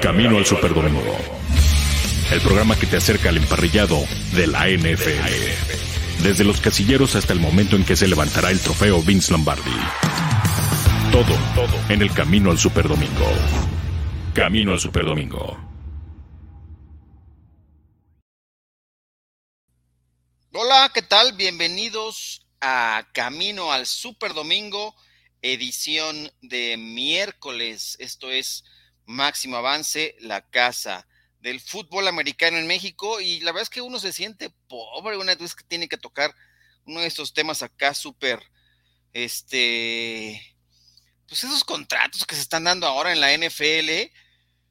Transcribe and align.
Camino 0.00 0.38
al 0.38 0.46
Superdomingo. 0.46 1.14
El 2.32 2.40
programa 2.40 2.74
que 2.74 2.86
te 2.86 2.96
acerca 2.96 3.28
al 3.28 3.36
emparrillado 3.36 4.02
de 4.32 4.46
la 4.46 4.66
NFL. 4.66 6.22
Desde 6.22 6.42
los 6.42 6.62
casilleros 6.62 7.16
hasta 7.16 7.34
el 7.34 7.38
momento 7.38 7.76
en 7.76 7.84
que 7.84 7.96
se 7.96 8.08
levantará 8.08 8.50
el 8.50 8.60
trofeo 8.60 9.02
Vince 9.02 9.30
Lombardi. 9.30 9.70
Todo, 11.12 11.36
todo 11.54 11.78
en 11.90 12.00
el 12.00 12.12
Camino 12.14 12.50
al 12.50 12.58
Superdomingo. 12.58 13.26
Camino 14.32 14.72
al 14.72 14.80
Superdomingo. 14.80 15.58
Hola, 20.54 20.90
¿qué 20.94 21.02
tal? 21.02 21.34
Bienvenidos 21.34 22.46
a 22.62 23.06
Camino 23.12 23.70
al 23.70 23.84
Superdomingo, 23.84 24.94
edición 25.42 26.32
de 26.40 26.78
miércoles. 26.78 27.96
Esto 28.00 28.30
es 28.30 28.64
Máximo 29.10 29.56
Avance, 29.56 30.16
la 30.20 30.48
casa 30.48 31.06
del 31.40 31.60
fútbol 31.60 32.06
americano 32.08 32.56
en 32.56 32.66
México. 32.66 33.20
Y 33.20 33.40
la 33.40 33.52
verdad 33.52 33.64
es 33.64 33.70
que 33.70 33.82
uno 33.82 33.98
se 33.98 34.12
siente 34.12 34.50
pobre 34.68 35.16
una 35.16 35.34
vez 35.34 35.54
que 35.54 35.64
tiene 35.64 35.88
que 35.88 35.98
tocar 35.98 36.34
uno 36.86 37.00
de 37.00 37.06
estos 37.06 37.34
temas 37.34 37.62
acá 37.62 37.92
súper, 37.94 38.40
este, 39.12 40.40
pues 41.28 41.44
esos 41.44 41.64
contratos 41.64 42.24
que 42.24 42.34
se 42.34 42.40
están 42.40 42.64
dando 42.64 42.86
ahora 42.86 43.12
en 43.12 43.20
la 43.20 43.36
NFL. 43.36 44.12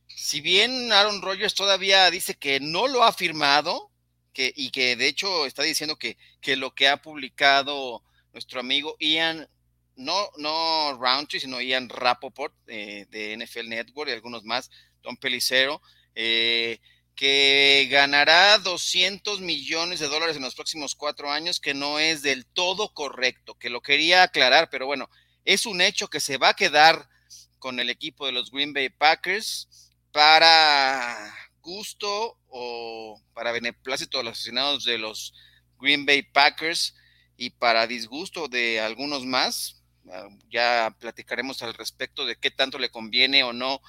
Si 0.08 0.42
bien 0.42 0.92
Aaron 0.92 1.22
Rodgers 1.22 1.54
todavía 1.54 2.10
dice 2.10 2.36
que 2.36 2.60
no 2.60 2.88
lo 2.88 3.04
ha 3.04 3.14
firmado, 3.14 3.92
que, 4.34 4.54
y 4.56 4.70
que 4.72 4.96
de 4.96 5.08
hecho 5.08 5.46
está 5.46 5.64
diciendo 5.64 5.98
que, 5.98 6.18
que 6.42 6.56
lo 6.56 6.74
que 6.74 6.88
ha 6.88 7.02
publicado 7.02 8.04
nuestro 8.32 8.60
amigo 8.60 8.96
Ian 9.00 9.50
no, 10.00 10.30
no 10.38 10.98
Roundtree, 10.98 11.42
sino 11.42 11.62
Ian 11.62 11.90
Rapoport 11.90 12.54
eh, 12.68 13.06
de 13.10 13.38
NFL 13.38 13.68
Network 13.68 14.10
y 14.10 14.14
algunos 14.14 14.46
más, 14.46 14.72
Don 15.04 15.18
Pelicero, 15.18 15.82
eh, 16.16 16.80
que 17.16 17.88
ganará 17.92 18.58
200 18.60 19.42
millones 19.42 20.00
de 20.00 20.08
dólares 20.08 20.38
en 20.38 20.42
los 20.42 20.56
próximos 20.56 20.96
cuatro 20.96 21.30
años, 21.30 21.60
que 21.60 21.74
no 21.74 22.00
es 22.00 22.22
del 22.22 22.46
todo 22.46 22.94
correcto, 22.94 23.56
que 23.56 23.70
lo 23.70 23.82
quería 23.82 24.24
aclarar, 24.24 24.70
pero 24.72 24.86
bueno, 24.86 25.10
es 25.44 25.66
un 25.66 25.82
hecho 25.82 26.08
que 26.08 26.22
se 26.22 26.38
va 26.38 26.50
a 26.50 26.56
quedar 26.56 27.10
con 27.60 27.82
el 27.82 27.90
equipo 27.90 28.26
de 28.26 28.32
los 28.32 28.52
Green 28.52 28.72
Bay 28.72 28.90
Packers 28.90 29.92
para 30.14 31.36
gusto 31.62 32.38
o 32.48 33.22
para 33.34 33.52
beneplácito 33.52 34.20
de 34.20 34.24
los 34.24 34.34
aficionados 34.34 34.86
de 34.86 34.98
los 34.98 35.34
Green 35.78 36.06
Bay 36.06 36.22
Packers 36.22 36.96
y 37.36 37.50
para 37.50 37.86
disgusto 37.86 38.48
de 38.48 38.80
algunos 38.80 39.26
más, 39.26 39.79
ya 40.50 40.96
platicaremos 41.00 41.62
al 41.62 41.74
respecto 41.74 42.26
de 42.26 42.36
qué 42.36 42.52
tanto 42.52 42.80
le 42.80 42.90
conviene 42.90 43.44
o 43.44 43.54
no 43.54 43.82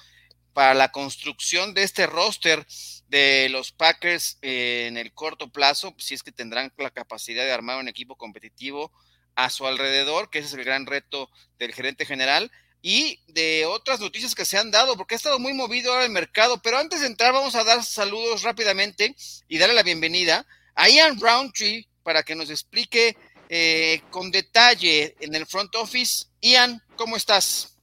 para 0.53 0.73
la 0.73 0.91
construcción 0.91 1.73
de 1.73 1.83
este 1.83 2.07
roster 2.07 2.65
de 3.07 3.47
los 3.49 3.71
Packers 3.71 4.37
en 4.41 4.97
el 4.97 5.13
corto 5.13 5.49
plazo, 5.49 5.93
si 5.97 6.13
es 6.13 6.23
que 6.23 6.31
tendrán 6.31 6.73
la 6.77 6.91
capacidad 6.91 7.43
de 7.43 7.51
armar 7.51 7.79
un 7.79 7.87
equipo 7.87 8.15
competitivo 8.15 8.91
a 9.35 9.49
su 9.49 9.65
alrededor, 9.65 10.29
que 10.29 10.39
ese 10.39 10.49
es 10.49 10.53
el 10.53 10.65
gran 10.65 10.85
reto 10.85 11.29
del 11.57 11.73
gerente 11.73 12.05
general, 12.05 12.51
y 12.81 13.19
de 13.27 13.65
otras 13.65 13.99
noticias 13.99 14.35
que 14.35 14.45
se 14.45 14.57
han 14.57 14.71
dado, 14.71 14.97
porque 14.97 15.15
ha 15.15 15.17
estado 15.17 15.39
muy 15.39 15.53
movido 15.53 15.91
ahora 15.91 16.05
el 16.05 16.11
mercado, 16.11 16.61
pero 16.61 16.77
antes 16.79 17.01
de 17.01 17.07
entrar 17.07 17.31
vamos 17.31 17.55
a 17.55 17.63
dar 17.63 17.83
saludos 17.83 18.41
rápidamente 18.41 19.15
y 19.47 19.57
darle 19.57 19.75
la 19.75 19.83
bienvenida 19.83 20.45
a 20.75 20.89
Ian 20.89 21.19
Roundtree 21.19 21.87
para 22.03 22.23
que 22.23 22.35
nos 22.35 22.49
explique 22.49 23.15
eh, 23.53 24.01
con 24.09 24.31
detalle 24.31 25.13
en 25.19 25.35
el 25.35 25.45
front 25.45 25.75
office. 25.75 26.25
Ian, 26.39 26.81
¿cómo 26.95 27.17
estás? 27.17 27.77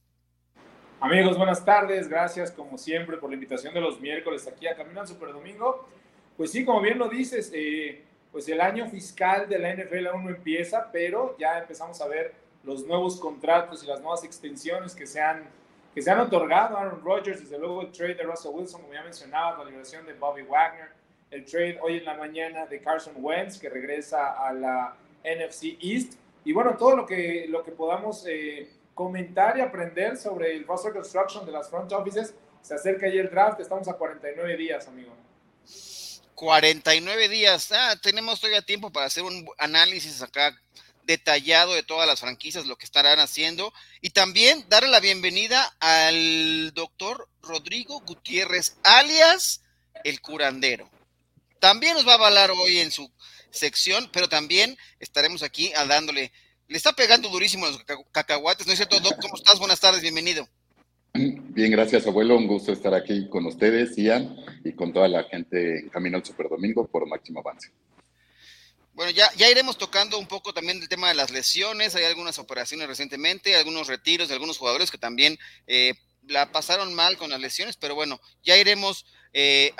Amigos, 0.99 1.37
buenas 1.37 1.63
tardes. 1.63 2.09
Gracias 2.09 2.49
como 2.49 2.75
siempre 2.79 3.17
por 3.17 3.29
la 3.29 3.35
invitación 3.35 3.75
de 3.75 3.79
los 3.79 4.01
miércoles 4.01 4.47
aquí 4.47 4.65
a 4.65 4.75
Camino 4.75 5.01
al 5.01 5.07
Super 5.07 5.31
Domingo. 5.31 5.87
Pues 6.35 6.51
sí, 6.51 6.65
como 6.65 6.81
bien 6.81 6.97
lo 6.97 7.07
dices, 7.07 7.51
eh, 7.53 8.03
pues 8.31 8.49
el 8.49 8.61
año 8.61 8.89
fiscal 8.89 9.47
de 9.47 9.59
la 9.59 9.75
NFL 9.75 10.07
aún 10.07 10.23
no 10.23 10.31
empieza, 10.31 10.89
pero 10.91 11.37
ya 11.37 11.59
empezamos 11.59 12.01
a 12.01 12.07
ver 12.07 12.33
los 12.63 12.87
nuevos 12.87 13.19
contratos 13.19 13.83
y 13.83 13.85
las 13.85 14.01
nuevas 14.01 14.23
extensiones 14.23 14.95
que 14.95 15.05
se 15.05 15.21
han, 15.21 15.43
que 15.93 16.01
se 16.01 16.09
han 16.09 16.19
otorgado. 16.19 16.79
Aaron 16.79 16.99
Rodgers, 17.03 17.41
desde 17.41 17.59
luego 17.59 17.83
el 17.83 17.91
trade 17.91 18.15
de 18.15 18.23
Russell 18.23 18.53
Wilson, 18.55 18.81
como 18.81 18.95
ya 18.95 19.03
mencionaba, 19.03 19.59
la 19.59 19.65
liberación 19.65 20.03
de 20.07 20.13
Bobby 20.13 20.41
Wagner, 20.41 20.89
el 21.29 21.45
trade 21.45 21.77
hoy 21.79 21.97
en 21.97 22.05
la 22.05 22.15
mañana 22.15 22.65
de 22.65 22.81
Carson 22.81 23.13
Wentz, 23.17 23.59
que 23.59 23.69
regresa 23.69 24.31
a 24.31 24.51
la 24.51 24.95
NFC 25.23 25.77
East. 25.81 26.13
Y 26.45 26.53
bueno, 26.53 26.75
todo 26.77 26.95
lo 26.95 27.05
que, 27.05 27.45
lo 27.47 27.63
que 27.63 27.71
podamos 27.71 28.25
eh, 28.27 28.69
comentar 28.93 29.57
y 29.57 29.61
aprender 29.61 30.17
sobre 30.17 30.55
el 30.55 30.65
roster 30.65 30.93
construction 30.93 31.45
de 31.45 31.51
las 31.51 31.69
front 31.69 31.91
offices. 31.91 32.33
Se 32.61 32.75
acerca 32.75 33.07
ya 33.07 33.21
el 33.21 33.29
draft, 33.29 33.59
estamos 33.59 33.87
a 33.87 33.93
49 33.93 34.57
días, 34.57 34.87
amigo. 34.87 35.15
49 36.35 37.29
días. 37.29 37.71
Ah, 37.71 37.95
tenemos 38.01 38.39
todavía 38.39 38.61
tiempo 38.61 38.91
para 38.91 39.07
hacer 39.07 39.23
un 39.23 39.47
análisis 39.57 40.21
acá 40.21 40.57
detallado 41.03 41.73
de 41.73 41.83
todas 41.83 42.07
las 42.07 42.19
franquicias, 42.19 42.65
lo 42.65 42.77
que 42.77 42.85
estarán 42.85 43.19
haciendo. 43.19 43.73
Y 43.99 44.11
también 44.11 44.65
darle 44.69 44.89
la 44.89 44.99
bienvenida 44.99 45.75
al 45.79 46.71
doctor 46.73 47.27
Rodrigo 47.41 47.99
Gutiérrez, 48.01 48.77
alias 48.83 49.63
el 50.03 50.21
curandero. 50.21 50.89
También 51.59 51.95
nos 51.95 52.07
va 52.07 52.13
a 52.13 52.27
hablar 52.27 52.51
hoy 52.51 52.79
en 52.79 52.91
su 52.91 53.11
sección, 53.51 54.09
pero 54.11 54.29
también 54.29 54.77
estaremos 54.99 55.43
aquí 55.43 55.71
dándole. 55.87 56.31
Le 56.67 56.77
está 56.77 56.93
pegando 56.93 57.29
durísimo 57.29 57.65
los 57.65 57.83
cacahuates, 58.11 58.67
¿no 58.67 58.73
es 58.73 58.79
cierto, 58.79 58.99
Doc? 58.99 59.19
¿Cómo 59.21 59.35
estás? 59.35 59.59
Buenas 59.59 59.79
tardes, 59.79 60.01
bienvenido. 60.01 60.47
Bien, 61.13 61.71
gracias, 61.71 62.05
abuelo. 62.05 62.37
Un 62.37 62.47
gusto 62.47 62.71
estar 62.71 62.93
aquí 62.93 63.27
con 63.29 63.45
ustedes, 63.45 63.95
Ian, 63.97 64.35
y 64.63 64.73
con 64.73 64.93
toda 64.93 65.07
la 65.07 65.23
gente 65.23 65.79
en 65.79 65.89
Camino 65.89 66.17
al 66.17 66.25
Superdomingo 66.25 66.85
por 66.85 67.07
Máximo 67.07 67.39
Avance. 67.39 67.71
Bueno, 68.93 69.11
ya, 69.11 69.31
ya 69.35 69.49
iremos 69.49 69.77
tocando 69.77 70.19
un 70.19 70.27
poco 70.27 70.53
también 70.53 70.81
el 70.81 70.89
tema 70.89 71.09
de 71.09 71.15
las 71.15 71.31
lesiones. 71.31 71.95
Hay 71.95 72.03
algunas 72.03 72.37
operaciones 72.37 72.87
recientemente, 72.87 73.55
algunos 73.55 73.87
retiros 73.87 74.27
de 74.27 74.35
algunos 74.35 74.57
jugadores 74.57 74.91
que 74.91 74.97
también 74.97 75.39
eh, 75.67 75.93
la 76.27 76.51
pasaron 76.51 76.93
mal 76.93 77.17
con 77.17 77.29
las 77.29 77.39
lesiones, 77.39 77.77
pero 77.77 77.95
bueno, 77.95 78.19
ya 78.43 78.57
iremos 78.57 79.05
eh, 79.33 79.73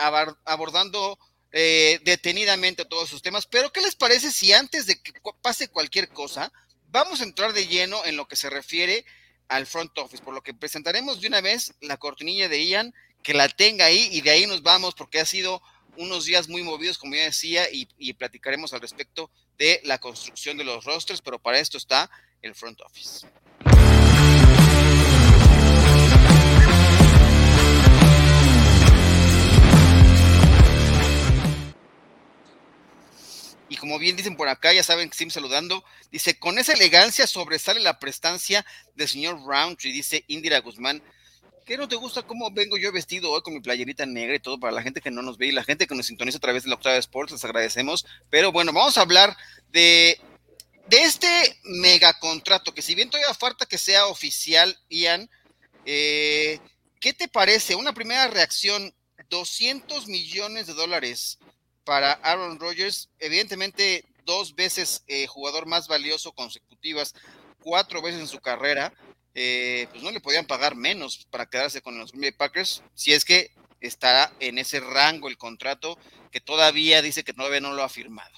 abordando 0.46 1.20
eh, 1.52 2.00
detenidamente 2.04 2.86
todos 2.86 3.10
esos 3.10 3.22
temas, 3.22 3.48
pero 3.48 3.72
¿qué 3.72 3.82
les 3.82 3.96
parece 3.96 4.32
si 4.32 4.54
antes 4.54 4.86
de 4.86 5.02
que 5.02 5.14
pase 5.42 5.68
cualquier 5.68 6.10
cosa, 6.10 6.52
vamos 6.90 7.22
a 7.22 7.24
entrar 7.24 7.54
de 7.54 7.68
lleno 7.68 8.06
en 8.06 8.18
lo 8.18 8.28
que 8.28 8.36
se 8.36 8.50
refiere 8.50 9.06
al 9.48 9.66
front 9.66 9.98
office, 9.98 10.24
por 10.24 10.34
lo 10.34 10.42
que 10.42 10.54
presentaremos 10.54 11.22
de 11.22 11.28
una 11.28 11.42
vez 11.42 11.74
la 11.82 11.98
cortinilla 11.98 12.50
de 12.50 12.66
Ian, 12.66 12.94
que 13.24 13.34
la 13.34 13.50
tenga 13.50 13.86
ahí 13.86 14.10
y 14.12 14.22
de 14.22 14.30
ahí 14.30 14.46
nos 14.46 14.62
vamos 14.62 14.94
porque 14.94 15.20
ha 15.20 15.26
sido 15.26 15.62
unos 15.98 16.26
días 16.26 16.48
muy 16.48 16.64
movidos, 16.64 16.98
como 16.98 17.16
ya 17.16 17.24
decía, 17.24 17.70
y, 17.72 17.90
y 17.98 18.14
platicaremos 18.14 18.74
al 18.74 18.82
respecto 18.82 19.32
de 19.58 19.82
la 19.84 19.98
construcción 19.98 20.56
de 20.58 20.64
los 20.64 20.86
rosters, 20.86 21.22
pero 21.22 21.40
para 21.40 21.60
esto 21.60 21.78
está 21.78 22.10
el 22.42 22.56
front 22.56 22.80
office. 22.82 23.28
Y 33.70 33.78
como 33.78 34.00
bien 34.00 34.16
dicen 34.16 34.36
por 34.36 34.50
acá, 34.50 34.74
ya 34.74 34.84
saben 34.84 35.10
que 35.10 35.14
estoy 35.14 35.30
saludando. 35.30 35.84
Dice, 36.12 36.38
con 36.40 36.58
esa 36.58 36.74
elegancia 36.74 37.28
sobresale 37.28 37.80
la 37.80 38.00
prestancia 38.00 38.66
del 38.96 39.08
señor 39.08 39.40
Roundtree, 39.46 39.94
dice 39.94 40.26
Indira 40.28 40.60
Guzmán. 40.60 41.04
¿Qué 41.66 41.78
no 41.78 41.88
te 41.88 41.96
gusta 41.96 42.24
cómo 42.24 42.50
vengo 42.50 42.78
yo 42.78 42.92
vestido 42.92 43.30
hoy 43.30 43.44
con 43.44 43.54
mi 43.54 43.60
playerita 43.60 44.04
negra 44.08 44.36
y 44.36 44.40
todo 44.40 44.60
para 44.60 44.74
la 44.74 44.82
gente 44.82 45.02
que 45.02 45.12
no 45.12 45.22
nos 45.22 45.38
ve 45.38 45.48
y 45.48 45.52
la 45.52 45.64
gente 45.64 45.86
que 45.86 45.94
nos 45.94 46.08
sintoniza 46.08 46.40
a 46.40 46.42
través 46.42 46.64
de 46.64 46.70
la 46.70 46.76
Octava 46.76 46.98
Sports? 46.98 47.32
Les 47.32 47.46
agradecemos. 47.46 48.08
Pero 48.32 48.52
bueno, 48.52 48.74
vamos 48.74 48.98
a 48.98 49.02
hablar 49.02 49.38
de, 49.72 50.20
de 50.88 51.04
este 51.04 51.60
mega 51.66 52.18
contrato, 52.18 52.74
que 52.74 52.82
si 52.82 52.96
bien 52.96 53.12
todavía 53.12 53.36
falta 53.36 53.68
que 53.68 53.78
sea 53.78 54.08
oficial, 54.08 54.80
Ian, 54.90 55.30
eh, 55.86 56.60
¿qué 57.00 57.14
te 57.14 57.28
parece? 57.28 57.76
Una 57.76 57.94
primera 57.94 58.28
reacción, 58.28 58.96
200 59.30 60.08
millones 60.08 60.66
de 60.66 60.74
dólares 60.74 61.38
para 61.90 62.12
Aaron 62.22 62.60
Rodgers, 62.60 63.10
evidentemente 63.18 64.06
dos 64.24 64.54
veces 64.54 65.04
eh, 65.08 65.26
jugador 65.26 65.66
más 65.66 65.88
valioso 65.88 66.34
consecutivas, 66.34 67.16
cuatro 67.64 68.00
veces 68.04 68.22
en 68.22 68.28
su 68.28 68.40
carrera, 68.40 68.94
eh, 69.34 69.88
pues 69.90 70.04
no 70.04 70.12
le 70.12 70.22
podían 70.22 70.46
pagar 70.46 70.76
menos 70.76 71.26
para 71.32 71.48
quedarse 71.48 71.82
con 71.82 71.98
los 71.98 72.12
Green 72.12 72.22
Bay 72.22 72.32
Packers, 72.34 72.84
si 72.94 73.12
es 73.12 73.26
que 73.26 73.50
estará 73.82 74.32
en 74.40 74.60
ese 74.60 74.80
rango 74.80 75.30
el 75.30 75.38
contrato 75.40 75.98
que 76.30 76.40
todavía 76.40 77.02
dice 77.02 77.24
que 77.24 77.34
todavía 77.34 77.60
no 77.60 77.74
lo 77.74 77.82
ha 77.82 77.90
firmado. 77.90 78.38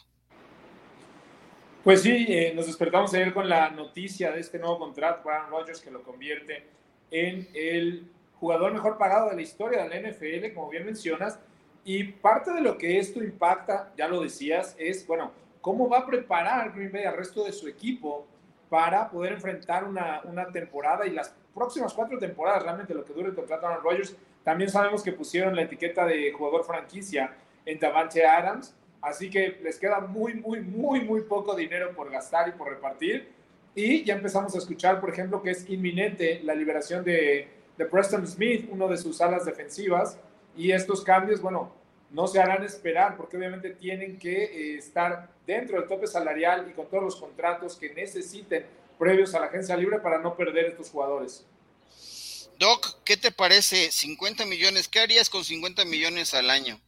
Pues 1.83 2.03
sí, 2.03 2.27
eh, 2.29 2.53
nos 2.55 2.67
despertamos 2.67 3.13
ayer 3.13 3.33
con 3.33 3.49
la 3.49 3.69
noticia 3.69 4.31
de 4.31 4.39
este 4.39 4.59
nuevo 4.59 4.79
contrato 4.79 5.23
para 5.23 5.47
Rodgers 5.47 5.81
que 5.81 5.91
lo 5.91 6.03
convierte 6.03 6.69
en 7.11 7.49
el 7.53 8.09
jugador 8.39 8.71
mejor 8.71 8.97
pagado 8.97 9.29
de 9.29 9.35
la 9.35 9.41
historia 9.41 9.83
de 9.83 9.89
la 9.89 10.09
NFL, 10.09 10.53
como 10.53 10.69
bien 10.69 10.85
mencionas, 10.85 11.37
y 11.83 12.03
parte 12.03 12.51
de 12.51 12.61
lo 12.61 12.77
que 12.77 12.99
esto 12.99 13.23
impacta, 13.23 13.91
ya 13.97 14.07
lo 14.07 14.21
decías, 14.21 14.75
es, 14.77 15.05
bueno, 15.07 15.31
cómo 15.61 15.89
va 15.89 15.99
a 15.99 16.05
preparar 16.05 16.73
Green 16.73 16.91
Bay 16.91 17.05
al 17.05 17.17
resto 17.17 17.43
de 17.43 17.51
su 17.51 17.67
equipo 17.67 18.27
para 18.69 19.09
poder 19.09 19.33
enfrentar 19.33 19.83
una, 19.83 20.21
una 20.23 20.47
temporada 20.51 21.05
y 21.05 21.11
las 21.11 21.33
próximas 21.53 21.93
cuatro 21.93 22.17
temporadas, 22.17 22.63
realmente 22.63 22.93
lo 22.93 23.03
que 23.03 23.13
dure 23.13 23.29
el 23.29 23.35
contrato 23.35 23.67
de 23.67 23.73
Aaron 23.73 23.83
Rodgers. 23.83 24.15
También 24.43 24.69
sabemos 24.69 25.03
que 25.03 25.11
pusieron 25.11 25.55
la 25.55 25.63
etiqueta 25.63 26.05
de 26.05 26.31
jugador 26.31 26.63
franquicia 26.65 27.35
en 27.65 27.79
Davante 27.79 28.25
Adams, 28.25 28.73
así 29.01 29.29
que 29.29 29.59
les 29.61 29.77
queda 29.77 29.99
muy, 29.99 30.35
muy, 30.35 30.61
muy, 30.61 31.01
muy 31.01 31.21
poco 31.21 31.55
dinero 31.55 31.93
por 31.95 32.09
gastar 32.09 32.47
y 32.47 32.51
por 32.51 32.69
repartir. 32.69 33.29
Y 33.73 34.03
ya 34.03 34.15
empezamos 34.15 34.53
a 34.55 34.57
escuchar, 34.57 34.99
por 34.99 35.09
ejemplo, 35.09 35.41
que 35.41 35.51
es 35.51 35.69
inminente 35.69 36.41
la 36.43 36.53
liberación 36.53 37.03
de, 37.03 37.47
de 37.77 37.85
Preston 37.85 38.25
Smith, 38.27 38.67
uno 38.71 38.87
de 38.87 38.97
sus 38.97 39.21
alas 39.21 39.45
defensivas, 39.45 40.17
y 40.55 40.71
estos 40.71 41.01
cambios, 41.01 41.41
bueno, 41.41 41.73
no 42.11 42.27
se 42.27 42.39
harán 42.39 42.63
esperar 42.63 43.15
porque 43.15 43.37
obviamente 43.37 43.71
tienen 43.71 44.19
que 44.19 44.43
eh, 44.43 44.77
estar 44.77 45.29
dentro 45.47 45.79
del 45.79 45.87
tope 45.87 46.07
salarial 46.07 46.67
y 46.69 46.73
con 46.73 46.87
todos 46.87 47.03
los 47.03 47.15
contratos 47.15 47.75
que 47.77 47.93
necesiten 47.93 48.65
previos 48.99 49.33
a 49.33 49.39
la 49.39 49.47
agencia 49.47 49.75
libre 49.77 49.99
para 49.99 50.19
no 50.19 50.35
perder 50.35 50.65
estos 50.65 50.89
jugadores. 50.89 51.45
Doc, 52.59 53.01
¿qué 53.03 53.17
te 53.17 53.31
parece? 53.31 53.91
50 53.91 54.45
millones, 54.45 54.87
¿qué 54.87 54.99
harías 54.99 55.29
con 55.29 55.43
50 55.43 55.85
millones 55.85 56.33
al 56.33 56.49
año? 56.49 56.79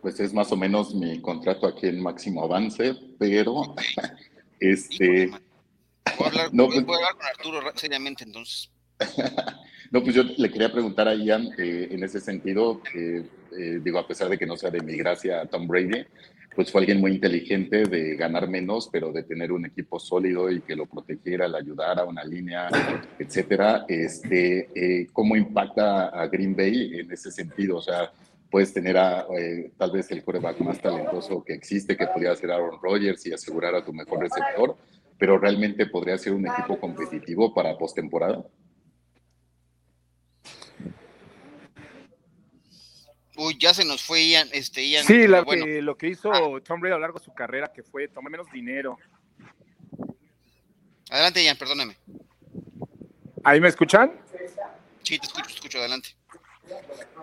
Pues 0.00 0.20
es 0.20 0.32
más 0.32 0.52
o 0.52 0.56
menos 0.56 0.94
mi 0.94 1.20
contrato 1.20 1.66
aquí 1.66 1.88
en 1.88 2.00
máximo 2.00 2.44
avance, 2.44 2.94
pero 3.18 3.74
este... 4.60 5.30
Voy 6.16 6.26
a, 6.26 6.26
hablar, 6.26 6.50
no, 6.52 6.66
pues, 6.66 6.84
voy 6.84 6.94
a 6.94 6.98
hablar 6.98 7.16
con 7.16 7.26
Arturo 7.26 7.72
seriamente 7.74 8.24
entonces. 8.24 8.70
No, 9.90 10.02
pues 10.02 10.14
yo 10.14 10.22
le 10.22 10.50
quería 10.50 10.72
preguntar 10.72 11.08
a 11.08 11.14
Ian 11.14 11.48
eh, 11.58 11.88
en 11.90 12.02
ese 12.04 12.20
sentido, 12.20 12.80
eh, 12.94 13.24
digo, 13.82 13.98
a 13.98 14.06
pesar 14.06 14.28
de 14.28 14.38
que 14.38 14.46
no 14.46 14.56
sea 14.56 14.70
de 14.70 14.80
mi 14.80 14.96
gracia 14.96 15.44
Tom 15.46 15.66
Brady, 15.66 16.04
pues 16.54 16.70
fue 16.70 16.80
alguien 16.80 17.00
muy 17.00 17.12
inteligente 17.12 17.84
de 17.84 18.16
ganar 18.16 18.48
menos, 18.48 18.88
pero 18.92 19.12
de 19.12 19.22
tener 19.22 19.52
un 19.52 19.66
equipo 19.66 19.98
sólido 19.98 20.50
y 20.50 20.60
que 20.60 20.76
lo 20.76 20.86
protegiera, 20.86 21.48
le 21.48 21.58
ayudara, 21.58 22.04
una 22.04 22.24
línea, 22.24 22.68
etcétera. 23.18 23.84
Este, 23.88 24.68
eh, 24.74 25.06
¿Cómo 25.12 25.36
impacta 25.36 26.08
a 26.08 26.26
Green 26.26 26.56
Bay 26.56 26.98
en 27.00 27.10
ese 27.12 27.30
sentido? 27.30 27.76
O 27.76 27.82
sea, 27.82 28.12
puedes 28.50 28.72
tener 28.74 28.96
a 28.98 29.26
tal 29.76 29.92
vez 29.92 30.10
el 30.10 30.24
coreback 30.24 30.58
más 30.60 30.80
talentoso 30.80 31.44
que 31.44 31.54
existe, 31.54 31.96
que 31.96 32.06
podría 32.08 32.34
ser 32.34 32.50
Aaron 32.50 32.80
Rodgers 32.82 33.24
y 33.26 33.32
asegurar 33.32 33.76
a 33.76 33.84
tu 33.84 33.92
mejor 33.92 34.20
receptor, 34.20 34.76
pero 35.20 35.38
realmente 35.38 35.86
podría 35.86 36.18
ser 36.18 36.32
un 36.32 36.48
equipo 36.48 36.80
competitivo 36.80 37.54
para 37.54 37.78
postemporada. 37.78 38.44
Uy, 43.42 43.56
ya 43.58 43.72
se 43.72 43.86
nos 43.86 44.02
fue 44.02 44.22
Ian. 44.26 44.48
Este, 44.52 44.86
Ian 44.86 45.06
sí, 45.06 45.26
lo, 45.26 45.46
que, 45.46 45.80
lo 45.80 45.96
que 45.96 46.08
hizo 46.08 46.30
ah. 46.30 46.60
Tom 46.62 46.78
Brady 46.78 46.92
a 46.92 46.96
lo 46.96 47.00
largo 47.00 47.18
de 47.18 47.24
su 47.24 47.32
carrera, 47.32 47.72
que 47.72 47.82
fue 47.82 48.06
tomar 48.06 48.30
menos 48.30 48.50
dinero. 48.52 48.98
Adelante, 51.08 51.42
Ian, 51.42 51.56
perdóname. 51.56 51.96
¿Ahí 53.42 53.58
me 53.58 53.68
escuchan? 53.68 54.12
Sí, 55.02 55.18
te 55.18 55.26
escucho, 55.26 55.46
te 55.46 55.54
escucho, 55.54 55.78
adelante. 55.78 56.10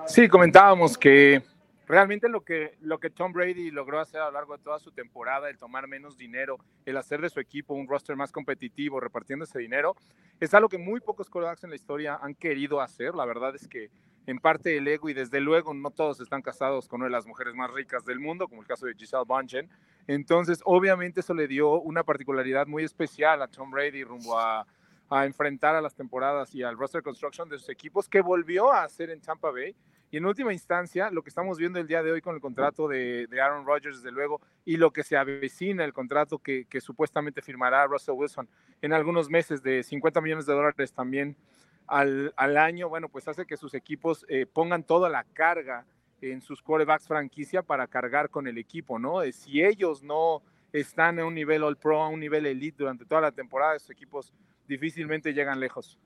Sí, 0.07 0.27
comentábamos 0.27 0.97
que 0.97 1.43
realmente 1.87 2.29
lo 2.29 2.41
que, 2.41 2.77
lo 2.81 2.99
que 2.99 3.11
Tom 3.11 3.31
Brady 3.31 3.69
logró 3.69 3.99
hacer 3.99 4.19
a 4.19 4.25
lo 4.25 4.31
largo 4.31 4.57
de 4.57 4.63
toda 4.63 4.79
su 4.79 4.91
temporada, 4.91 5.51
el 5.51 5.59
tomar 5.59 5.87
menos 5.87 6.17
dinero, 6.17 6.57
el 6.87 6.97
hacer 6.97 7.21
de 7.21 7.29
su 7.29 7.39
equipo 7.39 7.75
un 7.75 7.87
roster 7.87 8.15
más 8.15 8.31
competitivo, 8.31 8.99
repartiendo 8.99 9.45
ese 9.45 9.59
dinero, 9.59 9.95
es 10.39 10.51
algo 10.55 10.67
que 10.67 10.79
muy 10.79 10.99
pocos 10.99 11.29
quarterbacks 11.29 11.63
en 11.63 11.69
la 11.69 11.75
historia 11.75 12.17
han 12.19 12.33
querido 12.33 12.81
hacer. 12.81 13.13
La 13.13 13.25
verdad 13.25 13.53
es 13.55 13.67
que 13.67 13.91
en 14.27 14.39
parte 14.39 14.77
el 14.77 14.87
ego 14.87 15.09
y 15.09 15.13
desde 15.13 15.39
luego 15.39 15.73
no 15.73 15.89
todos 15.89 16.19
están 16.19 16.41
casados 16.41 16.87
con 16.87 16.99
una 16.99 17.05
de 17.05 17.11
las 17.11 17.25
mujeres 17.25 17.55
más 17.55 17.71
ricas 17.71 18.03
del 18.05 18.19
mundo, 18.19 18.47
como 18.47 18.61
el 18.61 18.67
caso 18.67 18.85
de 18.85 18.93
Giselle 18.93 19.23
Bunchen. 19.25 19.69
Entonces, 20.05 20.59
obviamente 20.65 21.21
eso 21.21 21.33
le 21.33 21.47
dio 21.47 21.79
una 21.79 22.03
particularidad 22.03 22.67
muy 22.67 22.83
especial 22.83 23.41
a 23.41 23.47
Tom 23.47 23.71
Brady 23.71 24.03
rumbo 24.03 24.37
a, 24.37 24.67
a 25.09 25.25
enfrentar 25.25 25.75
a 25.75 25.81
las 25.81 25.95
temporadas 25.95 26.53
y 26.53 26.61
al 26.61 26.77
roster 26.77 27.01
construction 27.01 27.47
de 27.47 27.57
sus 27.57 27.69
equipos 27.69 28.09
que 28.09 28.19
volvió 28.19 28.71
a 28.71 28.83
hacer 28.83 29.09
en 29.09 29.21
Tampa 29.21 29.49
Bay. 29.49 29.73
Y 30.11 30.17
en 30.17 30.25
última 30.25 30.51
instancia, 30.51 31.09
lo 31.09 31.21
que 31.21 31.29
estamos 31.29 31.57
viendo 31.57 31.79
el 31.79 31.87
día 31.87 32.03
de 32.03 32.11
hoy 32.11 32.21
con 32.21 32.35
el 32.35 32.41
contrato 32.41 32.87
de, 32.87 33.27
de 33.27 33.41
Aaron 33.41 33.65
Rodgers, 33.65 34.01
desde 34.01 34.11
luego, 34.11 34.41
y 34.65 34.77
lo 34.77 34.91
que 34.91 35.03
se 35.03 35.17
avecina, 35.17 35.83
el 35.83 35.93
contrato 35.93 36.39
que, 36.39 36.65
que 36.65 36.81
supuestamente 36.81 37.41
firmará 37.41 37.85
Russell 37.87 38.15
Wilson 38.15 38.49
en 38.81 38.93
algunos 38.93 39.29
meses 39.29 39.63
de 39.63 39.83
50 39.83 40.19
millones 40.21 40.45
de 40.45 40.53
dólares 40.53 40.93
también 40.93 41.37
al, 41.87 42.33
al 42.35 42.57
año, 42.57 42.89
bueno, 42.89 43.09
pues 43.09 43.27
hace 43.27 43.45
que 43.45 43.57
sus 43.57 43.73
equipos 43.73 44.25
eh, 44.29 44.45
pongan 44.45 44.83
toda 44.83 45.09
la 45.09 45.23
carga 45.23 45.85
en 46.21 46.41
sus 46.41 46.61
corebacks 46.61 47.07
franquicia 47.07 47.61
para 47.61 47.87
cargar 47.87 48.29
con 48.29 48.47
el 48.47 48.57
equipo, 48.57 48.99
¿no? 48.99 49.21
Eh, 49.21 49.31
si 49.31 49.63
ellos 49.63 50.03
no 50.03 50.41
están 50.73 51.19
a 51.19 51.25
un 51.25 51.35
nivel 51.35 51.63
All 51.63 51.77
Pro, 51.77 52.01
a 52.01 52.09
un 52.09 52.19
nivel 52.19 52.45
Elite 52.45 52.77
durante 52.77 53.05
toda 53.05 53.21
la 53.21 53.31
temporada, 53.31 53.79
sus 53.79 53.91
equipos 53.91 54.33
difícilmente 54.67 55.33
llegan 55.33 55.59
lejos. 55.59 55.97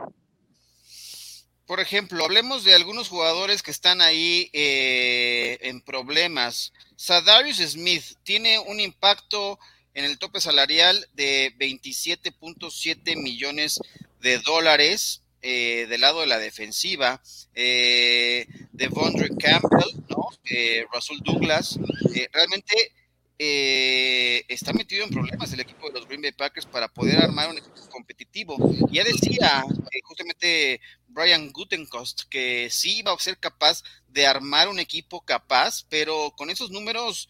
Por 1.66 1.80
ejemplo, 1.80 2.26
hablemos 2.26 2.66
de 2.66 2.74
algunos 2.74 3.08
jugadores 3.08 3.64
que 3.64 3.72
están 3.72 4.02
ahí 4.02 4.50
eh, 4.52 5.60
en 5.62 5.80
problemas. 5.80 6.74
Sadarius 6.98 7.60
Smith 7.60 8.04
tiene 8.24 8.60
un 8.60 8.82
impacto 8.82 9.58
en 9.94 10.04
el 10.04 10.20
tope 10.20 10.42
salarial 10.42 11.08
de 11.14 11.56
27.7 11.58 13.16
millones 13.16 13.80
de 14.20 14.40
dólares 14.40 15.23
eh, 15.46 15.88
del 15.90 16.00
lado 16.00 16.22
de 16.22 16.28
la 16.28 16.40
defensiva, 16.40 17.22
eh, 17.54 18.48
de 18.72 18.88
Vondre 18.88 19.28
Campbell, 19.38 19.94
¿no? 20.08 20.30
Eh, 20.46 20.86
Russell 20.92 21.20
Douglas, 21.22 21.78
eh, 22.16 22.30
realmente 22.32 22.94
está 23.36 24.72
metido 24.72 25.04
en 25.04 25.10
problemas 25.10 25.52
el 25.52 25.60
equipo 25.60 25.88
de 25.88 26.00
los 26.00 26.08
Green 26.08 26.22
Bay 26.22 26.32
Packers 26.32 26.66
para 26.66 26.88
poder 26.88 27.18
armar 27.18 27.50
un 27.50 27.58
equipo 27.58 27.76
competitivo. 27.90 28.56
Ya 28.90 29.04
decía 29.04 29.66
justamente 30.06 30.80
Brian 31.10 31.52
Gutenkost 31.52 32.22
que 32.30 32.70
sí 32.72 33.00
iba 33.00 33.12
a 33.12 33.20
ser 33.20 33.38
capaz 33.40 33.84
de 34.08 34.26
armar 34.26 34.70
un 34.70 34.80
equipo 34.80 35.20
capaz, 35.26 35.84
pero 35.90 36.32
con 36.38 36.50
esos 36.52 36.72
números 36.72 37.28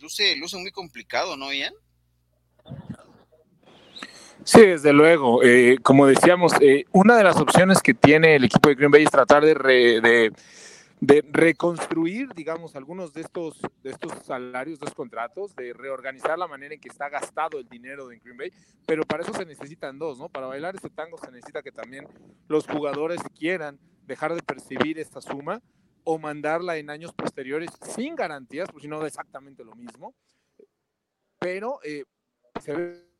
luce, 0.00 0.36
luce 0.36 0.56
muy 0.58 0.70
complicado, 0.70 1.36
¿no, 1.36 1.52
Ian? 1.52 1.74
Sí, 4.42 4.60
desde 4.60 4.92
luego. 4.92 5.42
Eh, 5.42 5.78
como 5.82 6.06
decíamos, 6.06 6.52
eh, 6.60 6.84
una 6.92 7.16
de 7.16 7.24
las 7.24 7.36
opciones 7.36 7.80
que 7.80 7.94
tiene 7.94 8.36
el 8.36 8.44
equipo 8.44 8.68
de 8.68 8.74
Green 8.74 8.90
Bay 8.90 9.04
es 9.04 9.10
tratar 9.10 9.44
de, 9.44 10.32
de, 11.00 11.24
reconstruir, 11.30 12.28
digamos, 12.34 12.76
algunos 12.76 13.12
de 13.12 13.20
estos, 13.20 13.60
de 13.82 13.90
estos 13.90 14.12
salarios, 14.24 14.78
de 14.78 14.86
estos 14.86 14.94
contratos, 14.94 15.54
de 15.54 15.72
reorganizar 15.72 16.38
la 16.38 16.46
manera 16.46 16.74
en 16.74 16.80
que 16.80 16.88
está 16.88 17.08
gastado 17.08 17.58
el 17.58 17.68
dinero 17.68 18.08
de 18.08 18.18
Green 18.18 18.36
Bay, 18.36 18.52
pero 18.86 19.04
para 19.04 19.22
eso 19.22 19.32
se 19.32 19.44
necesitan 19.44 19.98
dos, 19.98 20.18
¿no? 20.18 20.28
Para 20.28 20.46
bailar 20.46 20.74
este 20.74 20.90
tango 20.90 21.18
se 21.18 21.30
necesita 21.30 21.62
que 21.62 21.72
también 21.72 22.06
los 22.48 22.66
jugadores 22.66 23.20
quieran 23.38 23.78
dejar 24.06 24.34
de 24.34 24.42
percibir 24.42 24.98
esta 24.98 25.20
suma 25.20 25.60
o 26.04 26.18
mandarla 26.18 26.76
en 26.76 26.90
años 26.90 27.12
posteriores 27.12 27.70
sin 27.94 28.14
garantías, 28.14 28.68
porque 28.68 28.82
si 28.82 28.88
no 28.88 29.04
exactamente 29.04 29.64
lo 29.64 29.74
mismo. 29.74 30.14
Pero 31.38 31.80
eh, 31.82 32.04
se 32.60 32.72
ve 32.72 33.13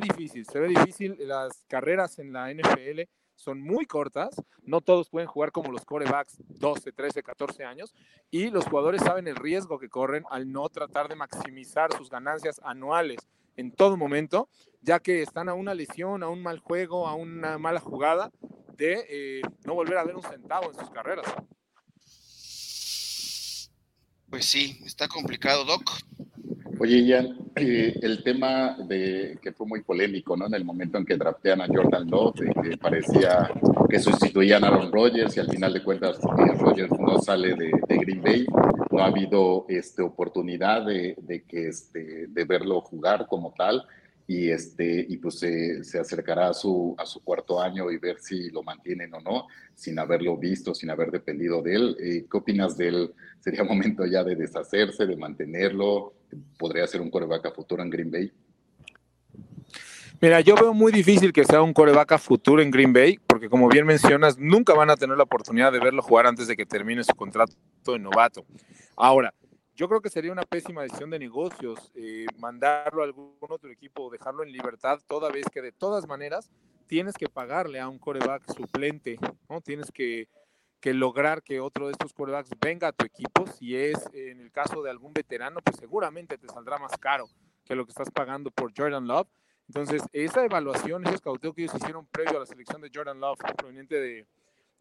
difícil, 0.00 0.46
se 0.46 0.58
ve 0.58 0.68
difícil. 0.68 1.16
Las 1.20 1.64
carreras 1.68 2.18
en 2.18 2.32
la 2.32 2.52
NFL 2.52 3.02
son 3.36 3.60
muy 3.60 3.84
cortas, 3.84 4.34
no 4.62 4.80
todos 4.80 5.10
pueden 5.10 5.28
jugar 5.28 5.52
como 5.52 5.72
los 5.72 5.84
corebacks 5.84 6.36
12, 6.48 6.92
13, 6.92 7.22
14 7.22 7.64
años 7.64 7.94
y 8.30 8.50
los 8.50 8.64
jugadores 8.64 9.02
saben 9.02 9.26
el 9.26 9.36
riesgo 9.36 9.78
que 9.78 9.88
corren 9.88 10.24
al 10.30 10.50
no 10.50 10.68
tratar 10.68 11.08
de 11.08 11.16
maximizar 11.16 11.92
sus 11.96 12.08
ganancias 12.08 12.60
anuales 12.64 13.18
en 13.56 13.72
todo 13.72 13.96
momento, 13.96 14.48
ya 14.82 15.00
que 15.00 15.22
están 15.22 15.48
a 15.48 15.54
una 15.54 15.74
lesión, 15.74 16.22
a 16.22 16.28
un 16.28 16.42
mal 16.42 16.58
juego, 16.58 17.06
a 17.06 17.14
una 17.14 17.58
mala 17.58 17.80
jugada 17.80 18.30
de 18.76 19.06
eh, 19.08 19.42
no 19.64 19.74
volver 19.74 19.98
a 19.98 20.04
ver 20.04 20.16
un 20.16 20.22
centavo 20.22 20.70
en 20.70 20.78
sus 20.78 20.90
carreras. 20.90 21.26
Pues 24.28 24.46
sí, 24.46 24.80
está 24.84 25.06
complicado, 25.06 25.64
Doc. 25.64 25.82
Oye, 26.80 27.02
Ian, 27.04 27.36
eh, 27.54 27.98
el 28.02 28.22
tema 28.22 28.76
de 28.88 29.38
que 29.40 29.52
fue 29.52 29.66
muy 29.66 29.82
polémico, 29.82 30.36
¿no? 30.36 30.46
En 30.46 30.54
el 30.54 30.64
momento 30.64 30.98
en 30.98 31.06
que 31.06 31.16
draftean 31.16 31.60
a 31.60 31.66
Jordan 31.66 32.10
Love, 32.10 32.34
que 32.62 32.76
parecía 32.76 33.50
que 33.88 34.00
sustituían 34.00 34.64
a 34.64 34.68
Aaron 34.68 34.92
Rodgers 34.92 35.36
y 35.36 35.40
al 35.40 35.48
final 35.48 35.72
de 35.72 35.82
cuentas 35.82 36.18
eh, 36.18 36.54
Rodgers 36.58 36.90
no 36.98 37.18
sale 37.20 37.54
de, 37.54 37.70
Green 37.88 38.20
Bay, 38.20 38.46
no 38.90 38.98
ha 38.98 39.06
habido 39.06 39.66
este, 39.68 40.02
oportunidad 40.02 40.84
de, 40.84 41.44
que, 41.46 41.68
este, 41.68 42.26
de 42.26 42.44
verlo 42.44 42.80
jugar 42.80 43.26
como 43.28 43.54
tal 43.56 43.84
y, 44.26 44.50
este, 44.50 45.04
y 45.08 45.18
pues 45.18 45.38
se, 45.38 45.98
acercará 45.98 46.48
a 46.48 46.54
su, 46.54 46.94
a 46.98 47.04
su 47.04 47.22
cuarto 47.22 47.60
año 47.60 47.90
y 47.90 47.98
ver 47.98 48.18
si 48.20 48.50
lo 48.50 48.62
mantienen 48.62 49.12
o 49.14 49.20
no, 49.20 49.46
sin 49.74 49.98
haberlo 49.98 50.36
visto, 50.36 50.74
sin 50.74 50.90
haber 50.90 51.10
dependido 51.10 51.60
de 51.62 51.74
él. 51.74 51.96
Eh, 52.00 52.26
¿Qué 52.30 52.36
opinas 52.36 52.76
de 52.76 52.88
él? 52.88 53.14
¿Sería 53.40 53.64
momento 53.64 54.06
ya 54.06 54.24
de 54.24 54.36
deshacerse, 54.36 55.06
de 55.06 55.16
mantenerlo? 55.16 56.14
¿Podría 56.58 56.86
ser 56.86 57.00
un 57.00 57.10
coreback 57.10 57.46
a 57.46 57.50
futuro 57.50 57.82
en 57.82 57.90
Green 57.90 58.10
Bay? 58.10 58.32
Mira, 60.20 60.40
yo 60.40 60.54
veo 60.54 60.72
muy 60.72 60.90
difícil 60.90 61.32
que 61.32 61.44
sea 61.44 61.60
un 61.60 61.74
coreback 61.74 62.18
futuro 62.18 62.62
en 62.62 62.70
Green 62.70 62.94
Bay, 62.94 63.18
porque 63.26 63.50
como 63.50 63.68
bien 63.68 63.84
mencionas, 63.84 64.38
nunca 64.38 64.72
van 64.72 64.88
a 64.88 64.96
tener 64.96 65.18
la 65.18 65.24
oportunidad 65.24 65.70
de 65.70 65.80
verlo 65.80 66.00
jugar 66.02 66.26
antes 66.26 66.46
de 66.46 66.56
que 66.56 66.64
termine 66.64 67.04
su 67.04 67.14
contrato 67.14 67.52
de 67.84 67.98
novato. 67.98 68.46
Ahora, 68.96 69.34
yo 69.74 69.88
creo 69.88 70.00
que 70.00 70.10
sería 70.10 70.32
una 70.32 70.42
pésima 70.42 70.82
decisión 70.82 71.10
de 71.10 71.18
negocios 71.18 71.90
eh, 71.94 72.26
mandarlo 72.38 73.02
a 73.02 73.04
algún 73.04 73.36
otro 73.40 73.70
equipo 73.70 74.10
dejarlo 74.10 74.42
en 74.42 74.52
libertad, 74.52 75.00
toda 75.06 75.30
vez 75.30 75.46
que 75.52 75.62
de 75.62 75.72
todas 75.72 76.06
maneras 76.06 76.50
tienes 76.86 77.14
que 77.14 77.28
pagarle 77.28 77.80
a 77.80 77.88
un 77.88 77.98
coreback 77.98 78.44
suplente, 78.54 79.18
¿no? 79.48 79.60
Tienes 79.60 79.90
que, 79.90 80.28
que 80.80 80.92
lograr 80.92 81.42
que 81.42 81.60
otro 81.60 81.86
de 81.86 81.92
estos 81.92 82.12
corebacks 82.12 82.50
venga 82.60 82.88
a 82.88 82.92
tu 82.92 83.06
equipo. 83.06 83.46
Si 83.46 83.74
es 83.74 83.98
en 84.12 84.40
el 84.40 84.52
caso 84.52 84.82
de 84.82 84.90
algún 84.90 85.12
veterano, 85.12 85.60
pues 85.62 85.76
seguramente 85.76 86.36
te 86.36 86.46
saldrá 86.46 86.78
más 86.78 86.96
caro 86.98 87.28
que 87.64 87.74
lo 87.74 87.86
que 87.86 87.90
estás 87.90 88.10
pagando 88.10 88.50
por 88.50 88.72
Jordan 88.76 89.06
Love. 89.06 89.28
Entonces, 89.66 90.02
esa 90.12 90.44
evaluación, 90.44 91.06
ese 91.06 91.14
escauteo 91.14 91.54
que 91.54 91.62
ellos 91.62 91.74
hicieron 91.74 92.06
previo 92.06 92.36
a 92.36 92.40
la 92.40 92.46
selección 92.46 92.82
de 92.82 92.90
Jordan 92.94 93.18
Love, 93.18 93.38
proveniente 93.56 93.98
de, 93.98 94.26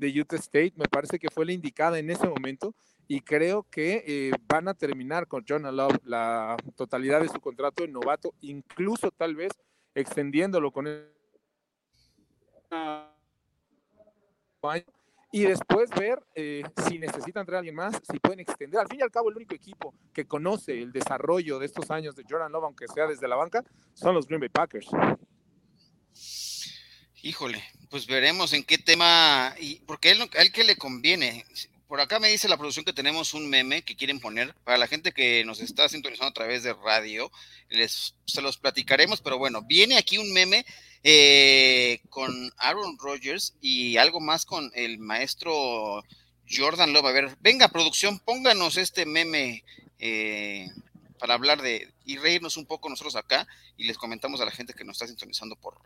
de 0.04 0.20
Utah 0.20 0.36
State, 0.36 0.74
me 0.76 0.88
parece 0.90 1.18
que 1.18 1.30
fue 1.30 1.46
la 1.46 1.54
indicada 1.54 1.98
en 1.98 2.10
ese 2.10 2.28
momento 2.28 2.76
y 3.08 3.22
creo 3.22 3.64
que 3.64 4.04
eh, 4.06 4.32
van 4.48 4.68
a 4.68 4.74
terminar 4.74 5.28
con 5.28 5.46
John 5.48 5.64
Love 5.64 5.98
la 6.04 6.58
totalidad 6.76 7.22
de 7.22 7.30
su 7.30 7.40
contrato 7.40 7.84
de 7.84 7.90
novato, 7.90 8.34
incluso 8.42 9.12
tal 9.12 9.36
vez 9.36 9.52
extendiéndolo 9.96 10.72
con 10.72 10.88
él 10.88 11.08
y 15.32 15.44
después 15.44 15.90
ver 15.98 16.22
eh, 16.36 16.64
si 16.88 17.00
necesitan 17.00 17.46
traer 17.46 17.56
a 17.56 17.60
alguien 17.60 17.76
más, 17.76 18.00
si 18.10 18.20
pueden 18.20 18.42
extender. 18.42 18.80
Al 18.80 18.88
fin 18.88 19.00
y 19.00 19.04
al 19.04 19.12
cabo, 19.12 19.30
el 19.30 19.36
único 19.38 19.56
equipo 19.56 19.94
que 20.14 20.28
conoce 20.28 20.82
el 20.82 20.92
desarrollo 20.92 21.60
de 21.60 21.66
estos 21.66 21.90
años 21.92 22.16
de 22.16 22.24
Jordan 22.30 22.52
Love, 22.52 22.66
aunque 22.66 22.88
sea 22.88 23.08
desde 23.08 23.28
la 23.28 23.36
banca, 23.36 23.64
son 23.94 24.14
los 24.14 24.28
Green 24.28 24.42
Bay 24.42 24.50
Packers. 24.50 24.90
Híjole, 27.26 27.64
pues 27.90 28.06
veremos 28.06 28.52
en 28.52 28.66
qué 28.66 28.78
tema, 28.78 29.56
y 29.58 29.76
porque 29.86 30.12
él, 30.12 30.30
él 30.34 30.52
que 30.52 30.66
le 30.66 30.76
conviene, 30.76 31.46
por 31.88 32.02
acá 32.02 32.20
me 32.20 32.28
dice 32.28 32.50
la 32.50 32.58
producción 32.58 32.84
que 32.84 32.92
tenemos 32.92 33.34
un 33.34 33.50
meme 33.50 33.82
que 33.82 33.96
quieren 33.96 34.20
poner 34.20 34.54
para 34.66 34.78
la 34.78 34.88
gente 34.88 35.14
que 35.14 35.46
nos 35.46 35.62
está 35.62 35.88
sintonizando 35.88 36.32
a 36.32 36.34
través 36.34 36.64
de 36.64 36.74
radio. 36.74 37.32
Les, 37.70 38.14
se 38.26 38.42
los 38.42 38.58
platicaremos, 38.58 39.22
pero 39.22 39.38
bueno, 39.38 39.62
viene 39.62 39.98
aquí 39.98 40.18
un 40.18 40.34
meme 40.34 40.66
eh, 41.02 42.02
con 42.10 42.52
Aaron 42.58 42.98
Rodgers 43.00 43.56
y 43.62 43.96
algo 43.96 44.20
más 44.20 44.44
con 44.46 44.70
el 44.76 45.00
maestro 45.00 46.04
Jordan 46.50 46.92
Love. 46.92 47.06
A 47.06 47.12
ver, 47.14 47.38
venga, 47.40 47.70
producción, 47.70 48.20
pónganos 48.20 48.76
este 48.76 49.06
meme 49.06 49.64
eh, 49.98 50.68
para 51.20 51.36
hablar 51.36 51.62
de 51.62 51.90
y 52.04 52.18
reírnos 52.18 52.58
un 52.58 52.66
poco 52.66 52.90
nosotros 52.90 53.16
acá 53.16 53.48
y 53.78 53.86
les 53.86 53.98
comentamos 53.98 54.42
a 54.42 54.46
la 54.46 54.52
gente 54.52 54.74
que 54.74 54.84
nos 54.84 54.98
está 54.98 55.08
sintonizando 55.08 55.56
por, 55.56 55.80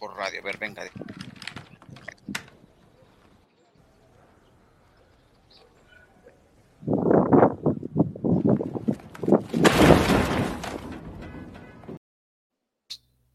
por 0.00 0.16
radio. 0.16 0.40
A 0.40 0.42
ver, 0.42 0.56
venga. 0.56 0.82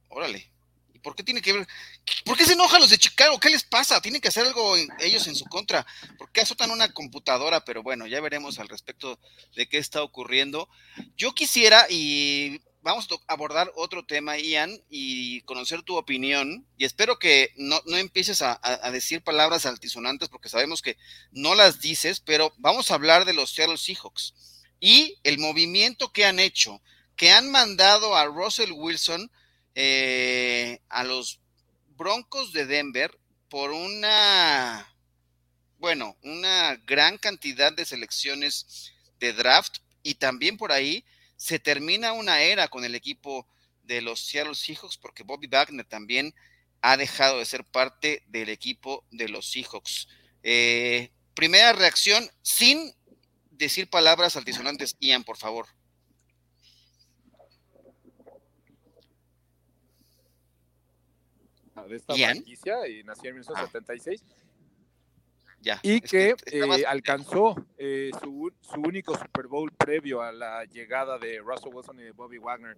Órale. 0.10 0.52
¿Y 0.94 1.00
por 1.00 1.16
qué 1.16 1.24
tiene 1.24 1.42
que 1.42 1.54
ver? 1.54 1.68
¿Por 2.26 2.36
qué 2.36 2.46
se 2.46 2.54
enojan 2.54 2.82
los 2.82 2.90
de 2.90 2.98
Chicago? 2.98 3.40
¿Qué 3.40 3.50
les 3.52 3.64
pasa? 3.64 4.02
Tienen 4.02 4.20
que 4.20 4.30
hacer 4.30 4.48
algo 4.48 4.76
ellos 5.00 5.28
en 5.28 5.36
su 5.36 5.46
contra. 5.46 5.86
¿Por 6.18 6.32
qué 6.32 6.42
azotan 6.42 6.72
una 6.72 6.92
computadora? 6.92 7.64
Pero 7.64 7.84
bueno, 7.84 8.08
ya 8.08 8.20
veremos 8.22 8.58
al 8.58 8.70
respecto 8.70 9.20
de 9.56 9.70
qué 9.70 9.78
está 9.78 10.02
ocurriendo. 10.02 10.68
Yo 11.16 11.36
quisiera, 11.36 11.86
y 11.90 12.60
vamos 12.86 13.10
a 13.28 13.34
abordar 13.34 13.72
otro 13.76 14.06
tema, 14.06 14.38
Ian, 14.38 14.80
y 14.92 15.42
conocer 15.42 15.82
tu 15.82 15.98
opinión. 15.98 16.68
Y 16.78 16.86
espero 16.86 17.18
que 17.18 17.52
no, 17.58 17.82
empieces 17.88 18.44
a, 18.44 18.60
decir 18.92 19.24
palabras 19.24 19.66
altisonantes, 19.66 20.30
porque 20.30 20.50
sabemos 20.50 20.84
que 20.84 20.96
no 21.32 21.56
las 21.56 21.82
dices, 21.82 22.20
pero 22.20 22.54
vamos 22.58 22.92
a 22.92 22.94
hablar 22.94 23.26
de 23.26 23.34
los 23.34 23.50
Seattle 23.50 23.80
Seahawks 23.80 24.36
y 24.80 25.18
el 25.24 25.40
movimiento 25.40 26.14
que 26.14 26.26
han 26.26 26.38
hecho, 26.38 26.80
que 27.16 27.32
han 27.32 27.50
mandado 27.50 28.16
a 28.16 28.26
Russell 28.26 28.72
Wilson 28.72 29.32
eh, 29.74 30.80
a 30.88 31.04
los 31.04 31.40
Broncos 31.98 32.54
de 32.54 32.68
Denver 32.68 33.18
por 33.50 33.72
una, 33.72 34.94
bueno, 35.80 36.16
una 36.22 36.76
gran 36.86 37.18
cantidad 37.18 37.74
de 37.74 37.86
selecciones 37.86 38.94
de 39.20 39.34
draft 39.34 39.78
y 40.04 40.16
también 40.16 40.58
por 40.58 40.72
ahí 40.72 41.04
se 41.36 41.60
termina 41.60 42.14
una 42.14 42.42
era 42.42 42.68
con 42.68 42.86
el 42.86 42.96
equipo 42.96 43.48
de 43.84 44.02
los 44.02 44.20
Seattle 44.20 44.56
Seahawks 44.56 44.98
porque 44.98 45.24
Bobby 45.24 45.48
Wagner 45.48 45.86
también 45.86 46.34
ha 46.82 46.98
dejado 46.98 47.40
de 47.40 47.46
ser 47.46 47.64
parte 47.64 48.24
del 48.28 48.50
equipo 48.50 49.06
de 49.12 49.30
los 49.30 49.50
Seahawks. 49.52 50.08
Eh, 50.44 51.12
primera 51.34 51.74
reacción 51.74 52.30
sin 52.42 52.94
decir 53.52 53.90
palabras 53.90 54.36
altisonantes, 54.36 54.96
Ian, 55.00 55.24
por 55.24 55.38
favor. 55.38 55.68
de 61.88 61.98
esta 61.98 62.16
franquicia 62.16 62.88
y 62.88 63.04
nació 63.04 63.30
en 63.30 63.36
1976. 63.36 64.24
Ah. 64.24 64.45
Ya, 65.66 65.80
y 65.82 66.00
que, 66.00 66.36
eh, 66.46 66.86
alcanzó 66.88 67.56
eh, 67.80 68.12
su, 68.22 68.54
su, 68.62 68.80
único 68.82 69.18
Super 69.18 69.48
Bowl 69.48 69.72
previo 69.72 70.22
a 70.22 70.32
la 70.32 70.64
llegada 70.66 71.18
de 71.18 71.40
Russell 71.40 71.74
Wilson 71.74 72.00
y 72.00 72.04
de 72.04 72.12
Bobby 72.12 72.38
Wagner 72.38 72.78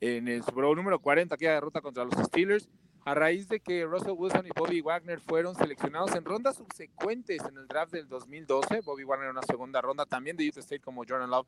en 0.00 0.26
el 0.26 0.42
Super 0.42 0.64
Bowl 0.64 0.76
número 0.76 0.98
40, 0.98 1.34
aquella 1.34 1.52
derrota 1.52 1.82
contra 1.82 2.04
los 2.04 2.14
Steelers, 2.14 2.70
a 3.04 3.14
raíz 3.14 3.48
de 3.48 3.60
que 3.60 3.84
Russell 3.84 4.14
Wilson 4.16 4.46
y 4.46 4.50
Bobby 4.56 4.80
Wagner 4.80 5.20
fueron 5.20 5.54
seleccionados 5.54 6.14
en 6.14 6.24
rondas 6.24 6.56
subsecuentes 6.56 7.40
en 7.44 7.56
el 7.56 7.68
draft 7.68 7.92
del 7.92 8.08
2012, 8.08 8.80
Bobby 8.80 9.04
Wagner 9.04 9.26
en 9.26 9.32
una 9.32 9.42
segunda 9.42 9.80
ronda, 9.80 10.06
también 10.06 10.36
de 10.36 10.48
Utah 10.48 10.60
State 10.60 10.80
como 10.80 11.04
Jordan 11.06 11.30
Love, 11.30 11.46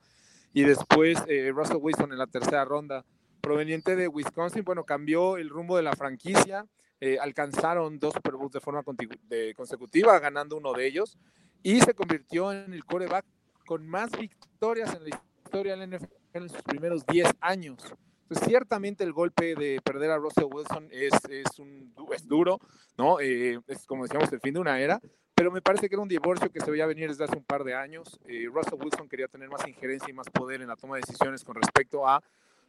y 0.52 0.62
después 0.64 1.18
eh, 1.28 1.50
Russell 1.50 1.78
Wilson 1.80 2.12
en 2.12 2.18
la 2.18 2.26
tercera 2.26 2.64
ronda 2.64 3.04
proveniente 3.40 3.96
de 3.96 4.08
Wisconsin, 4.08 4.64
bueno, 4.64 4.84
cambió 4.84 5.36
el 5.36 5.48
rumbo 5.48 5.76
de 5.76 5.82
la 5.82 5.96
franquicia, 5.96 6.66
eh, 7.00 7.18
alcanzaron 7.20 7.98
dos 7.98 8.14
Super 8.14 8.34
Bowls 8.34 8.52
de 8.52 8.60
forma 8.60 8.82
consecutiva, 8.82 10.18
ganando 10.18 10.56
uno 10.56 10.72
de 10.72 10.86
ellos, 10.86 11.18
y 11.62 11.80
se 11.80 11.94
convirtió 11.94 12.52
en 12.52 12.72
el 12.72 12.84
coreback 12.84 13.24
con 13.66 13.86
más 13.86 14.10
victorias 14.12 14.94
en 14.94 15.04
la 15.08 15.20
historia 15.44 15.76
del 15.76 15.90
NFL 15.90 16.18
en 16.34 16.48
sus 16.48 16.62
primeros 16.62 17.06
10 17.06 17.28
años. 17.40 17.78
Entonces, 18.22 18.46
ciertamente 18.46 19.04
el 19.04 19.12
golpe 19.12 19.54
de 19.54 19.80
perder 19.82 20.10
a 20.10 20.18
Russell 20.18 20.48
Wilson 20.50 20.88
es, 20.90 21.12
es, 21.30 21.58
un, 21.58 21.94
es 22.12 22.26
duro, 22.26 22.60
¿no? 22.98 23.20
Eh, 23.20 23.58
es 23.66 23.86
como 23.86 24.04
decíamos, 24.04 24.30
el 24.32 24.40
fin 24.40 24.54
de 24.54 24.60
una 24.60 24.78
era, 24.78 25.00
pero 25.34 25.50
me 25.50 25.62
parece 25.62 25.88
que 25.88 25.94
era 25.94 26.02
un 26.02 26.08
divorcio 26.08 26.50
que 26.50 26.60
se 26.60 26.70
veía 26.70 26.84
venir 26.84 27.08
desde 27.08 27.24
hace 27.24 27.36
un 27.36 27.44
par 27.44 27.64
de 27.64 27.74
años. 27.74 28.20
Eh, 28.26 28.46
Russell 28.52 28.78
Wilson 28.78 29.08
quería 29.08 29.28
tener 29.28 29.48
más 29.48 29.66
injerencia 29.66 30.10
y 30.10 30.12
más 30.12 30.28
poder 30.28 30.60
en 30.60 30.68
la 30.68 30.76
toma 30.76 30.96
de 30.96 31.02
decisiones 31.06 31.42
con 31.42 31.54
respecto 31.54 32.06
a 32.06 32.22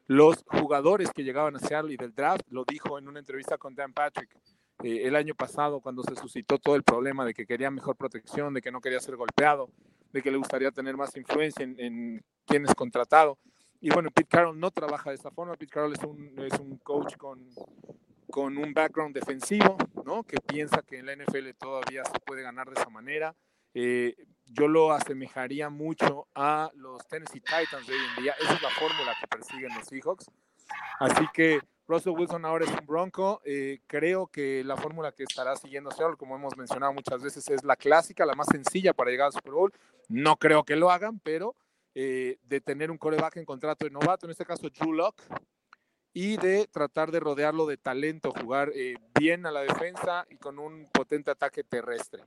los 0.09 0.43
jugadores 0.47 1.11
que 1.13 1.23
llegaban 1.23 1.55
a 1.55 1.59
Seattle 1.59 1.93
y 1.93 1.95
del 1.95 2.15
draft, 2.15 2.41
lo 2.49 2.65
dijo 2.65 2.97
en 2.97 3.07
una 3.07 3.19
entrevista 3.19 3.59
con 3.59 3.75
Dan 3.75 3.93
Patrick 3.93 4.35
eh, 4.81 5.03
el 5.03 5.15
año 5.15 5.35
pasado 5.35 5.81
cuando 5.81 6.01
se 6.01 6.15
suscitó 6.15 6.57
todo 6.57 6.75
el 6.75 6.81
problema 6.81 7.23
de 7.25 7.35
que 7.35 7.45
quería 7.45 7.69
mejor 7.69 7.95
protección, 7.95 8.55
de 8.55 8.61
que 8.63 8.71
no 8.71 8.81
quería 8.81 8.99
ser 8.99 9.15
golpeado. 9.15 9.69
de 10.11 10.23
que 10.23 10.31
le 10.31 10.37
gustaría 10.37 10.71
tener 10.71 10.97
más 10.97 11.15
influencia 11.15 11.63
en, 11.63 11.79
en 11.79 12.23
quién 12.47 12.65
es 12.65 12.73
contratado. 12.73 13.37
Y 13.79 13.91
bueno, 13.91 14.09
Pete 14.09 14.27
Carroll 14.27 14.59
no 14.59 14.71
trabaja 14.71 15.11
de 15.11 15.15
esta 15.17 15.29
forma. 15.29 15.53
Pete 15.53 15.71
Carroll 15.71 15.93
es 15.93 16.03
un, 16.03 16.33
es 16.39 16.59
un 16.59 16.79
coach 16.79 17.15
con, 17.15 17.47
con 18.31 18.57
un 18.57 18.73
background 18.73 19.13
defensivo, 19.13 19.77
¿no? 20.03 20.23
Que 20.23 20.37
piensa 20.37 20.81
que 20.81 20.97
en 20.97 21.05
la 21.05 21.15
NFL 21.15 21.51
todavía 21.59 22.03
se 22.05 22.19
puede 22.25 22.41
ganar 22.41 22.67
de 22.67 22.81
esa 22.81 22.89
manera. 22.89 23.35
Eh, 23.73 24.15
yo 24.45 24.67
lo 24.67 24.91
asemejaría 24.91 25.69
mucho 25.69 26.27
a 26.33 26.71
los 26.75 27.07
Tennessee 27.07 27.41
Titans 27.41 27.85
de 27.85 27.93
hoy 27.93 27.99
en 28.15 28.23
día. 28.23 28.33
Esa 28.39 28.53
es 28.53 28.61
la 28.61 28.69
fórmula 28.69 29.15
que 29.19 29.27
persiguen 29.27 29.73
los 29.75 29.85
Seahawks. 29.85 30.25
Así 30.99 31.25
que 31.33 31.59
Russell 31.87 32.13
Wilson 32.13 32.45
ahora 32.45 32.65
es 32.65 32.71
un 32.71 32.85
bronco. 32.85 33.41
Eh, 33.45 33.81
creo 33.87 34.27
que 34.27 34.63
la 34.63 34.77
fórmula 34.77 35.11
que 35.11 35.23
estará 35.23 35.55
siguiendo 35.55 35.91
Seattle, 35.91 36.17
como 36.17 36.35
hemos 36.35 36.55
mencionado 36.57 36.93
muchas 36.93 37.21
veces, 37.21 37.47
es 37.49 37.63
la 37.63 37.75
clásica, 37.75 38.25
la 38.25 38.35
más 38.35 38.47
sencilla 38.47 38.93
para 38.93 39.11
llegar 39.11 39.27
al 39.27 39.33
Super 39.33 39.53
Bowl. 39.53 39.73
No 40.07 40.37
creo 40.37 40.63
que 40.63 40.75
lo 40.75 40.91
hagan, 40.91 41.19
pero 41.19 41.55
eh, 41.95 42.37
de 42.43 42.61
tener 42.61 42.91
un 42.91 42.97
coreback 42.97 43.37
en 43.37 43.45
contrato 43.45 43.85
de 43.85 43.91
novato, 43.91 44.25
en 44.25 44.31
este 44.31 44.45
caso 44.45 44.69
Drew 44.69 44.93
Locke, 44.93 45.23
y 46.13 46.37
de 46.37 46.67
tratar 46.67 47.11
de 47.11 47.19
rodearlo 47.19 47.65
de 47.65 47.77
talento, 47.77 48.31
jugar 48.31 48.71
eh, 48.75 48.95
bien 49.19 49.45
a 49.45 49.51
la 49.51 49.61
defensa 49.61 50.25
y 50.29 50.37
con 50.37 50.59
un 50.59 50.87
potente 50.91 51.31
ataque 51.31 51.63
terrestre. 51.63 52.23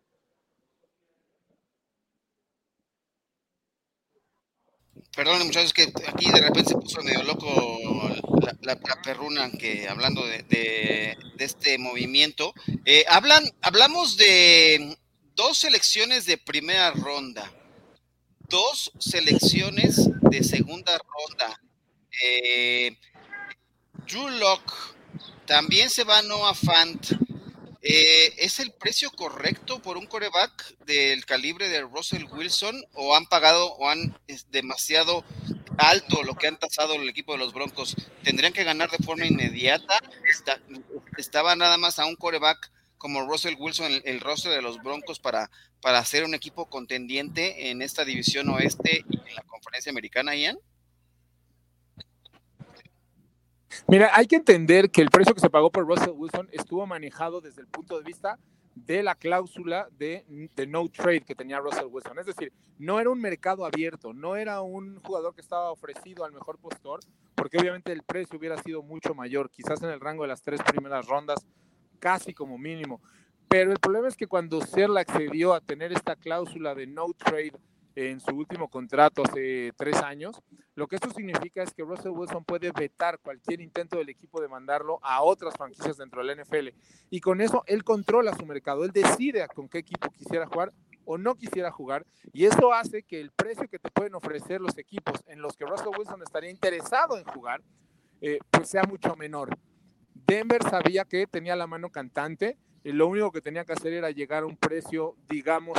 Perdón, 5.15 5.47
muchachos, 5.47 5.73
que 5.73 5.93
aquí 6.07 6.31
de 6.31 6.41
repente 6.41 6.71
se 6.71 6.75
puso 6.77 7.03
medio 7.03 7.23
loco 7.25 7.49
la, 8.63 8.77
perruna 9.03 9.51
que 9.51 9.89
hablando 9.89 10.25
de, 10.27 11.17
este 11.39 11.77
movimiento. 11.79 12.55
Eh, 12.85 13.05
hablan, 13.09 13.45
hablamos 13.61 14.17
de 14.17 14.97
dos 15.35 15.59
selecciones 15.59 16.25
de 16.25 16.39
primera 16.39 16.93
ronda 16.93 17.51
dos 18.53 18.93
selecciones 18.99 20.11
de 20.21 20.45
segunda 20.45 20.99
ronda. 20.99 21.59
Eh, 22.23 22.99
también 25.47 25.89
se 25.89 26.05
va 26.05 26.21
Noah 26.21 26.55
Fant. 26.55 27.13
Eh, 27.85 28.35
¿Es 28.39 28.61
el 28.61 28.71
precio 28.73 29.11
correcto 29.11 29.83
por 29.83 29.97
un 29.97 30.07
coreback 30.07 30.79
del 30.87 31.27
calibre 31.27 31.69
de 31.69 31.81
Russell 31.81 32.25
Wilson 32.31 32.81
o 32.95 33.17
han 33.17 33.27
pagado 33.27 33.73
o 33.75 33.89
han 33.89 34.17
es 34.29 34.49
demasiado 34.53 35.25
alto 35.79 36.23
lo 36.23 36.37
que 36.37 36.47
han 36.47 36.61
tasado 36.61 36.95
el 36.95 37.09
equipo 37.09 37.33
de 37.33 37.39
los 37.39 37.53
Broncos? 37.53 37.97
¿Tendrían 38.23 38.53
que 38.53 38.63
ganar 38.63 38.89
de 38.91 39.05
forma 39.05 39.27
inmediata? 39.27 39.99
estaba 41.19 41.57
nada 41.57 41.77
más 41.77 41.99
a 41.99 42.07
un 42.07 42.15
coreback 42.15 42.71
como 42.99 43.27
Russell 43.27 43.57
Wilson 43.59 43.91
el, 43.91 44.03
el 44.05 44.21
rostro 44.21 44.53
de 44.53 44.63
los 44.63 44.81
Broncos 44.81 45.19
para, 45.19 45.51
para 45.81 46.05
ser 46.05 46.23
un 46.23 46.35
equipo 46.35 46.71
contendiente 46.71 47.71
en 47.71 47.83
esta 47.83 48.05
división 48.05 48.49
oeste 48.51 49.05
y 49.11 49.17
en 49.17 49.35
la 49.35 49.43
conferencia 49.43 49.91
americana, 49.91 50.37
Ian? 50.37 50.57
Mira, 53.89 54.11
hay 54.15 54.27
que 54.27 54.37
entender 54.37 54.91
que 54.91 55.03
el 55.03 55.11
precio 55.11 55.35
que 55.35 55.41
se 55.41 55.51
pagó 55.51 55.71
por 55.71 55.87
Russell 55.87 56.15
Wilson 56.15 56.49
estuvo 56.53 56.87
manejado 56.87 57.41
desde 57.41 57.61
el 57.61 57.67
punto 57.67 57.99
de 57.99 58.05
vista 58.05 58.39
de 58.75 59.03
la 59.03 59.15
cláusula 59.15 59.89
de, 59.99 60.25
de, 60.57 60.67
no 60.67 60.89
trade 60.89 61.23
que 61.23 61.35
tenía 61.35 61.61
Russell 61.61 61.89
Wilson. 61.91 62.19
Es 62.19 62.27
decir, 62.27 62.53
no 62.79 63.01
era 63.01 63.11
un 63.11 63.21
mercado 63.21 63.67
abierto, 63.67 64.13
no 64.13 64.37
era 64.37 64.63
un 64.63 64.99
jugador 65.01 65.35
que 65.35 65.43
estaba 65.43 65.71
ofrecido 65.71 66.25
al 66.25 66.33
mejor 66.33 66.59
postor, 66.59 67.01
porque 67.35 67.59
obviamente 67.59 67.93
el 67.93 68.03
precio 68.03 68.39
hubiera 68.39 68.57
sido 68.63 68.83
mucho 68.83 69.15
mayor, 69.15 69.51
quizás 69.51 69.83
en 69.83 69.91
el 69.91 70.01
rango 70.01 70.23
de 70.23 70.29
las 70.29 70.43
tres 70.43 70.61
primeras 70.63 71.07
rondas 71.07 71.45
casi 71.99 72.33
como 72.33 72.57
mínimo. 72.57 73.01
Pero 73.49 73.73
el 73.73 73.79
problema 73.79 74.09
es 74.09 74.17
que 74.17 74.27
cuando 74.27 74.63
Serla 74.63 75.01
accedió 75.01 75.53
a 75.53 75.61
tener 75.61 75.93
esta 75.93 76.17
cláusula 76.17 76.75
de 76.75 76.87
no 76.87 77.09
trade 77.13 77.53
en 77.95 78.21
su 78.21 78.35
último 78.35 78.69
contrato 78.69 79.23
hace 79.25 79.73
tres 79.77 79.97
años, 79.97 80.41
lo 80.75 80.87
que 80.87 80.97
esto 80.97 81.11
significa 81.11 81.63
es 81.63 81.73
que 81.75 81.83
Russell 81.83 82.13
Wilson 82.13 82.45
puede 82.45 82.73
vetar 82.73 83.19
cualquier 83.19 83.61
intento 83.61 83.99
del 83.99 84.09
equipo 84.09 84.41
de 84.41 84.49
mandarlo 84.49 84.99
a 85.03 85.23
otras 85.23 85.55
franquicias 85.55 85.99
dentro 85.99 86.25
del 86.25 86.41
NFL. 86.41 86.69
Y 87.11 87.21
con 87.21 87.41
eso 87.41 87.63
él 87.67 87.85
controla 87.85 88.35
su 88.35 88.47
mercado, 88.47 88.85
él 88.85 88.93
decide 88.93 89.47
con 89.55 89.69
qué 89.69 89.79
equipo 89.79 90.09
quisiera 90.11 90.47
jugar 90.47 90.73
o 91.05 91.19
no 91.19 91.35
quisiera 91.35 91.71
jugar. 91.71 92.07
Y 92.33 92.47
eso 92.47 92.73
hace 92.73 93.03
que 93.03 93.21
el 93.21 93.31
precio 93.31 93.69
que 93.69 93.79
te 93.79 93.91
pueden 93.91 94.15
ofrecer 94.15 94.61
los 94.61 94.79
equipos 94.79 95.23
en 95.27 95.43
los 95.43 95.57
que 95.57 95.67
Russell 95.67 95.97
Wilson 95.97 96.23
estaría 96.23 96.51
interesado 96.51 97.19
en 97.19 97.25
jugar, 97.25 97.63
eh, 98.21 98.39
pues 98.51 98.69
sea 98.69 98.85
mucho 98.85 99.15
menor. 99.17 99.59
Denver 100.15 100.63
sabía 100.63 101.05
que 101.05 101.27
tenía 101.27 101.57
la 101.57 101.67
mano 101.67 101.91
cantante 101.91 102.57
y 102.85 102.93
lo 102.93 103.07
único 103.07 103.33
que 103.33 103.41
tenía 103.41 103.65
que 103.65 103.73
hacer 103.73 103.93
era 103.93 104.11
llegar 104.11 104.45
a 104.45 104.47
un 104.47 104.57
precio, 104.57 105.17
digamos, 105.29 105.79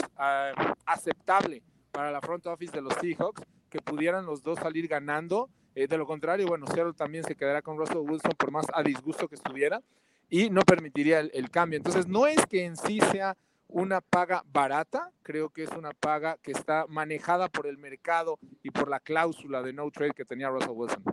aceptable 0.86 1.64
para 1.94 2.12
la 2.12 2.20
front 2.20 2.46
office 2.48 2.74
de 2.74 2.82
los 2.82 2.94
Seahawks, 2.96 3.44
que 3.70 3.80
pudieran 3.80 4.26
los 4.26 4.44
dos 4.44 4.60
salir 4.60 4.88
ganando. 4.88 5.50
Eh, 5.76 5.88
de 5.88 5.98
lo 5.98 6.06
contrario, 6.06 6.48
bueno, 6.48 6.66
Seattle 6.68 6.94
también 6.94 7.24
se 7.24 7.36
quedará 7.36 7.62
con 7.62 7.78
Russell 7.78 7.98
Wilson 7.98 8.34
por 8.38 8.52
más 8.52 8.66
a 8.74 8.84
disgusto 8.84 9.30
que 9.30 9.36
estuviera 9.36 9.82
y 10.30 10.50
no 10.50 10.62
permitiría 10.62 11.20
el, 11.20 11.50
cambio. 11.52 11.78
Entonces, 11.78 12.08
no 12.08 12.26
es 12.26 12.46
que 12.48 12.66
en 12.66 12.76
sí 12.76 13.00
sea 13.12 13.38
una 13.68 14.02
paga 14.02 14.44
barata, 14.52 15.12
creo 15.22 15.50
que 15.50 15.64
es 15.64 15.70
una 15.72 15.92
paga 15.94 16.38
que 16.42 16.52
está 16.52 16.86
manejada 16.88 17.48
por 17.48 17.68
el 17.68 17.78
mercado 17.78 18.40
y 18.64 18.72
por 18.72 18.90
la 18.90 19.00
cláusula 19.00 19.62
de 19.62 19.74
no 19.74 19.90
trade 19.92 20.14
que 20.14 20.26
tenía 20.26 20.50
Russell 20.50 20.72
Wilson. 20.74 21.04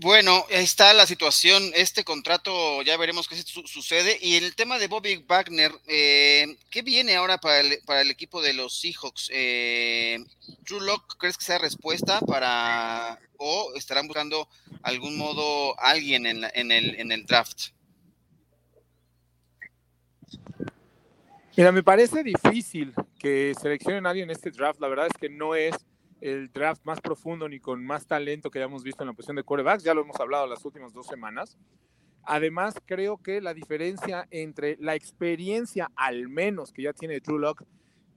Bueno, 0.00 0.44
ahí 0.50 0.62
está 0.62 0.94
la 0.94 1.06
situación. 1.06 1.72
Este 1.74 2.04
contrato 2.04 2.82
ya 2.82 2.96
veremos 2.96 3.26
qué 3.26 3.34
sucede. 3.34 4.16
Y 4.20 4.36
el 4.36 4.54
tema 4.54 4.78
de 4.78 4.86
Bobby 4.86 5.24
Wagner, 5.26 5.72
eh, 5.88 6.56
¿qué 6.70 6.82
viene 6.82 7.16
ahora 7.16 7.38
para 7.38 7.58
el, 7.58 7.80
para 7.84 8.02
el 8.02 8.10
equipo 8.10 8.40
de 8.40 8.52
los 8.52 8.78
Seahawks? 8.78 9.28
Eh, 9.32 10.24
Drew 10.60 10.80
Locke, 10.80 11.16
¿crees 11.18 11.36
que 11.36 11.44
sea 11.44 11.58
respuesta 11.58 12.20
para 12.20 13.18
o 13.38 13.72
estarán 13.74 14.06
buscando 14.06 14.48
algún 14.82 15.16
modo 15.16 15.78
alguien 15.80 16.26
en, 16.26 16.44
en, 16.54 16.70
el, 16.70 16.94
en 16.94 17.10
el 17.10 17.26
draft? 17.26 17.70
Mira, 21.56 21.72
me 21.72 21.82
parece 21.82 22.22
difícil 22.22 22.94
que 23.18 23.52
seleccionen 23.60 24.06
a 24.06 24.10
alguien 24.10 24.30
en 24.30 24.36
este 24.36 24.52
draft. 24.52 24.80
La 24.80 24.86
verdad 24.86 25.08
es 25.12 25.20
que 25.20 25.28
no 25.28 25.56
es 25.56 25.74
el 26.20 26.50
draft 26.52 26.84
más 26.84 27.00
profundo 27.00 27.48
ni 27.48 27.60
con 27.60 27.84
más 27.84 28.06
talento 28.06 28.50
que 28.50 28.58
hayamos 28.58 28.82
visto 28.82 29.02
en 29.02 29.08
la 29.08 29.12
posición 29.12 29.36
de 29.36 29.42
quarterbacks, 29.42 29.84
ya 29.84 29.94
lo 29.94 30.02
hemos 30.02 30.18
hablado 30.20 30.46
las 30.46 30.64
últimas 30.64 30.92
dos 30.92 31.06
semanas. 31.06 31.56
Además, 32.24 32.74
creo 32.84 33.16
que 33.18 33.40
la 33.40 33.54
diferencia 33.54 34.26
entre 34.30 34.76
la 34.80 34.94
experiencia, 34.94 35.90
al 35.96 36.28
menos 36.28 36.72
que 36.72 36.82
ya 36.82 36.92
tiene 36.92 37.20
Drew 37.20 37.38
Lock, 37.38 37.64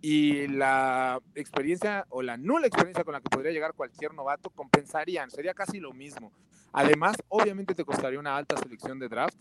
y 0.01 0.47
la 0.47 1.21
experiencia 1.35 2.05
o 2.09 2.23
la 2.23 2.35
nula 2.35 2.65
experiencia 2.65 3.03
con 3.03 3.13
la 3.13 3.21
que 3.21 3.29
podría 3.29 3.51
llegar 3.51 3.73
cualquier 3.73 4.13
novato 4.13 4.49
compensarían, 4.49 5.29
sería 5.29 5.53
casi 5.53 5.79
lo 5.79 5.93
mismo. 5.93 6.31
Además, 6.73 7.15
obviamente 7.29 7.75
te 7.75 7.85
costaría 7.85 8.19
una 8.19 8.35
alta 8.35 8.57
selección 8.57 8.97
de 8.99 9.07
draft 9.07 9.37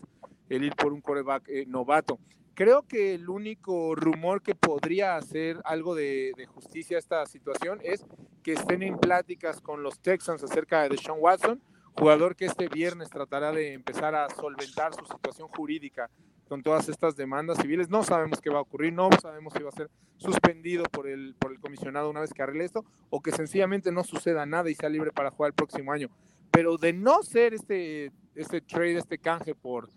el 0.49 0.63
ir 0.63 0.75
por 0.75 0.93
un 0.93 1.01
quarterback 1.01 1.47
eh, 1.47 1.65
novato. 1.65 2.19
Creo 2.61 2.83
que 2.83 3.15
el 3.15 3.27
único 3.27 3.95
rumor 3.95 4.43
que 4.43 4.53
podría 4.53 5.15
hacer 5.15 5.59
algo 5.63 5.95
de, 5.95 6.31
justicia 6.53 6.95
a 6.95 6.99
esta 6.99 7.25
situación 7.25 7.79
es 7.81 8.05
que 8.43 8.53
estén 8.53 8.83
en 8.83 8.99
pláticas 8.99 9.59
con 9.61 9.81
los 9.81 9.99
Texans 9.99 10.43
acerca 10.43 10.87
de 10.87 10.95
Sean 10.95 11.17
Watson, 11.19 11.59
jugador 11.97 12.35
que 12.35 12.45
este 12.45 12.67
viernes 12.67 13.09
tratará 13.09 13.51
de 13.51 13.73
empezar 13.73 14.13
a 14.13 14.29
solventar 14.29 14.93
su 14.93 15.03
situación 15.07 15.47
jurídica 15.47 16.11
con 16.47 16.61
todas 16.61 16.87
estas 16.87 17.15
demandas 17.15 17.57
civiles. 17.57 17.89
No 17.89 18.03
sabemos 18.03 18.39
qué 18.39 18.51
va 18.51 18.59
a 18.59 18.61
ocurrir, 18.61 18.93
no 18.93 19.09
sabemos 19.19 19.53
si 19.53 19.63
va 19.63 19.69
a 19.69 19.75
ser 19.75 19.89
suspendido 20.17 20.83
por 20.83 21.07
el, 21.07 21.33
por 21.39 21.53
el 21.53 21.59
comisionado 21.59 22.11
una 22.11 22.21
vez 22.21 22.31
que 22.31 22.43
arregle 22.43 22.65
esto 22.65 22.85
o 23.09 23.23
que 23.23 23.31
sencillamente 23.31 23.91
no 23.91 24.03
suceda 24.03 24.45
nada 24.45 24.69
y 24.69 24.75
sea 24.75 24.89
libre 24.89 25.11
para 25.11 25.31
jugar 25.31 25.49
el 25.49 25.55
próximo 25.55 25.93
año. 25.93 26.11
Pero 26.51 26.77
de 26.77 26.93
no 26.93 27.23
ser 27.23 27.55
este, 27.55 28.11
este 28.35 28.61
trade, 28.61 28.99
este 28.99 29.17
canje 29.17 29.55
por 29.55 29.89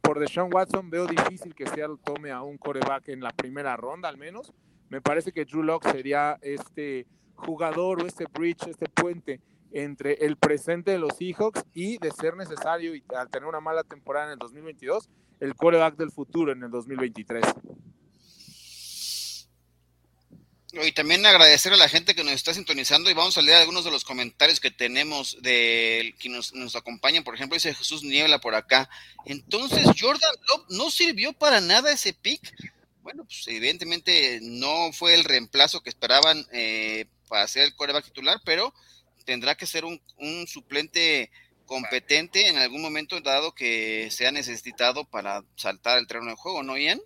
por 0.00 0.18
Deshaun 0.18 0.52
Watson 0.52 0.90
veo 0.90 1.06
difícil 1.06 1.54
que 1.54 1.66
Seattle 1.66 1.98
tome 2.04 2.30
a 2.30 2.42
un 2.42 2.58
coreback 2.58 3.08
en 3.08 3.20
la 3.20 3.30
primera 3.30 3.76
ronda 3.76 4.08
al 4.08 4.16
menos. 4.16 4.52
Me 4.88 5.00
parece 5.00 5.32
que 5.32 5.44
Drew 5.44 5.62
Locke 5.62 5.90
sería 5.90 6.38
este 6.42 7.06
jugador 7.36 8.02
o 8.02 8.06
este 8.06 8.26
bridge, 8.32 8.68
este 8.68 8.88
puente 8.88 9.40
entre 9.72 10.14
el 10.24 10.36
presente 10.36 10.90
de 10.90 10.98
los 10.98 11.16
Seahawks 11.16 11.64
y 11.74 11.98
de 11.98 12.10
ser 12.10 12.36
necesario 12.36 12.94
y 12.94 13.04
al 13.16 13.28
tener 13.28 13.48
una 13.48 13.60
mala 13.60 13.84
temporada 13.84 14.26
en 14.26 14.32
el 14.32 14.38
2022, 14.38 15.08
el 15.38 15.54
coreback 15.54 15.96
del 15.96 16.10
futuro 16.10 16.52
en 16.52 16.62
el 16.62 16.70
2023. 16.70 17.44
Y 20.72 20.92
también 20.92 21.26
agradecer 21.26 21.72
a 21.72 21.76
la 21.76 21.88
gente 21.88 22.14
que 22.14 22.22
nos 22.22 22.34
está 22.34 22.54
sintonizando 22.54 23.10
y 23.10 23.14
vamos 23.14 23.36
a 23.36 23.42
leer 23.42 23.58
algunos 23.58 23.84
de 23.84 23.90
los 23.90 24.04
comentarios 24.04 24.60
que 24.60 24.70
tenemos 24.70 25.36
de 25.42 26.14
que 26.18 26.28
nos, 26.28 26.52
acompañan. 26.76 27.24
Por 27.24 27.34
ejemplo, 27.34 27.56
dice 27.56 27.74
Jesús 27.74 28.04
Niebla 28.04 28.40
por 28.40 28.54
acá. 28.54 28.88
Entonces, 29.24 29.84
Jordan 29.98 30.30
Love 30.48 30.66
no 30.68 30.90
sirvió 30.90 31.32
para 31.32 31.60
nada 31.60 31.92
ese 31.92 32.12
pick. 32.12 32.54
Bueno, 33.02 33.24
pues 33.24 33.48
evidentemente 33.48 34.38
no 34.42 34.92
fue 34.92 35.14
el 35.14 35.24
reemplazo 35.24 35.80
que 35.80 35.90
esperaban 35.90 36.46
eh, 36.52 37.06
para 37.28 37.48
ser 37.48 37.64
el 37.64 37.74
coreback 37.74 38.04
titular, 38.04 38.40
pero 38.44 38.72
tendrá 39.24 39.56
que 39.56 39.66
ser 39.66 39.84
un, 39.84 40.00
un 40.18 40.46
suplente 40.46 41.30
competente 41.66 42.48
en 42.48 42.58
algún 42.58 42.82
momento 42.82 43.20
dado 43.20 43.54
que 43.54 44.08
sea 44.10 44.30
necesitado 44.30 45.04
para 45.04 45.44
saltar 45.56 45.98
el 45.98 46.06
terreno 46.06 46.30
de 46.30 46.36
juego, 46.36 46.62
¿no, 46.62 46.76
Ian? 46.76 47.00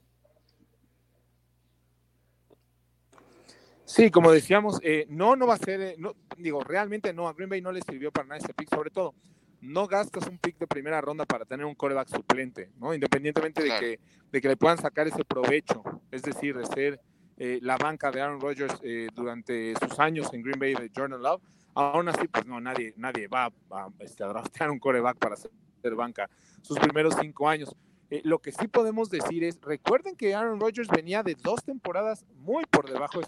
Sí, 3.87 4.11
como 4.11 4.33
decíamos, 4.33 4.81
eh, 4.83 5.07
no, 5.11 5.37
no 5.37 5.47
va 5.47 5.55
a 5.55 5.59
ser, 5.59 5.81
eh, 5.81 5.95
no, 5.99 6.17
digo, 6.39 6.65
realmente 6.65 7.13
no, 7.13 7.29
a 7.29 7.35
Green 7.35 7.51
Bay 7.51 7.61
no 7.61 7.71
le 7.71 7.83
sirvió 7.83 8.11
para 8.11 8.27
nada 8.27 8.39
ese 8.39 8.55
pick, 8.55 8.75
sobre 8.75 8.91
todo, 8.91 9.15
no 9.61 9.87
gastas 9.87 10.27
un 10.27 10.39
pick 10.39 10.59
de 10.59 10.67
primera 10.67 11.03
ronda 11.03 11.27
para 11.27 11.45
tener 11.45 11.67
un 11.67 11.75
coreback 11.75 12.09
suplente, 12.09 12.71
¿no? 12.79 12.95
Independientemente 12.95 13.63
de, 13.63 13.69
que, 13.79 14.01
de 14.33 14.41
que 14.41 14.49
le 14.49 14.57
puedan 14.57 14.79
sacar 14.79 15.07
ese 15.07 15.25
provecho, 15.25 15.83
es 16.11 16.23
decir, 16.23 16.57
de 16.57 16.65
ser 16.67 17.01
eh, 17.37 17.59
la 17.63 17.77
banca 17.77 18.11
de 18.11 18.23
Aaron 18.23 18.41
Rodgers 18.41 18.81
durante 19.15 19.75
sus 19.77 19.99
años 19.99 20.33
en 20.33 20.43
Green 20.43 20.59
Bay 20.59 20.75
de 20.75 20.91
Jordan 20.95 21.21
Love, 21.21 21.43
aún 21.75 22.09
así, 22.09 22.27
pues 22.29 22.47
no, 22.47 22.61
nadie, 22.61 22.95
nadie 22.97 23.29
va 23.29 23.53
a, 23.71 23.89
este, 23.99 24.25
a 24.25 24.29
draftear 24.29 24.71
un 24.71 24.79
coreback 24.79 25.19
para 25.19 25.37
ser 25.37 25.51
banca 25.95 26.31
sus 26.63 26.79
primeros 26.79 27.17
cinco 27.21 27.49
años. 27.49 27.75
lo 28.23 28.39
que 28.39 28.51
sí 28.51 28.67
podemos 28.67 29.11
decir 29.11 29.45
es, 29.45 29.61
recuerden 29.61 30.17
que 30.17 30.35
Aaron 30.35 30.59
Rodgers 30.59 30.89
venía 30.89 31.23
de 31.23 31.35
dos 31.35 31.63
temporadas 31.63 32.25
muy 32.37 32.65
por 32.65 32.91
debajo 32.91 33.21
de 33.21 33.27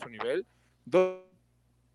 su 0.00 0.08
nivel. 0.08 0.46
Dos 0.84 1.24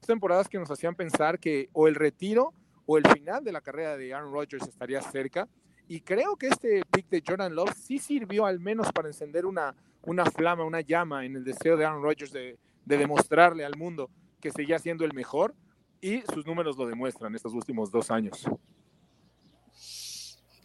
temporadas 0.05 0.47
que 0.47 0.59
nos 0.59 0.69
hacían 0.71 0.95
pensar 0.95 1.39
que 1.39 1.69
o 1.73 1.87
el 1.87 1.95
retiro 1.95 2.53
o 2.85 2.97
el 2.97 3.07
final 3.07 3.43
de 3.43 3.51
la 3.51 3.61
carrera 3.61 3.97
de 3.97 4.13
Aaron 4.13 4.31
Rodgers 4.31 4.67
estaría 4.67 5.01
cerca. 5.01 5.47
Y 5.87 6.01
creo 6.01 6.35
que 6.35 6.47
este 6.47 6.83
pick 6.91 7.09
de 7.09 7.23
Jordan 7.25 7.53
Love 7.53 7.73
sí 7.75 7.99
sirvió 7.99 8.45
al 8.45 8.59
menos 8.59 8.91
para 8.91 9.07
encender 9.07 9.45
una, 9.45 9.75
una 10.03 10.25
flama, 10.25 10.63
una 10.63 10.81
llama 10.81 11.25
en 11.25 11.35
el 11.35 11.43
deseo 11.43 11.77
de 11.77 11.85
Aaron 11.85 12.01
Rodgers 12.01 12.31
de, 12.31 12.57
de 12.85 12.97
demostrarle 12.97 13.65
al 13.65 13.77
mundo 13.77 14.09
que 14.39 14.51
seguía 14.51 14.79
siendo 14.79 15.05
el 15.05 15.13
mejor. 15.13 15.53
Y 16.01 16.21
sus 16.33 16.45
números 16.45 16.77
lo 16.77 16.85
demuestran 16.85 17.33
estos 17.35 17.53
últimos 17.53 17.91
dos 17.91 18.11
años. 18.11 18.45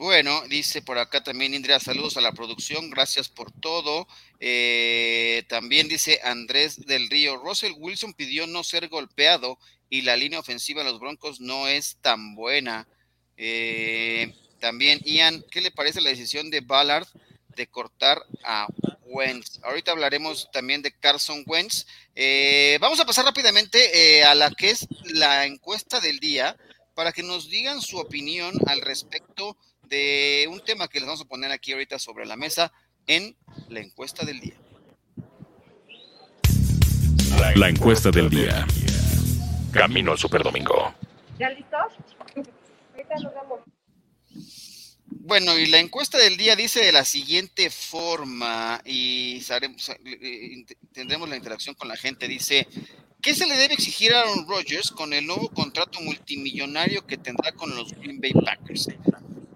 Bueno, 0.01 0.43
dice 0.49 0.81
por 0.81 0.97
acá 0.97 1.23
también 1.23 1.53
Indra, 1.53 1.79
saludos 1.79 2.17
a 2.17 2.23
la 2.23 2.33
producción, 2.33 2.89
gracias 2.89 3.29
por 3.29 3.53
todo. 3.53 4.09
Eh, 4.39 5.45
también 5.47 5.89
dice 5.89 6.21
Andrés 6.25 6.87
del 6.87 7.11
Río, 7.11 7.37
Russell 7.37 7.75
Wilson 7.77 8.15
pidió 8.15 8.47
no 8.47 8.65
ser 8.65 8.89
golpeado 8.89 9.59
y 9.91 10.01
la 10.01 10.17
línea 10.17 10.41
ofensiva 10.41 10.83
de 10.83 10.91
los 10.91 11.01
Broncos 11.01 11.43
no 11.43 11.69
es 11.69 11.99
tan 12.01 12.35
buena. 12.35 12.89
Eh, 13.37 14.35
también, 14.59 15.01
Ian, 15.05 15.45
¿qué 15.51 15.61
le 15.61 15.71
parece 15.71 16.01
la 16.01 16.09
decisión 16.09 16.49
de 16.49 16.63
Ballard 16.63 17.07
de 17.55 17.67
cortar 17.67 18.23
a 18.43 18.69
Wentz? 19.03 19.61
Ahorita 19.63 19.93
hablaremos 19.93 20.51
también 20.51 20.81
de 20.81 20.99
Carson 20.99 21.45
Wentz. 21.47 21.85
Eh, 22.15 22.79
vamos 22.81 23.01
a 23.01 23.05
pasar 23.05 23.27
rápidamente 23.27 24.25
a 24.25 24.35
la 24.35 24.51
que 24.51 24.71
es 24.71 24.89
la 25.05 25.45
encuesta 25.45 26.01
del 26.01 26.21
día 26.21 26.57
para 26.95 27.13
que 27.13 27.23
nos 27.23 27.51
digan 27.51 27.83
su 27.83 27.99
opinión 27.99 28.55
al 28.67 28.81
respecto 28.81 29.59
de 29.91 30.49
un 30.49 30.65
tema 30.65 30.89
que 30.89 31.01
les 31.01 31.07
vamos 31.07 31.21
a 31.21 31.27
poner 31.27 31.51
aquí 31.51 31.73
ahorita 31.73 31.99
sobre 31.99 32.25
la 32.25 32.37
mesa 32.37 32.73
en 33.07 33.37
la 33.69 33.81
encuesta 33.81 34.25
del 34.25 34.41
día. 34.41 34.55
La 37.57 37.69
encuesta 37.69 38.11
del 38.11 38.31
día. 38.31 38.67
Camino 39.73 40.13
al 40.13 40.19
Superdomingo. 40.19 40.95
¿Ya 41.39 41.51
listos? 41.51 41.93
Bueno, 45.07 45.59
y 45.59 45.67
la 45.67 45.79
encuesta 45.79 46.19
del 46.19 46.37
día 46.37 46.57
dice 46.57 46.81
de 46.81 46.93
la 46.93 47.05
siguiente 47.05 47.71
forma, 47.71 48.81
y 48.85 49.43
eh, 49.49 50.65
tendremos 50.93 51.29
la 51.29 51.37
interacción 51.37 51.75
con 51.75 51.89
la 51.89 51.97
gente. 51.97 52.27
Dice: 52.29 52.67
¿Qué 53.21 53.35
se 53.35 53.47
le 53.47 53.57
debe 53.57 53.75
exigir 53.75 54.13
a 54.13 54.21
Aaron 54.21 54.47
Rodgers 54.49 54.91
con 54.91 55.13
el 55.13 55.27
nuevo 55.27 55.49
contrato 55.51 56.01
multimillonario 56.01 57.07
que 57.07 57.17
tendrá 57.17 57.53
con 57.53 57.75
los 57.75 57.93
Green 57.93 58.21
Bay 58.21 58.33
Packers? 58.33 58.89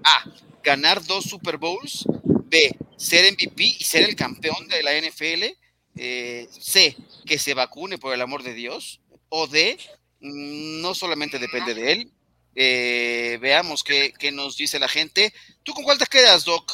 A. 0.04 0.24
Ganar 0.62 1.04
dos 1.04 1.24
Super 1.24 1.56
Bowls. 1.56 2.06
B. 2.46 2.76
Ser 2.96 3.30
MVP 3.32 3.64
y 3.64 3.84
ser 3.84 4.08
el 4.08 4.16
campeón 4.16 4.68
de 4.68 4.82
la 4.82 4.92
NFL. 4.96 5.56
Eh, 5.96 6.48
C. 6.50 6.96
Que 7.26 7.38
se 7.38 7.54
vacune 7.54 7.98
por 7.98 8.14
el 8.14 8.20
amor 8.20 8.42
de 8.42 8.54
Dios. 8.54 9.00
O 9.28 9.46
D. 9.46 9.78
Mm, 10.20 10.80
no 10.80 10.94
solamente 10.94 11.38
depende 11.38 11.74
de 11.74 11.92
él. 11.92 12.10
Eh, 12.54 13.38
veamos 13.40 13.82
qué, 13.82 14.12
nos 14.32 14.56
dice 14.56 14.78
la 14.78 14.88
gente. 14.88 15.32
¿Tú 15.62 15.72
con 15.72 15.84
cuál 15.84 15.98
te 15.98 16.06
quedas, 16.06 16.44
Doc? 16.44 16.70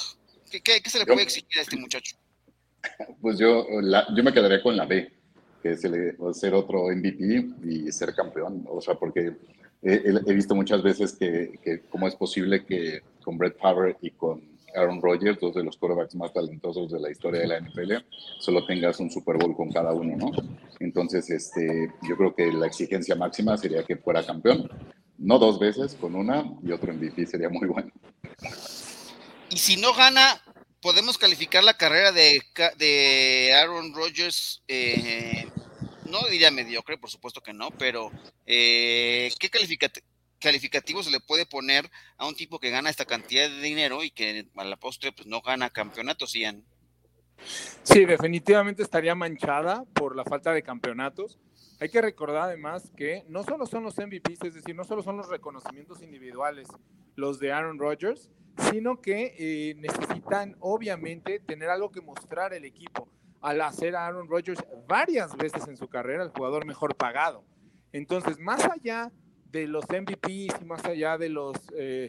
¿Qué, 0.50 0.82
se 0.84 0.98
le 0.98 1.06
puede 1.06 1.22
exigir 1.22 1.58
a 1.58 1.62
este 1.62 1.76
muchacho? 1.76 2.16
Pues 3.20 3.38
yo, 3.38 3.66
yo 3.68 4.24
me 4.24 4.32
quedaría 4.32 4.62
con 4.62 4.74
la 4.74 4.86
B, 4.86 5.12
que 5.62 5.72
es 5.72 5.84
el, 5.84 6.16
ser 6.32 6.54
otro 6.54 6.86
MVP 6.86 7.50
y 7.62 7.92
ser 7.92 8.14
campeón. 8.14 8.64
O 8.70 8.80
sea, 8.80 8.94
porque 8.94 9.36
he, 9.82 10.32
visto 10.32 10.54
muchas 10.54 10.82
veces 10.82 11.12
que, 11.12 11.58
que, 11.62 11.82
cómo 11.90 12.08
es 12.08 12.14
posible 12.14 12.64
que 12.64 13.02
con 13.22 13.38
Brett 13.38 13.58
Favre 13.58 13.96
y 14.00 14.10
con 14.10 14.50
Aaron 14.74 15.00
Rodgers, 15.02 15.38
dos 15.40 15.54
de 15.54 15.64
los 15.64 15.76
quarterbacks 15.76 16.14
más 16.14 16.32
talentosos 16.32 16.90
de 16.90 17.00
la 17.00 17.10
historia 17.10 17.40
de 17.40 17.48
la 17.48 17.60
NFL, 17.60 17.92
solo 18.38 18.64
tengas 18.66 19.00
un 19.00 19.10
Super 19.10 19.36
Bowl 19.36 19.56
con 19.56 19.70
cada 19.70 19.92
uno, 19.92 20.16
¿no? 20.16 20.30
Entonces, 20.78 21.28
este, 21.30 21.92
yo 22.08 22.16
creo 22.16 22.34
que 22.34 22.52
la 22.52 22.66
exigencia 22.66 23.14
máxima 23.16 23.56
sería 23.56 23.82
que 23.84 23.96
fuera 23.96 24.24
campeón, 24.24 24.68
no 25.18 25.38
dos 25.38 25.58
veces, 25.58 25.94
con 25.94 26.14
una 26.14 26.44
y 26.62 26.72
otro 26.72 26.92
MVP 26.92 27.26
sería 27.26 27.48
muy 27.48 27.68
bueno. 27.68 27.90
Y 29.50 29.56
si 29.56 29.76
no 29.76 29.92
gana, 29.92 30.40
podemos 30.80 31.18
calificar 31.18 31.64
la 31.64 31.76
carrera 31.76 32.12
de, 32.12 32.40
de 32.78 33.52
Aaron 33.54 33.92
Rodgers 33.94 34.62
eh, 34.68 35.46
no 36.10 36.22
diría 36.28 36.50
mediocre, 36.50 36.98
por 36.98 37.10
supuesto 37.10 37.40
que 37.40 37.52
no, 37.52 37.70
pero 37.70 38.10
eh, 38.46 39.30
¿qué 39.38 39.48
calificativo 40.40 41.02
se 41.02 41.10
le 41.10 41.20
puede 41.20 41.46
poner 41.46 41.88
a 42.16 42.26
un 42.26 42.34
tipo 42.34 42.58
que 42.58 42.70
gana 42.70 42.90
esta 42.90 43.04
cantidad 43.04 43.48
de 43.48 43.60
dinero 43.60 44.02
y 44.02 44.10
que 44.10 44.48
a 44.56 44.64
la 44.64 44.76
postre 44.76 45.12
pues 45.12 45.28
no 45.28 45.40
gana 45.42 45.70
campeonatos, 45.70 46.32
Ian? 46.34 46.64
Sí, 47.82 48.04
definitivamente 48.04 48.82
estaría 48.82 49.14
manchada 49.14 49.84
por 49.94 50.16
la 50.16 50.24
falta 50.24 50.52
de 50.52 50.62
campeonatos. 50.62 51.38
Hay 51.80 51.88
que 51.88 52.02
recordar 52.02 52.42
además 52.42 52.90
que 52.96 53.24
no 53.28 53.42
solo 53.42 53.66
son 53.66 53.84
los 53.84 53.96
MVPs, 53.96 54.44
es 54.44 54.54
decir, 54.54 54.74
no 54.74 54.84
solo 54.84 55.02
son 55.02 55.16
los 55.16 55.28
reconocimientos 55.28 56.02
individuales 56.02 56.68
los 57.16 57.38
de 57.38 57.52
Aaron 57.52 57.78
Rodgers, 57.78 58.30
sino 58.70 59.00
que 59.00 59.34
eh, 59.38 59.74
necesitan 59.76 60.56
obviamente 60.60 61.40
tener 61.40 61.70
algo 61.70 61.90
que 61.90 62.00
mostrar 62.00 62.52
el 62.52 62.64
equipo 62.64 63.08
al 63.40 63.60
hacer 63.62 63.96
a 63.96 64.06
Aaron 64.06 64.28
Rodgers 64.28 64.62
varias 64.86 65.34
veces 65.36 65.66
en 65.68 65.76
su 65.76 65.88
carrera 65.88 66.24
el 66.24 66.30
jugador 66.30 66.66
mejor 66.66 66.94
pagado. 66.96 67.44
Entonces, 67.92 68.38
más 68.38 68.64
allá 68.64 69.10
de 69.50 69.66
los 69.66 69.84
MVPs 69.88 70.60
y 70.60 70.64
más 70.64 70.84
allá 70.84 71.18
de 71.18 71.28
los, 71.28 71.56
eh, 71.76 72.08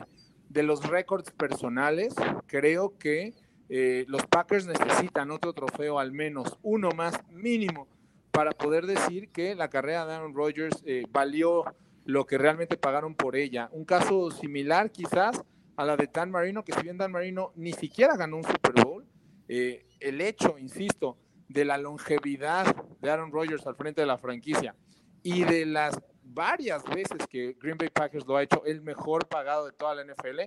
de 0.49 0.63
los 0.63 0.88
récords 0.88 1.32
personales, 1.32 2.13
creo 2.47 2.97
que 2.97 3.34
eh, 3.69 4.06
los 4.08 4.25
Packers 4.25 4.67
necesitan 4.67 5.32
otro 5.32 5.54
trofeo, 5.54 5.97
al 5.97 6.12
menos 6.12 6.58
uno 6.62 6.89
más 6.91 7.19
mínimo, 7.32 7.88
para 8.32 8.51
poder 8.51 8.86
decir 8.86 9.30
que 9.30 9.56
la 9.56 9.69
carrera 9.69 10.06
de 10.06 10.13
Aaron 10.13 10.34
Rodgers 10.36 10.84
eh, 10.86 11.06
valió 11.12 11.63
lo 12.06 12.25
que 12.25 12.38
realmente 12.38 12.77
pagaron 12.77 13.15
por 13.15 13.36
ella. 13.36 13.69
Un 13.71 13.86
caso 13.86 14.32
similar 14.32 14.91
quizás 14.91 15.41
a 15.75 15.86
la 15.86 15.95
de 15.97 16.10
Dan 16.12 16.32
Marino, 16.32 16.63
que 16.63 16.73
si 16.73 16.82
bien 16.82 16.97
Dan 16.97 17.12
Marino 17.12 17.51
ni 17.56 17.73
siquiera 17.73 18.15
ganó 18.17 18.38
un 18.38 18.43
Super 18.43 18.73
Bowl, 18.84 19.06
eh, 19.47 19.86
el 19.99 20.21
hecho, 20.21 20.58
insisto, 20.58 21.17
de 21.47 21.65
la 21.65 21.77
longevidad 21.77 22.75
de 23.01 23.10
Aaron 23.10 23.32
Rodgers 23.32 23.65
al 23.67 23.75
frente 23.75 24.01
de 24.01 24.08
la 24.08 24.17
franquicia 24.17 24.75
y 25.23 25.43
de 25.43 25.65
las 25.65 25.99
varias 26.34 26.84
veces 26.84 27.17
que 27.30 27.56
Green 27.60 27.78
Bay 27.78 27.89
Packers 27.89 28.26
lo 28.26 28.38
ha 28.38 28.44
hecho 28.44 28.63
el 28.65 28.82
mejor 28.82 29.28
pagado 29.28 29.65
de 29.65 29.74
toda 29.74 29.96
la 29.96 30.04
NFL, 30.04 30.41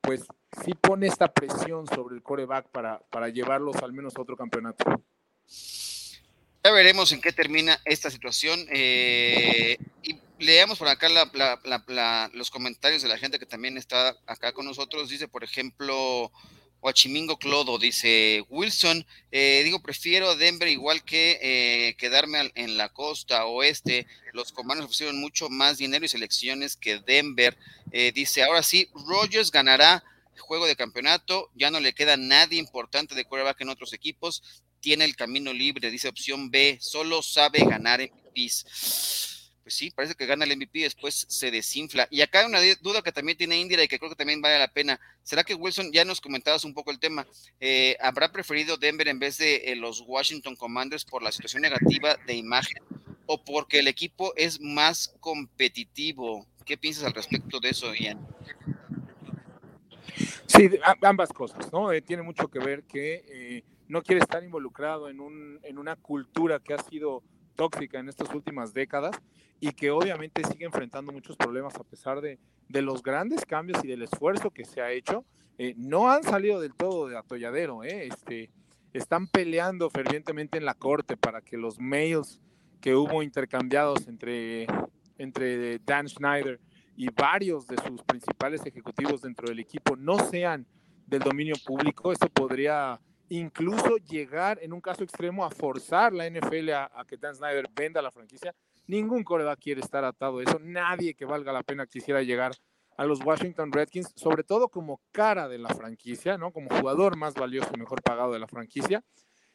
pues 0.00 0.22
sí 0.64 0.72
pone 0.74 1.06
esta 1.06 1.32
presión 1.32 1.86
sobre 1.86 2.16
el 2.16 2.22
coreback 2.22 2.68
para, 2.68 2.98
para 3.10 3.28
llevarlos 3.28 3.76
al 3.76 3.92
menos 3.92 4.16
a 4.16 4.22
otro 4.22 4.36
campeonato. 4.36 4.84
Ya 6.64 6.72
veremos 6.72 7.12
en 7.12 7.20
qué 7.20 7.32
termina 7.32 7.80
esta 7.84 8.10
situación. 8.10 8.58
Eh, 8.70 9.78
y 10.02 10.18
leamos 10.38 10.78
por 10.78 10.88
acá 10.88 11.08
los 12.32 12.50
comentarios 12.50 13.02
de 13.02 13.08
la 13.08 13.18
gente 13.18 13.38
que 13.38 13.46
también 13.46 13.76
está 13.76 14.16
acá 14.26 14.52
con 14.52 14.66
nosotros. 14.66 15.08
Dice, 15.08 15.28
por 15.28 15.44
ejemplo, 15.44 16.32
Huachimingo 16.80 17.38
Clodo 17.38 17.78
dice, 17.78 18.44
Wilson, 18.48 19.04
eh, 19.32 19.62
digo, 19.64 19.80
prefiero 19.82 20.36
Denver 20.36 20.68
igual 20.68 21.02
que 21.02 21.38
eh, 21.42 21.96
quedarme 21.96 22.52
en 22.54 22.76
la 22.76 22.88
costa 22.88 23.46
oeste. 23.46 24.06
Los 24.32 24.52
comandos 24.52 24.86
ofrecieron 24.86 25.20
mucho 25.20 25.48
más 25.48 25.78
dinero 25.78 26.04
y 26.04 26.08
selecciones 26.08 26.76
que 26.76 27.00
Denver. 27.00 27.56
Eh, 27.90 28.12
dice, 28.14 28.42
ahora 28.44 28.62
sí, 28.62 28.88
Rogers 29.06 29.50
ganará 29.50 30.04
juego 30.36 30.66
de 30.66 30.76
campeonato, 30.76 31.50
ya 31.54 31.70
no 31.70 31.80
le 31.80 31.94
queda 31.94 32.16
nadie 32.16 32.58
importante 32.58 33.14
de 33.14 33.24
quarterback 33.24 33.60
en 33.60 33.70
otros 33.70 33.92
equipos, 33.92 34.64
tiene 34.80 35.04
el 35.04 35.16
camino 35.16 35.52
libre, 35.52 35.90
dice 35.90 36.08
opción 36.08 36.50
B, 36.50 36.78
solo 36.80 37.22
sabe 37.22 37.58
ganar 37.64 38.00
en 38.00 38.12
PIS 38.32 39.37
pues 39.68 39.76
sí, 39.76 39.90
parece 39.90 40.14
que 40.14 40.24
gana 40.24 40.46
el 40.46 40.56
MVP 40.56 40.78
después 40.78 41.26
se 41.28 41.50
desinfla. 41.50 42.08
Y 42.10 42.22
acá 42.22 42.40
hay 42.40 42.46
una 42.46 42.60
duda 42.80 43.02
que 43.02 43.12
también 43.12 43.36
tiene 43.36 43.60
Indira 43.60 43.82
y 43.82 43.88
que 43.88 43.98
creo 43.98 44.08
que 44.08 44.16
también 44.16 44.40
vale 44.40 44.58
la 44.58 44.72
pena. 44.72 44.98
¿Será 45.22 45.44
que 45.44 45.54
Wilson, 45.54 45.92
ya 45.92 46.06
nos 46.06 46.22
comentabas 46.22 46.64
un 46.64 46.72
poco 46.72 46.90
el 46.90 46.98
tema, 46.98 47.26
eh, 47.60 47.94
habrá 48.00 48.32
preferido 48.32 48.78
Denver 48.78 49.06
en 49.08 49.18
vez 49.18 49.36
de 49.36 49.56
eh, 49.56 49.76
los 49.76 50.02
Washington 50.06 50.56
Commanders 50.56 51.04
por 51.04 51.22
la 51.22 51.30
situación 51.30 51.60
negativa 51.60 52.16
de 52.26 52.32
imagen 52.32 52.82
o 53.26 53.44
porque 53.44 53.80
el 53.80 53.88
equipo 53.88 54.32
es 54.36 54.58
más 54.58 55.14
competitivo? 55.20 56.46
¿Qué 56.64 56.78
piensas 56.78 57.04
al 57.04 57.12
respecto 57.12 57.60
de 57.60 57.68
eso, 57.68 57.94
Ian? 57.94 58.26
Sí, 60.46 60.70
ambas 61.02 61.28
cosas, 61.28 61.70
¿no? 61.74 61.92
Eh, 61.92 62.00
tiene 62.00 62.22
mucho 62.22 62.48
que 62.48 62.58
ver 62.58 62.84
que 62.84 63.62
no 63.86 64.00
quiere 64.00 64.22
estar 64.22 64.42
involucrado 64.42 65.10
en, 65.10 65.20
un, 65.20 65.60
en 65.62 65.76
una 65.76 65.96
cultura 65.96 66.58
que 66.58 66.72
ha 66.72 66.78
sido 66.78 67.22
tóxica 67.58 67.98
en 67.98 68.08
estas 68.08 68.32
últimas 68.32 68.72
décadas 68.72 69.20
y 69.58 69.72
que 69.72 69.90
obviamente 69.90 70.44
sigue 70.44 70.64
enfrentando 70.64 71.10
muchos 71.12 71.36
problemas 71.36 71.74
a 71.74 71.82
pesar 71.82 72.20
de, 72.20 72.38
de 72.68 72.82
los 72.82 73.02
grandes 73.02 73.44
cambios 73.44 73.84
y 73.84 73.88
del 73.88 74.02
esfuerzo 74.02 74.50
que 74.50 74.64
se 74.64 74.80
ha 74.80 74.92
hecho. 74.92 75.24
Eh, 75.58 75.74
no 75.76 76.08
han 76.08 76.22
salido 76.22 76.60
del 76.60 76.72
todo 76.72 77.08
de 77.08 77.18
atolladero, 77.18 77.82
¿eh? 77.82 78.06
este, 78.06 78.50
están 78.92 79.26
peleando 79.26 79.90
fervientemente 79.90 80.56
en 80.56 80.64
la 80.64 80.74
corte 80.74 81.16
para 81.16 81.40
que 81.40 81.56
los 81.56 81.80
mails 81.80 82.40
que 82.80 82.94
hubo 82.94 83.24
intercambiados 83.24 84.06
entre, 84.06 84.68
entre 85.18 85.80
Dan 85.80 86.08
Schneider 86.08 86.60
y 86.96 87.08
varios 87.10 87.66
de 87.66 87.76
sus 87.78 88.04
principales 88.04 88.64
ejecutivos 88.64 89.22
dentro 89.22 89.48
del 89.48 89.58
equipo 89.58 89.96
no 89.96 90.16
sean 90.30 90.64
del 91.08 91.22
dominio 91.22 91.56
público. 91.66 92.12
Esto 92.12 92.28
podría 92.28 93.00
incluso 93.28 93.96
llegar 93.96 94.58
en 94.62 94.72
un 94.72 94.80
caso 94.80 95.04
extremo 95.04 95.44
a 95.44 95.50
forzar 95.50 96.12
la 96.12 96.28
NFL 96.28 96.70
a, 96.70 97.04
que 97.06 97.16
Dan 97.16 97.34
Snyder 97.34 97.68
venda 97.74 98.02
la 98.02 98.10
franquicia. 98.10 98.54
Ningún 98.86 99.22
coreback 99.22 99.60
quiere 99.60 99.80
estar 99.80 100.04
atado 100.04 100.38
a 100.38 100.42
eso. 100.42 100.58
Nadie 100.60 101.14
que 101.14 101.24
valga 101.24 101.52
la 101.52 101.62
pena 101.62 101.86
quisiera 101.86 102.22
llegar 102.22 102.52
a 102.96 103.04
los 103.04 103.24
Washington 103.24 103.70
Redskins, 103.70 104.12
sobre 104.16 104.42
todo 104.42 104.68
como 104.68 105.00
cara 105.12 105.48
de 105.48 105.58
la 105.58 105.68
franquicia, 105.68 106.36
¿no? 106.36 106.52
Como 106.52 106.68
jugador 106.68 107.16
más 107.16 107.34
valioso 107.34 107.70
y 107.74 107.78
mejor 107.78 108.02
pagado 108.02 108.32
de 108.32 108.40
la 108.40 108.48
franquicia. 108.48 109.04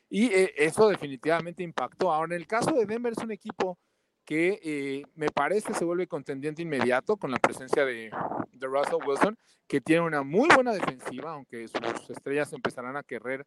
Y 0.10 0.28
eh, 0.28 0.54
eso 0.58 0.88
definitivamente 0.88 1.64
impactó. 1.64 2.14
Ahora, 2.14 2.36
en 2.36 2.42
el 2.42 2.48
caso 2.48 2.72
de 2.72 2.86
Denver 2.86 3.14
es 3.14 3.24
un 3.24 3.32
equipo 3.32 3.80
que 4.26 4.60
eh, 4.64 5.04
me 5.16 5.30
parece 5.30 5.74
se 5.74 5.84
vuelve 5.84 6.08
contendiente 6.08 6.62
inmediato 6.62 7.18
con 7.18 7.32
la 7.32 7.38
presencia 7.38 7.84
de, 7.84 8.12
de, 8.52 8.68
Russell 8.68 9.06
Wilson, 9.06 9.38
que 9.68 9.82
tiene 9.82 10.04
una 10.04 10.24
muy 10.24 10.48
buena 10.54 10.72
defensiva, 10.72 11.32
aunque 11.32 11.68
sus 11.68 12.10
estrellas 12.10 12.54
empezarán 12.54 12.96
a 12.96 13.04
querer 13.04 13.46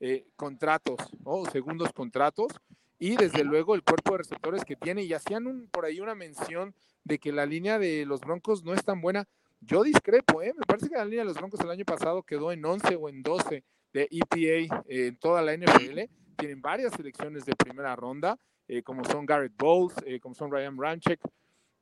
eh, 0.00 0.26
contratos 0.36 0.98
o 1.24 1.46
segundos 1.46 1.92
contratos. 1.92 2.52
Y 2.98 3.16
desde 3.16 3.44
luego 3.44 3.74
el 3.74 3.84
cuerpo 3.84 4.12
de 4.12 4.18
receptores 4.18 4.64
que 4.64 4.74
tiene, 4.74 5.02
y 5.04 5.12
hacían 5.12 5.46
un, 5.46 5.68
por 5.68 5.84
ahí 5.84 6.00
una 6.00 6.16
mención 6.16 6.74
de 7.04 7.18
que 7.18 7.32
la 7.32 7.46
línea 7.46 7.78
de 7.78 8.04
los 8.04 8.20
Broncos 8.20 8.64
no 8.64 8.74
es 8.74 8.84
tan 8.84 9.00
buena. 9.00 9.28
Yo 9.60 9.82
discrepo, 9.82 10.42
¿eh? 10.42 10.52
me 10.56 10.64
parece 10.66 10.88
que 10.88 10.96
la 10.96 11.04
línea 11.04 11.20
de 11.20 11.26
los 11.26 11.36
Broncos 11.36 11.60
el 11.60 11.70
año 11.70 11.84
pasado 11.84 12.22
quedó 12.22 12.50
en 12.52 12.64
11 12.64 12.96
o 12.96 13.08
en 13.08 13.22
12 13.22 13.64
de 13.92 14.08
EPA 14.10 14.82
en 14.88 15.16
toda 15.16 15.42
la 15.42 15.56
NFL. 15.56 16.00
Tienen 16.36 16.60
varias 16.60 16.92
selecciones 16.92 17.44
de 17.44 17.54
primera 17.56 17.96
ronda, 17.96 18.38
eh, 18.68 18.82
como 18.82 19.04
son 19.04 19.26
Garrett 19.26 19.56
Bowles, 19.56 19.96
eh, 20.06 20.20
como 20.20 20.34
son 20.34 20.50
Ryan 20.50 20.76
Ranchek, 20.78 21.20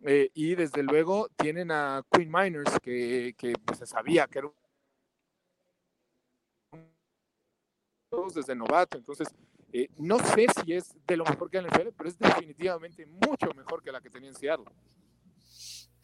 eh, 0.04 0.30
y 0.34 0.54
desde 0.54 0.82
luego 0.82 1.28
tienen 1.36 1.70
a 1.70 2.02
Queen 2.10 2.30
Miners, 2.30 2.78
que, 2.80 3.34
que 3.36 3.54
pues, 3.64 3.78
se 3.78 3.86
sabía 3.86 4.26
que 4.26 4.38
era 4.38 4.48
desde 8.34 8.54
novato. 8.54 8.96
Entonces, 8.98 9.28
no 9.98 10.18
sé 10.18 10.46
si 10.64 10.72
es 10.72 10.94
de 11.06 11.16
lo 11.16 11.24
mejor 11.24 11.50
que 11.50 11.58
en 11.58 11.64
la 11.64 11.70
NFL, 11.70 11.88
pero 11.96 12.08
es 12.08 12.18
definitivamente 12.18 13.06
mucho 13.06 13.52
mejor 13.54 13.82
que 13.82 13.92
la 13.92 14.00
que 14.00 14.10
tenía 14.10 14.30
en 14.30 14.34
Seattle. 14.34 14.66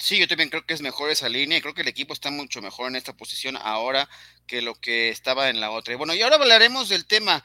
Sí, 0.03 0.19
yo 0.19 0.27
también 0.27 0.51
creo 0.51 0.67
que 0.67 0.75
es 0.75 0.83
mejor 0.83 1.11
esa 1.11 1.29
línea 1.29 1.59
y 1.59 1.61
creo 1.61 1.75
que 1.75 1.83
el 1.83 1.89
equipo 1.89 2.13
está 2.13 2.31
mucho 2.33 2.61
mejor 2.61 2.89
en 2.89 2.97
esta 2.97 3.17
posición 3.17 3.57
ahora 3.57 4.09
que 4.49 4.61
lo 4.61 4.75
que 4.75 5.11
estaba 5.11 5.49
en 5.49 5.61
la 5.61 5.71
otra. 5.71 5.95
Y 5.95 5.97
bueno, 5.97 6.13
y 6.13 6.23
ahora 6.23 6.37
hablaremos 6.37 6.89
del 6.89 7.07
tema. 7.07 7.45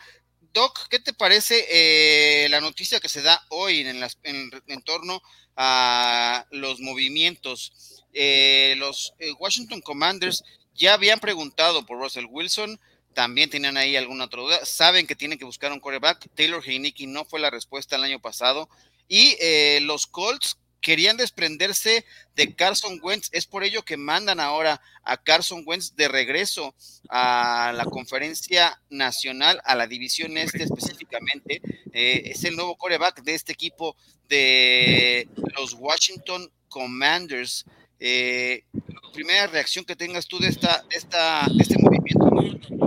Doc, 0.53 0.88
¿qué 0.89 0.97
te 0.97 1.13
parece 1.13 1.65
eh, 1.69 2.49
la 2.49 2.60
noticia 2.60 2.99
que 2.99 3.10
se 3.10 3.21
da 3.21 3.45
hoy 3.49 3.82
en, 3.82 4.01
en, 4.23 4.82
torno 4.82 5.21
a 5.56 6.47
los 6.49 6.80
movimientos? 6.80 8.03
Eh, 8.12 8.73
los 8.80 9.13
eh, 9.19 9.34
Washington 9.34 9.82
Commanders 9.82 10.43
ya 10.73 10.95
habían 10.95 11.19
preguntado 11.19 11.86
por 11.86 11.99
Russell 11.99 12.25
Wilson, 12.27 12.80
también 13.17 13.49
tenían 13.49 13.77
ahí 13.77 13.95
alguna 13.95 14.25
otra 14.25 14.43
duda, 14.43 14.63
saben 14.63 15.08
que 15.08 15.15
tienen 15.15 15.39
que 15.39 15.45
buscar 15.45 15.71
un 15.71 15.80
quarterback, 15.80 16.30
Taylor 16.36 16.62
Heineke 16.63 17.08
no 17.08 17.25
fue 17.25 17.39
la 17.39 17.49
respuesta 17.49 17.95
el 17.95 18.03
año 18.03 18.19
pasado, 18.19 18.69
y 19.08 19.36
los 19.82 20.06
Colts 20.06 20.60
querían 20.82 21.17
desprenderse 21.17 22.06
de 22.36 22.53
Carson 22.53 22.99
Wentz. 23.01 23.30
Es 23.32 23.47
por 23.47 23.63
ello 23.63 23.82
que 23.82 23.97
mandan 23.97 24.39
ahora 24.39 24.80
a 25.01 25.17
Carson 25.17 25.63
Wentz 25.65 25.95
de 25.95 26.08
regreso 26.08 26.75
a 27.10 27.73
la 27.75 27.86
conferencia 27.86 28.80
nacional, 28.91 29.60
a 29.65 29.73
la 29.73 29.88
división 29.88 30.38
este 30.38 30.62
específicamente. 30.62 31.60
Eh, 31.93 32.21
es 32.25 32.43
el 32.43 32.56
nuevo 32.56 32.77
coreback 32.77 33.23
de 33.23 33.34
este 33.34 33.51
equipo 33.51 33.95
de 34.30 35.27
los 35.58 35.73
Washington 35.73 36.51
Commanders. 36.69 37.65
Eh, 37.99 38.63
primera 39.12 39.47
reacción 39.47 39.86
que 39.86 39.95
tengas 39.95 40.27
tú 40.27 40.38
de, 40.38 40.49
esta, 40.49 40.86
esta, 40.91 41.47
este 41.60 41.77
movimiento. 41.80 42.87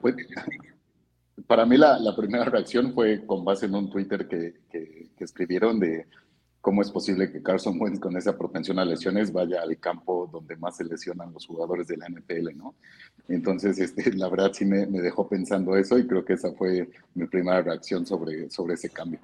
Pues, 0.00 0.16
para 1.46 1.66
mí 1.66 1.76
la, 1.76 2.14
primera 2.16 2.44
reacción 2.44 2.92
fue 2.94 3.24
con 3.26 3.44
base 3.44 3.66
en 3.66 3.74
un 3.74 3.90
Twitter 3.90 4.28
que 4.28 4.54
escribieron 5.18 5.80
de 5.80 6.06
cómo 6.60 6.82
es 6.82 6.90
posible 6.90 7.30
que 7.30 7.42
Carson 7.42 7.80
Wentz 7.80 8.00
con 8.00 8.16
esa 8.16 8.36
propensión 8.36 8.78
a 8.78 8.84
lesiones 8.84 9.32
vaya 9.32 9.62
al 9.62 9.78
campo 9.78 10.28
donde 10.30 10.56
más 10.56 10.76
se 10.76 10.84
lesionan 10.84 11.32
los 11.32 11.46
jugadores 11.46 11.86
de 11.86 11.96
la 11.96 12.08
NFL, 12.08 12.56
¿no? 12.56 12.74
Entonces, 13.28 13.78
este, 13.78 14.12
la 14.12 14.28
verdad 14.28 14.52
sí 14.52 14.64
me, 14.64 14.86
dejó 14.86 15.28
pensando 15.28 15.76
eso 15.76 15.98
y 15.98 16.06
creo 16.06 16.24
que 16.24 16.34
esa 16.34 16.52
fue 16.52 16.88
mi 17.14 17.26
primera 17.26 17.62
reacción 17.62 18.06
sobre, 18.06 18.50
sobre 18.50 18.74
ese 18.74 18.90
cambio. 18.90 19.20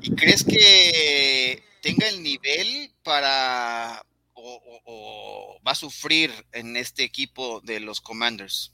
¿Y 0.00 0.14
crees 0.14 0.44
que 0.44 1.62
tenga 1.80 2.08
el 2.08 2.22
nivel 2.22 2.92
para 3.02 4.02
o 4.34 5.58
va 5.66 5.72
a 5.72 5.76
sufrir 5.76 6.30
en 6.52 6.76
este 6.76 7.04
equipo 7.04 7.60
de 7.62 7.80
los 7.80 8.00
Commanders? 8.00 8.72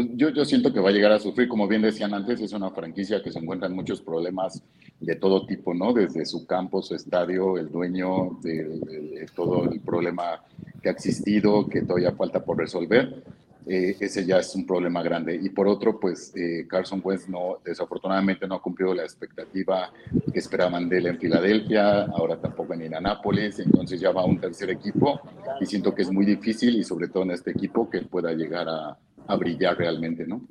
Pues 0.00 0.12
yo, 0.16 0.30
yo 0.30 0.46
siento 0.46 0.72
que 0.72 0.80
va 0.80 0.88
a 0.88 0.92
llegar 0.92 1.12
a 1.12 1.18
sufrir, 1.18 1.46
como 1.46 1.68
bien 1.68 1.82
decían 1.82 2.14
antes, 2.14 2.40
es 2.40 2.54
una 2.54 2.70
franquicia 2.70 3.22
que 3.22 3.30
se 3.30 3.38
encuentra 3.38 3.68
en 3.68 3.74
muchos 3.74 4.00
problemas 4.00 4.62
de 4.98 5.14
todo 5.14 5.44
tipo, 5.44 5.74
¿no? 5.74 5.92
Desde 5.92 6.24
su 6.24 6.46
campo, 6.46 6.80
su 6.80 6.94
estadio, 6.94 7.58
el 7.58 7.70
dueño, 7.70 8.38
de, 8.42 9.26
todo 9.34 9.70
el 9.70 9.80
problema 9.80 10.42
que 10.82 10.88
ha 10.88 10.92
existido, 10.92 11.68
que 11.68 11.82
todavía 11.82 12.12
falta 12.12 12.42
por 12.42 12.56
resolver. 12.56 13.22
Eh, 13.66 13.94
ese 14.00 14.24
ya 14.24 14.38
es 14.38 14.54
un 14.54 14.66
problema 14.66 15.02
grande. 15.02 15.38
Y 15.40 15.50
por 15.50 15.68
otro, 15.68 16.00
pues 16.00 16.32
eh, 16.34 16.66
Carson 16.66 17.02
Wentz 17.04 17.28
no, 17.28 17.58
desafortunadamente 17.62 18.48
no 18.48 18.54
ha 18.54 18.62
cumplido 18.62 18.94
la 18.94 19.02
expectativa 19.02 19.92
que 20.32 20.38
esperaban 20.38 20.88
de 20.88 20.96
él 20.96 21.06
en 21.08 21.18
Filadelfia, 21.18 22.04
ahora 22.06 22.36
tampoco 22.40 22.72
en 22.72 22.84
Indianápolis, 22.84 23.58
entonces 23.58 24.00
ya 24.00 24.12
va 24.12 24.22
a 24.22 24.24
un 24.24 24.40
tercer 24.40 24.70
equipo 24.70 25.20
y 25.60 25.66
siento 25.66 25.94
que 25.94 26.02
es 26.02 26.10
muy 26.10 26.24
difícil 26.24 26.76
y 26.76 26.84
sobre 26.84 27.08
todo 27.08 27.24
en 27.24 27.32
este 27.32 27.50
equipo 27.50 27.90
que 27.90 28.00
pueda 28.00 28.32
llegar 28.32 28.66
a, 28.66 28.96
a 29.26 29.36
brillar 29.36 29.76
realmente, 29.76 30.26
¿no? 30.26 30.46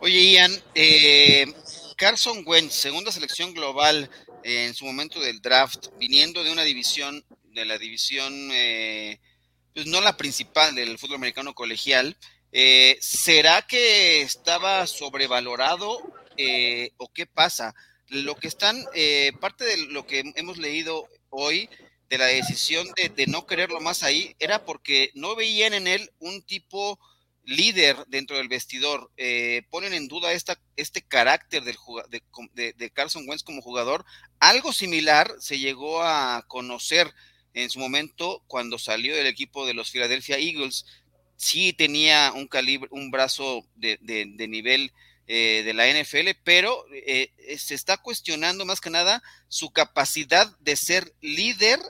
Oye, 0.00 0.32
Ian, 0.32 0.52
eh, 0.74 1.46
Carson 1.96 2.42
Wentz, 2.44 2.74
segunda 2.74 3.10
selección 3.10 3.54
global 3.54 4.10
en 4.42 4.74
su 4.74 4.84
momento 4.84 5.18
del 5.18 5.40
draft, 5.40 5.86
viniendo 5.98 6.44
de 6.44 6.52
una 6.52 6.62
división, 6.62 7.24
de 7.54 7.64
la 7.64 7.78
división, 7.78 8.50
eh, 8.52 9.18
pues 9.72 9.86
no 9.86 10.02
la 10.02 10.16
principal 10.18 10.74
del 10.74 10.98
fútbol 10.98 11.16
americano 11.16 11.54
colegial, 11.54 12.18
eh, 12.52 12.98
¿será 13.00 13.62
que 13.62 14.20
estaba 14.20 14.86
sobrevalorado 14.86 16.00
o 16.98 17.12
qué 17.14 17.24
pasa? 17.24 17.74
Lo 18.08 18.34
que 18.34 18.48
están, 18.48 18.84
parte 19.40 19.64
de 19.64 19.86
lo 19.86 20.06
que 20.06 20.22
hemos 20.36 20.58
leído 20.58 21.08
hoy 21.30 21.70
de 22.10 22.18
la 22.18 22.26
decisión 22.26 22.86
de, 22.96 23.08
de 23.08 23.26
no 23.26 23.46
quererlo 23.46 23.80
más 23.80 24.02
ahí, 24.02 24.36
era 24.38 24.66
porque 24.66 25.12
no 25.14 25.34
veían 25.34 25.72
en 25.72 25.86
él 25.86 26.10
un 26.18 26.42
tipo 26.42 26.98
líder 27.44 27.96
dentro 28.08 28.36
del 28.36 28.48
vestidor, 28.48 29.10
eh, 29.16 29.62
ponen 29.70 29.92
en 29.94 30.08
duda 30.08 30.32
esta, 30.32 30.58
este 30.76 31.02
carácter 31.02 31.62
del, 31.64 31.76
de, 32.54 32.72
de, 32.72 32.90
Carson 32.90 33.28
Wentz 33.28 33.42
como 33.42 33.62
jugador. 33.62 34.04
Algo 34.38 34.72
similar 34.72 35.32
se 35.40 35.58
llegó 35.58 36.02
a 36.02 36.44
conocer 36.48 37.12
en 37.52 37.70
su 37.70 37.78
momento 37.78 38.42
cuando 38.46 38.78
salió 38.78 39.14
del 39.14 39.26
equipo 39.26 39.66
de 39.66 39.74
los 39.74 39.90
Philadelphia 39.90 40.38
Eagles. 40.38 40.86
Sí 41.36 41.72
tenía 41.72 42.32
un 42.34 42.48
calibre, 42.48 42.88
un 42.92 43.10
brazo 43.10 43.66
de, 43.74 43.98
nivel 44.48 44.92
eh, 45.26 45.62
de 45.64 45.74
la 45.74 45.86
NFL, 45.88 46.30
pero 46.44 46.84
eh, 46.92 47.30
se 47.58 47.74
está 47.74 47.96
cuestionando 47.98 48.64
más 48.64 48.80
que 48.80 48.90
nada 48.90 49.22
su 49.48 49.70
capacidad 49.70 50.56
de 50.60 50.76
ser 50.76 51.14
líder 51.20 51.80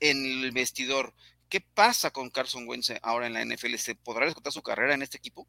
en 0.00 0.24
el 0.24 0.52
vestidor. 0.52 1.14
¿Qué 1.54 1.60
pasa 1.60 2.10
con 2.10 2.30
Carson 2.30 2.66
Wentz 2.66 2.90
ahora 3.00 3.28
en 3.28 3.32
la 3.32 3.44
NFL? 3.44 3.76
¿Se 3.76 3.94
podrá 3.94 4.24
disfrutar 4.26 4.52
su 4.52 4.60
carrera 4.60 4.92
en 4.92 5.02
este 5.02 5.18
equipo? 5.18 5.46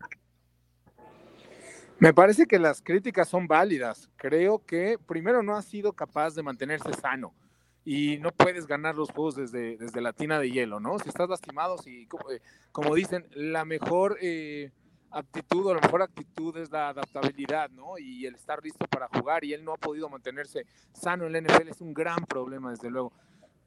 Me 1.98 2.14
parece 2.14 2.46
que 2.46 2.60
las 2.60 2.80
críticas 2.80 3.28
son 3.28 3.48
válidas. 3.48 4.08
Creo 4.16 4.64
que 4.64 5.00
primero 5.08 5.42
no 5.42 5.56
ha 5.56 5.64
sido 5.64 5.94
capaz 5.94 6.36
de 6.36 6.44
mantenerse 6.44 6.94
sano 6.94 7.34
y 7.84 8.20
no 8.20 8.30
puedes 8.32 8.68
ganar 8.68 8.94
los 8.94 9.10
juegos 9.10 9.36
desde, 9.36 9.78
desde 9.78 10.00
la 10.00 10.14
tina 10.14 10.38
de 10.38 10.52
hielo, 10.52 10.80
¿no? 10.80 11.00
Si 11.00 11.10
estás 11.10 11.28
lastimado, 11.28 11.80
si, 11.80 12.06
como, 12.06 12.96
eh, 12.96 13.00
dicen, 13.00 13.26
la 13.32 13.66
mejor 13.66 14.20
eh, 14.22 14.70
aptitud 15.10 15.66
o 15.66 15.74
la 15.74 15.82
mejor 15.82 16.04
actitud 16.04 16.56
es 16.58 16.70
la 16.70 16.90
adaptabilidad, 16.90 17.72
¿no? 17.72 17.98
Y 17.98 18.28
el 18.28 18.36
estar 18.36 18.64
listo 18.64 18.86
para 18.86 19.08
jugar 19.08 19.44
y 19.44 19.54
él 19.54 19.66
no 19.66 19.74
ha 19.74 19.78
podido 19.78 20.08
mantenerse 20.08 20.68
sano 20.94 21.26
en 21.26 21.34
la 21.34 21.42
NFL 21.42 21.70
es 21.70 21.82
un 21.82 21.96
gran 21.96 22.24
problema, 22.28 22.70
desde 22.70 22.92
luego. 22.92 23.12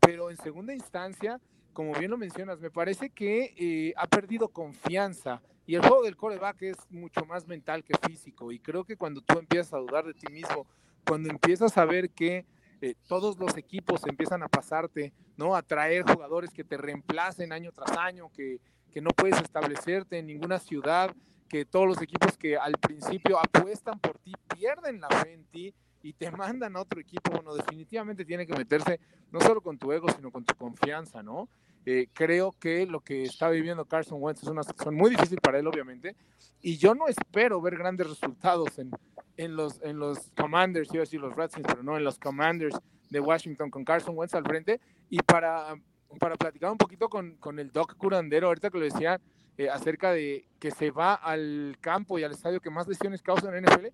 pero 0.01 0.31
en 0.31 0.37
segunda 0.37 0.73
instancia, 0.73 1.41
como 1.79 1.95
bien 1.95 2.11
lo 2.11 2.19
mencionas, 2.19 2.59
me 2.59 2.73
parece 2.73 3.09
que 3.09 3.55
eh, 3.57 3.95
ha 3.97 4.09
perdido 4.09 4.49
confianza 4.49 5.41
y 5.65 5.77
el 5.77 5.81
juego 5.81 6.03
del 6.03 6.17
coreback 6.17 6.63
es 6.63 6.77
mucho 6.91 7.25
más 7.25 7.47
mental 7.47 7.85
que 7.85 7.97
físico 8.05 8.51
y 8.51 8.59
creo 8.59 8.83
que 8.83 8.97
cuando 8.97 9.21
tú 9.21 9.39
empiezas 9.39 9.75
a 9.75 9.79
dudar 9.79 10.05
de 10.05 10.13
ti 10.13 10.27
mismo, 10.33 10.67
cuando 11.07 11.31
empiezas 11.31 11.79
a 11.79 11.85
ver 11.85 12.11
que 12.11 12.45
eh, 12.81 12.97
todos 13.07 13.39
los 13.39 13.57
equipos 13.57 14.05
empiezan 14.09 14.43
a 14.43 14.49
pasarte, 14.49 15.13
¿no? 15.37 15.55
A 15.55 15.63
traer 15.63 16.03
jugadores 16.03 16.51
que 16.51 16.65
te 16.65 16.77
reemplacen 16.77 17.53
año 17.53 17.71
tras 17.71 17.97
año, 17.97 18.29
que, 18.33 18.59
que 18.91 19.01
no 19.01 19.11
puedes 19.11 19.41
establecerte 19.41 20.19
en 20.19 20.27
ninguna 20.27 20.59
ciudad, 20.59 21.15
que 21.49 21.65
todos 21.65 21.87
los 21.87 22.03
equipos 22.03 22.37
que 22.37 22.57
al 22.57 22.73
principio 22.73 23.39
apuestan 23.39 24.01
por 24.01 24.19
ti 24.19 24.33
pierden 24.53 25.01
la 25.01 25.11
fe 25.11 25.35
en 25.35 25.45
ti 25.45 25.73
y 26.03 26.13
te 26.13 26.29
mandan 26.33 26.75
a 26.75 26.81
otro 26.81 26.99
equipo, 26.99 27.31
bueno, 27.31 27.55
definitivamente 27.55 28.25
tiene 28.25 28.49
que 28.49 28.55
meterse 28.55 28.99
no 29.31 29.41
solo 29.41 29.61
con 29.61 29.79
tu 29.79 29.93
ego, 29.93 30.09
sino 30.09 30.33
con 30.33 30.45
tu 30.45 30.57
confianza, 30.57 31.23
¿no? 31.23 31.49
Eh, 31.87 32.09
creo 32.13 32.53
que 32.53 32.87
lo 32.87 33.01
que 33.01 33.23
está 33.23 33.49
viviendo 33.49 33.85
Carson 33.87 34.19
Wentz 34.21 34.43
es 34.43 34.49
una 34.49 34.63
situación 34.63 34.95
muy 34.95 35.11
difícil 35.11 35.39
para 35.41 35.59
él, 35.59 35.67
obviamente, 35.67 36.17
y 36.61 36.77
yo 36.77 36.95
no 36.95 37.09
espero 37.09 37.61
ver 37.61 37.77
grandes 37.77 38.09
resultados 38.09 38.79
en, 38.79 38.91
en 39.37 39.57
los, 39.57 39.81
en 39.83 39.99
los 39.99 40.31
Commanders, 40.37 40.91
a 40.93 40.99
decir 40.99 41.21
los 41.21 41.35
Redskins, 41.35 41.67
pero 41.67 41.83
no, 41.83 41.97
en 41.97 42.05
los 42.05 42.19
Commanders 42.19 42.77
de 43.09 43.21
Washington 43.21 43.71
con 43.71 43.85
Carson 43.85 44.17
Wentz 44.17 44.35
al 44.35 44.45
frente, 44.45 44.81
y 45.09 45.19
para, 45.23 45.75
para 46.19 46.37
platicar 46.37 46.71
un 46.71 46.79
poquito 46.79 47.09
con, 47.09 47.37
con 47.37 47.59
el 47.59 47.71
Doc 47.71 47.97
Curandero, 47.97 48.49
ahorita 48.49 48.71
que 48.71 48.79
lo 48.79 48.85
decía, 48.85 49.21
eh, 49.57 49.69
acerca 49.71 50.13
de 50.13 50.47
que 50.61 50.71
se 50.71 50.91
va 50.91 51.15
al 51.15 51.77
campo 51.81 52.19
y 52.19 52.25
al 52.25 52.33
estadio 52.33 52.61
que 52.61 52.71
más 52.71 52.87
lesiones 52.87 53.23
causan 53.23 53.57
en 53.57 53.65
NFL, 53.65 53.87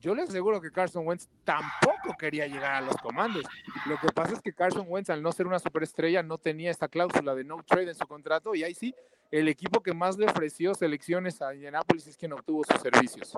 yo 0.00 0.14
les 0.14 0.28
aseguro 0.28 0.60
que 0.60 0.70
Carson 0.70 1.06
Wentz 1.06 1.28
tampoco 1.44 2.16
quería 2.18 2.46
llegar 2.46 2.74
a 2.74 2.80
los 2.80 2.96
comandos. 2.96 3.44
Lo 3.86 3.98
que 3.98 4.08
pasa 4.08 4.34
es 4.34 4.40
que 4.40 4.52
Carson 4.52 4.86
Wentz, 4.88 5.10
al 5.10 5.22
no 5.22 5.32
ser 5.32 5.46
una 5.46 5.58
superestrella, 5.58 6.22
no 6.22 6.38
tenía 6.38 6.70
esta 6.70 6.88
cláusula 6.88 7.34
de 7.34 7.44
no 7.44 7.62
trade 7.62 7.90
en 7.90 7.94
su 7.94 8.06
contrato 8.06 8.54
y 8.54 8.62
ahí 8.62 8.74
sí, 8.74 8.94
el 9.30 9.48
equipo 9.48 9.82
que 9.82 9.92
más 9.92 10.16
le 10.18 10.26
ofreció 10.26 10.74
selecciones 10.74 11.42
a 11.42 11.54
Indianapolis 11.54 12.06
es 12.06 12.16
quien 12.16 12.32
obtuvo 12.32 12.64
sus 12.64 12.80
servicios. 12.80 13.36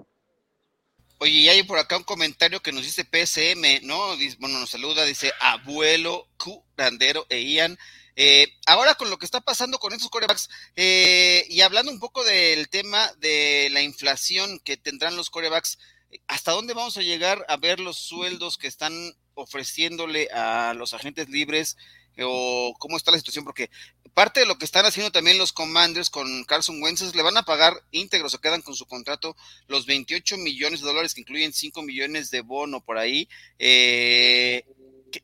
Oye, 1.20 1.32
y 1.32 1.48
hay 1.48 1.62
por 1.64 1.78
acá 1.78 1.96
un 1.96 2.04
comentario 2.04 2.60
que 2.60 2.70
nos 2.70 2.84
dice 2.84 3.04
PSM, 3.04 3.84
¿no? 3.86 4.16
bueno, 4.38 4.60
nos 4.60 4.70
saluda, 4.70 5.04
dice 5.04 5.32
abuelo, 5.40 6.28
Q, 6.36 6.64
Randero 6.76 7.26
e 7.28 7.42
Ian. 7.42 7.76
Eh, 8.14 8.48
ahora 8.66 8.94
con 8.94 9.10
lo 9.10 9.18
que 9.18 9.24
está 9.24 9.40
pasando 9.40 9.78
con 9.78 9.92
estos 9.92 10.10
corebacks 10.10 10.48
eh, 10.74 11.44
y 11.48 11.60
hablando 11.60 11.92
un 11.92 12.00
poco 12.00 12.24
del 12.24 12.68
tema 12.68 13.12
de 13.18 13.68
la 13.70 13.80
inflación 13.80 14.58
que 14.64 14.76
tendrán 14.76 15.16
los 15.16 15.30
corebacks, 15.30 15.78
¿hasta 16.26 16.52
dónde 16.52 16.74
vamos 16.74 16.96
a 16.96 17.02
llegar 17.02 17.44
a 17.48 17.56
ver 17.56 17.80
los 17.80 17.98
sueldos 17.98 18.56
que 18.56 18.66
están 18.66 18.92
ofreciéndole 19.34 20.28
a 20.32 20.74
los 20.74 20.94
agentes 20.94 21.28
libres 21.28 21.76
o 22.20 22.74
cómo 22.78 22.96
está 22.96 23.10
la 23.10 23.18
situación? 23.18 23.44
Porque 23.44 23.70
parte 24.14 24.40
de 24.40 24.46
lo 24.46 24.58
que 24.58 24.64
están 24.64 24.86
haciendo 24.86 25.12
también 25.12 25.38
los 25.38 25.52
Commanders 25.52 26.10
con 26.10 26.44
Carson 26.44 26.82
Wentz 26.82 27.14
le 27.14 27.22
van 27.22 27.36
a 27.36 27.44
pagar 27.44 27.84
íntegros, 27.90 28.32
se 28.32 28.38
quedan 28.38 28.62
con 28.62 28.74
su 28.74 28.86
contrato 28.86 29.36
los 29.66 29.86
28 29.86 30.38
millones 30.38 30.80
de 30.80 30.86
dólares 30.86 31.14
que 31.14 31.20
incluyen 31.20 31.52
5 31.52 31.82
millones 31.82 32.30
de 32.30 32.40
bono 32.40 32.80
por 32.84 32.98
ahí. 32.98 33.28
Eh, 33.58 34.64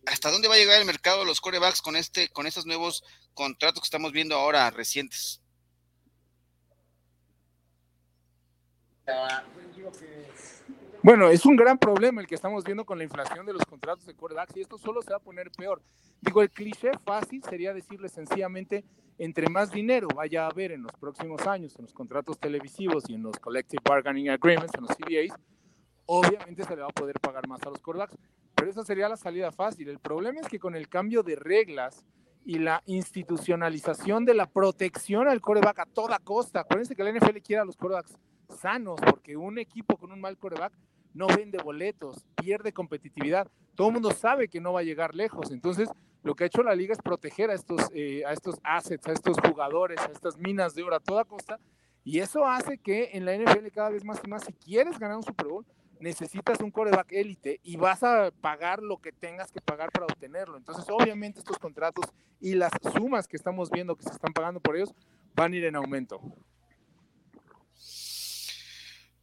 ¿Hasta 0.07 0.31
dónde 0.31 0.49
va 0.49 0.55
a 0.55 0.59
llegar 0.59 0.79
el 0.79 0.87
mercado 0.87 1.21
de 1.21 1.27
los 1.27 1.41
corebacks 1.41 1.83
con 1.83 1.97
este, 1.97 2.29
con 2.29 2.47
estos 2.47 2.67
nuevos 2.67 3.05
contratos 3.35 3.83
que 3.83 3.87
estamos 3.87 4.13
viendo 4.13 4.37
ahora 4.37 4.71
recientes? 4.71 5.41
Bueno, 11.05 11.29
es 11.29 11.45
un 11.45 11.55
gran 11.55 11.77
problema 11.77 12.23
el 12.23 12.27
que 12.27 12.35
estamos 12.35 12.65
viendo 12.65 12.87
con 12.87 12.97
la 12.97 13.05
inflación 13.05 13.45
de 13.45 13.53
los 13.53 13.67
contratos 13.67 14.07
de 14.07 14.15
corebacks 14.15 14.57
y 14.57 14.63
esto 14.63 14.79
solo 14.79 15.03
se 15.03 15.11
va 15.11 15.19
a 15.19 15.21
poner 15.21 15.51
peor. 15.51 15.83
Digo, 16.23 16.41
el 16.41 16.49
cliché 16.49 16.93
fácil 17.05 17.43
sería 17.43 17.75
decirle 17.75 18.09
sencillamente, 18.09 18.87
entre 19.19 19.51
más 19.51 19.71
dinero 19.71 20.09
vaya 20.15 20.47
a 20.47 20.49
haber 20.49 20.73
en 20.73 20.83
los 20.83 20.93
próximos 20.93 21.47
años 21.47 21.77
en 21.77 21.83
los 21.83 21.93
contratos 21.93 22.39
televisivos 22.41 23.05
y 23.11 23.17
en 23.17 23.23
los 23.23 23.39
collective 23.39 23.83
bargaining 23.87 24.31
agreements, 24.31 24.73
en 24.75 24.81
los 24.81 24.97
CBAs, 24.97 25.39
obviamente 26.07 26.65
se 26.65 26.75
le 26.75 26.81
va 26.81 26.89
a 26.89 26.99
poder 26.99 27.21
pagar 27.21 27.47
más 27.49 27.61
a 27.65 27.69
los 27.69 27.83
corebacks. 27.83 28.17
Pero 28.55 28.71
esa 28.71 28.83
sería 28.83 29.07
la 29.07 29.19
salida 29.19 29.53
fácil. 29.53 29.91
El 29.91 29.99
problema 29.99 30.41
es 30.41 30.49
que 30.49 30.59
con 30.59 30.75
el 30.75 30.89
cambio 30.89 31.23
de 31.23 31.37
reglas 31.37 32.03
y 32.47 32.61
la 32.61 32.83
institucionalización 32.87 34.25
de 34.25 34.33
la 34.33 34.47
protección 34.47 35.29
al 35.29 35.43
coreback 35.43 35.81
a 35.81 35.85
toda 35.85 36.19
costa, 36.19 36.61
acuérdense 36.61 36.97
que 36.97 37.05
la 37.05 37.13
NFL 37.13 37.41
quiere 37.45 37.61
a 37.61 37.67
los 37.67 37.77
corebacks 37.77 38.17
sanos, 38.49 38.99
porque 39.03 39.37
un 39.37 39.59
equipo 39.59 39.99
con 39.99 40.11
un 40.11 40.21
mal 40.23 40.39
coreback 40.39 40.73
no 41.15 41.29
vende 41.29 41.59
boletos, 41.59 42.27
pierde 42.37 42.73
competitividad. 42.73 43.49
Todo 43.75 43.89
el 43.89 43.95
mundo 43.95 44.11
sabe 44.11 44.49
que 44.49 44.61
no 44.61 44.73
va 44.73 44.81
a 44.81 44.85
llegar 44.85 45.15
lejos. 45.15 45.51
Entonces, 45.51 45.89
lo 46.23 46.35
que 46.35 46.45
ha 46.45 46.47
hecho 46.47 46.63
la 46.63 46.75
liga 46.75 46.93
es 46.93 47.01
proteger 47.01 47.51
a 47.51 47.55
estos, 47.55 47.83
eh, 47.95 48.25
a 48.27 48.33
estos 48.33 48.57
assets, 48.63 49.07
a 49.07 49.13
estos 49.13 49.37
jugadores, 49.41 49.99
a 50.01 50.13
estas 50.13 50.37
minas 50.39 50.75
de 50.75 50.83
oro 50.83 50.97
a 50.97 51.01
toda 51.01 51.25
costa. 51.25 51.59
Y 52.03 52.19
eso 52.19 52.47
hace 52.47 52.79
que 52.79 53.11
en 53.15 53.25
la 53.25 53.35
NFL 53.35 53.69
cada 53.73 53.91
vez 53.91 54.05
más 54.05 54.21
y 54.25 54.29
más, 54.29 54.45
si 54.45 54.53
quieres 54.53 54.99
ganar 54.99 55.17
un 55.17 55.23
Super 55.23 55.47
Bowl, 55.47 55.65
necesitas 56.01 56.61
un 56.61 56.71
coreback 56.71 57.13
élite 57.13 57.61
y 57.63 57.77
vas 57.77 58.03
a 58.03 58.31
pagar 58.31 58.83
lo 58.83 58.99
que 58.99 59.13
tengas 59.13 59.51
que 59.53 59.61
pagar 59.61 59.91
para 59.91 60.07
obtenerlo. 60.07 60.57
Entonces, 60.57 60.85
obviamente, 60.91 61.39
estos 61.39 61.59
contratos 61.59 62.05
y 62.41 62.55
las 62.55 62.73
sumas 62.93 63.27
que 63.27 63.37
estamos 63.37 63.71
viendo 63.71 63.97
que 63.97 64.03
se 64.03 64.11
están 64.11 64.33
pagando 64.33 64.61
por 64.61 64.77
ellos 64.77 64.95
van 65.35 65.53
a 65.53 65.57
ir 65.57 65.65
en 65.65 65.77
aumento. 65.77 66.21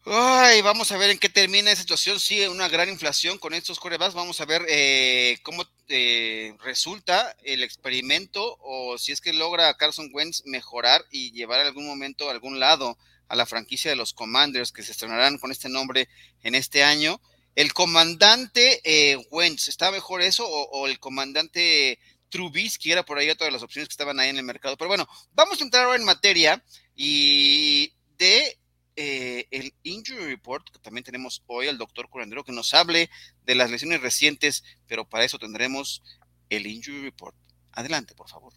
Ay, 0.04 0.62
vamos 0.64 0.92
a 0.92 0.98
ver 0.98 1.12
en 1.12 1.20
qué 1.20 1.30
termina 1.30 1.72
esa 1.72 1.82
situación. 1.82 2.20
Sí, 2.20 2.42
una 2.48 2.68
gran 2.70 2.90
inflación 2.90 3.38
con 3.38 3.54
estos 3.54 3.80
corebacks. 3.80 4.16
Vamos 4.16 4.42
a 4.42 4.46
ver 4.46 4.66
eh, 4.68 5.38
cómo 5.44 5.64
eh, 5.90 6.56
resulta 6.64 7.36
el 7.44 7.64
experimento 7.64 8.58
o 8.62 8.98
si 8.98 9.12
es 9.12 9.22
que 9.22 9.32
logra 9.32 9.76
Carson 9.78 10.10
Wentz 10.12 10.42
mejorar 10.46 11.06
y 11.12 11.32
llevar 11.34 11.60
algún 11.60 11.86
momento 11.86 12.28
a 12.28 12.32
algún 12.32 12.60
lado 12.60 12.98
a 13.28 13.36
la 13.36 13.46
franquicia 13.46 13.92
de 13.92 13.96
los 13.96 14.14
Commanders 14.14 14.72
que 14.72 14.82
se 14.82 14.92
estrenarán 14.92 15.38
con 15.38 15.52
este 15.52 15.70
nombre 15.70 16.10
en 16.42 16.56
este 16.56 16.84
año. 16.84 17.22
¿El 17.54 17.72
comandante 17.72 18.82
eh, 18.84 19.18
Wentz 19.30 19.68
está 19.68 19.92
mejor 19.92 20.24
eso 20.24 20.48
o, 20.48 20.88
el 20.88 21.00
comandante 21.00 22.00
Trubisky? 22.30 22.92
Era 22.92 23.06
por 23.06 23.20
ahí 23.20 23.34
todas 23.36 23.54
las 23.54 23.62
opciones 23.62 23.88
que 23.88 23.94
estaban 23.94 24.20
ahí 24.20 24.30
en 24.30 24.38
el 24.38 24.44
mercado. 24.44 24.78
Pero 24.78 24.88
bueno, 24.88 25.08
vamos 25.34 25.62
a 25.62 25.64
entrar 25.64 25.86
ahora 25.86 26.00
en 26.00 26.06
materia 26.06 26.64
y 26.96 27.94
de 28.18 28.58
eh, 29.04 29.48
el 29.50 29.74
Injury 29.82 30.26
Report, 30.26 30.70
que 30.70 30.78
también 30.78 31.04
tenemos 31.04 31.42
hoy 31.48 31.68
al 31.68 31.80
doctor 31.80 32.08
Curandero 32.08 32.44
que 32.44 32.52
nos 32.52 32.76
hable 32.76 33.10
de 33.46 33.56
las 33.56 33.72
lesiones 33.72 34.00
recientes, 34.00 34.64
pero 34.88 35.10
para 35.10 35.24
eso 35.24 35.40
tendremos 35.40 36.04
el 36.50 36.68
Injury 36.68 37.02
Report. 37.02 37.36
Adelante, 37.72 38.14
por 38.14 38.30
favor. 38.30 38.54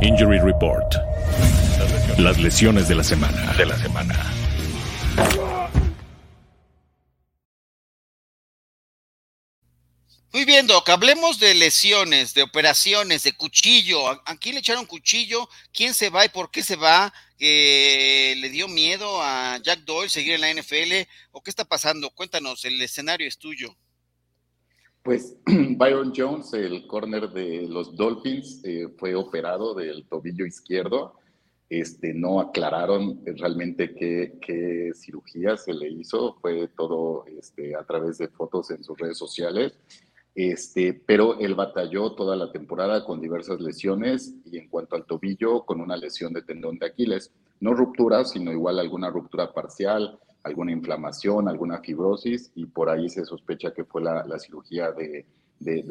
Injury 0.00 0.38
Report. 0.38 0.94
Las 2.16 2.38
lesiones 2.38 2.88
de 2.88 2.94
la 2.94 3.04
semana. 3.04 3.52
De 3.52 3.66
la 3.66 3.76
semana. 3.76 4.32
Muy 10.36 10.44
bien, 10.44 10.66
Doc, 10.66 10.86
hablemos 10.90 11.40
de 11.40 11.54
lesiones, 11.54 12.34
de 12.34 12.42
operaciones, 12.42 13.22
de 13.22 13.32
cuchillo. 13.32 14.06
¿A, 14.06 14.36
quién 14.38 14.54
le 14.54 14.60
echaron 14.60 14.84
cuchillo? 14.84 15.48
¿Quién 15.72 15.94
se 15.94 16.10
va 16.10 16.26
y 16.26 16.28
por 16.28 16.50
qué 16.50 16.62
se 16.62 16.76
va? 16.76 17.10
¿Le 17.38 18.50
dio 18.50 18.68
miedo 18.68 19.22
a 19.22 19.58
Jack 19.62 19.86
Doyle 19.86 20.10
seguir 20.10 20.34
en 20.34 20.42
la 20.42 20.52
NFL? 20.52 21.08
¿O 21.32 21.42
qué 21.42 21.48
está 21.48 21.64
pasando? 21.64 22.10
Cuéntanos, 22.10 22.66
el 22.66 22.82
escenario 22.82 23.26
es 23.26 23.38
tuyo. 23.38 23.74
Pues 25.02 25.36
Byron 25.46 26.12
Jones, 26.14 26.52
el 26.52 26.86
corner 26.86 27.30
de 27.30 27.62
los 27.62 27.96
Dolphins, 27.96 28.60
eh, 28.62 28.88
fue 28.98 29.14
operado 29.14 29.72
del 29.72 30.06
tobillo 30.06 30.44
izquierdo 30.44 31.18
este, 31.68 32.14
no 32.14 32.40
aclararon 32.40 33.22
realmente 33.24 33.92
qué, 33.94 34.92
cirugía 34.94 35.56
se 35.56 35.74
le 35.74 35.88
hizo, 35.88 36.36
fue 36.40 36.68
todo 36.68 37.24
este, 37.26 37.74
a 37.74 37.82
través 37.82 38.18
de 38.18 38.28
fotos 38.28 38.70
en 38.70 38.84
sus 38.84 38.96
redes 38.96 39.18
sociales, 39.18 39.76
este, 40.36 40.92
pero 40.92 41.40
él 41.40 41.54
batalló 41.54 42.12
toda 42.12 42.36
la 42.36 42.52
temporada 42.52 43.04
con 43.04 43.20
diversas 43.20 43.60
lesiones 43.60 44.34
y 44.44 44.58
en 44.58 44.68
cuanto 44.68 44.94
al 44.94 45.04
tobillo, 45.04 45.64
con 45.64 45.80
una 45.80 45.96
lesión 45.96 46.32
de 46.32 46.42
tendón 46.42 46.78
de 46.78 46.86
Aquiles, 46.86 47.32
no 47.58 47.74
ruptura, 47.74 48.24
sino 48.24 48.52
igual 48.52 48.78
alguna 48.78 49.10
ruptura 49.10 49.52
parcial, 49.52 50.18
alguna 50.44 50.72
inflamación, 50.72 51.48
alguna 51.48 51.78
fibrosis 51.78 52.52
y 52.54 52.66
por 52.66 52.90
ahí 52.90 53.08
se 53.08 53.24
sospecha 53.24 53.72
que 53.72 53.84
fue 53.84 54.02
la, 54.02 54.38
cirugía 54.38 54.92
de 54.92 55.24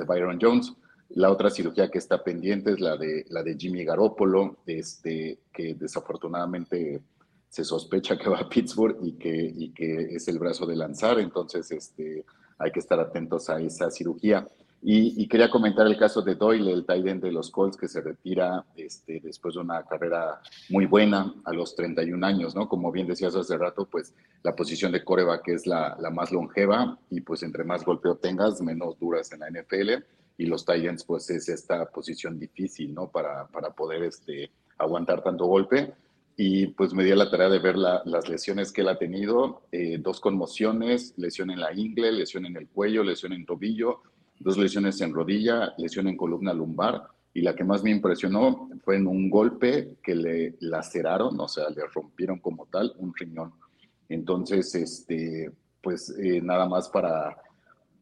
Byron 0.08 0.40
Jones. 0.40 0.74
La 1.10 1.32
otra 1.32 1.50
cirugía 1.50 1.90
que 1.90 1.98
está 1.98 2.24
pendiente 2.24 2.72
es 2.72 2.80
la 2.80 2.98
de, 2.98 3.26
la 3.30 3.44
de 3.44 3.56
Jimmy 3.56 3.84
Garoppolo, 3.84 4.58
este, 4.66 5.40
que 5.54 5.76
desafortunadamente 5.76 7.02
se 7.50 7.64
sospecha 7.64 8.18
que 8.18 8.30
va 8.30 8.40
a 8.40 8.50
Pittsburgh 8.50 8.98
y 9.02 9.14
que, 9.14 9.54
y 9.56 9.72
que 9.72 10.16
es 10.16 10.28
el 10.28 10.40
brazo 10.40 10.66
de 10.66 10.76
lanzar, 10.76 11.20
entonces 11.20 11.72
este, 11.72 12.26
hay 12.58 12.72
que 12.72 12.80
estar 12.80 13.00
atentos 13.00 13.50
a 13.50 13.60
esa 13.60 13.90
cirugía. 13.92 14.48
Y, 14.88 15.28
quería 15.28 15.50
comentar 15.50 15.88
el 15.88 15.98
caso 15.98 16.22
de 16.22 16.36
Doyle, 16.36 16.86
el 16.88 17.08
end 17.08 17.24
de 17.24 17.32
los 17.32 17.50
Colts, 17.50 17.76
que 17.76 17.88
se 17.88 18.02
retira 18.02 18.64
este, 18.76 19.20
después 19.20 19.56
de 19.56 19.62
una 19.62 19.82
carrera 19.82 20.40
muy 20.70 20.86
buena 20.86 21.34
a 21.44 21.54
los 21.54 21.76
31 21.76 22.24
años, 22.24 22.56
¿no? 22.56 22.70
Como 22.70 22.92
bien 22.92 23.08
decías 23.08 23.36
hace 23.36 23.58
rato, 23.58 23.88
pues 23.90 24.14
la 24.44 24.56
posición 24.56 24.92
de 24.92 25.04
coreback 25.04 25.48
es 25.48 25.66
la, 25.66 25.98
más 26.14 26.32
longeva 26.32 27.00
y 27.10 27.22
pues 27.22 27.42
entre 27.42 27.64
más 27.64 27.84
golpeo 27.84 28.18
tengas, 28.18 28.62
menos 28.62 29.00
duras 29.00 29.32
en 29.32 29.40
la 29.40 29.50
NFL 29.50 30.04
y 30.38 30.46
los 30.46 30.64
Titans 30.64 31.04
pues 31.04 31.32
es 31.32 31.50
esta 31.50 31.86
posición 31.88 32.38
difícil, 32.38 32.94
¿no? 32.94 33.08
Para, 33.08 33.48
para 33.48 33.72
poder 33.72 34.04
este, 34.04 34.52
aguantar 34.78 35.24
tanto 35.24 35.48
golpe. 35.48 35.96
Y 36.38 36.68
pues 36.68 36.94
me 36.94 37.04
dio 37.06 37.16
la 37.16 37.30
tarea 37.30 37.50
de 37.50 37.60
ver 37.60 37.78
las 37.78 38.28
lesiones 38.28 38.74
que 38.74 38.82
él 38.82 38.90
ha 38.90 38.98
tenido, 38.98 39.64
eh, 39.72 39.98
dos 40.00 40.20
conmociones, 40.20 41.14
lesión 41.18 41.50
en 41.50 41.62
la 41.62 41.74
ingle, 41.74 42.12
lesión 42.12 42.46
en 42.46 42.58
el 42.58 42.68
cuello, 42.68 43.04
lesión 43.04 43.32
en 43.32 43.46
tobillo, 43.46 44.02
dos 44.40 44.58
lesiones 44.58 45.00
en 45.00 45.14
rodilla, 45.14 45.74
lesión 45.78 46.08
en 46.08 46.18
columna 46.18 46.54
lumbar 46.54 47.08
y 47.34 47.42
la 47.42 47.54
que 47.54 47.64
más 47.64 47.84
me 47.84 47.92
impresionó 47.92 48.70
fue 48.84 48.96
en 48.96 49.08
un 49.08 49.30
golpe 49.30 49.98
que 50.02 50.16
le 50.16 50.56
laceraron, 50.62 51.40
o 51.40 51.48
sea, 51.48 51.70
le 51.70 51.86
rompieron 51.94 52.40
como 52.40 52.66
tal 52.66 52.94
un 52.98 53.14
riñón. 53.14 53.54
Entonces, 54.08 54.74
este, 54.76 55.52
pues 55.82 56.16
eh, 56.18 56.42
nada 56.42 56.66
más 56.68 56.88
para, 56.90 57.36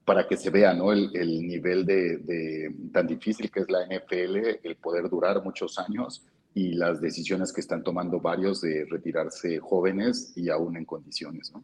para 0.05 0.27
que 0.27 0.37
se 0.37 0.49
vea 0.49 0.73
¿no? 0.73 0.91
el, 0.91 1.09
el 1.15 1.47
nivel 1.47 1.85
de, 1.85 2.75
tan 2.91 3.07
difícil 3.07 3.49
que 3.49 3.61
es 3.61 3.69
la 3.71 3.85
NFL, 3.85 4.59
el 4.63 4.75
poder 4.75 5.09
durar 5.09 5.43
muchos 5.43 5.79
años 5.79 6.23
y 6.55 6.73
las 6.73 7.01
decisiones 7.01 7.51
que 7.51 7.61
están 7.61 7.83
tomando 7.83 8.19
varios 8.19 8.61
de 8.61 8.85
retirarse 8.89 9.59
jóvenes 9.59 10.33
y 10.35 10.49
aún 10.49 10.77
en 10.77 10.85
condiciones, 10.85 11.51
¿no? 11.51 11.63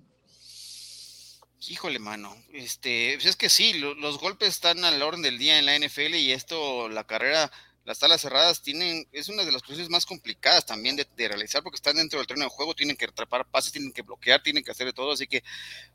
Híjole, 1.68 2.00
mano. 2.00 2.36
Este, 2.54 3.14
pues 3.16 3.26
es 3.26 3.36
que 3.36 3.50
sí, 3.50 3.74
los 3.74 4.20
golpes 4.20 4.50
están 4.50 4.84
al 4.86 5.02
orden 5.02 5.22
del 5.22 5.38
día 5.38 5.60
en 5.60 5.66
la 5.66 5.78
NFL 5.78 6.16
y 6.16 6.32
esto, 6.32 6.88
la 6.88 7.04
carrera, 7.04 7.52
las 7.84 7.98
salas 7.98 8.22
cerradas 8.22 8.62
tienen, 8.62 9.08
es 9.12 9.28
una 9.30 9.44
de 9.44 9.52
las 9.52 9.62
posiciones 9.62 9.90
más 9.90 10.06
complicadas 10.06 10.66
también 10.66 10.96
de, 10.96 11.06
realizar 11.18 11.62
porque 11.62 11.76
están 11.76 11.98
dentro 11.98 12.18
del 12.20 12.28
terreno 12.28 12.46
de 12.46 12.52
juego, 12.52 12.74
tienen 12.74 12.96
que 12.96 13.06
atrapar 13.06 13.46
pases, 13.50 13.74
tienen 13.74 13.92
que 13.92 14.04
bloquear, 14.04 14.42
tienen 14.42 14.64
que 14.64 14.72
hacer 14.72 14.88
de 14.88 14.94
todo. 14.94 15.12
Así 15.12 15.28
que, 15.28 15.44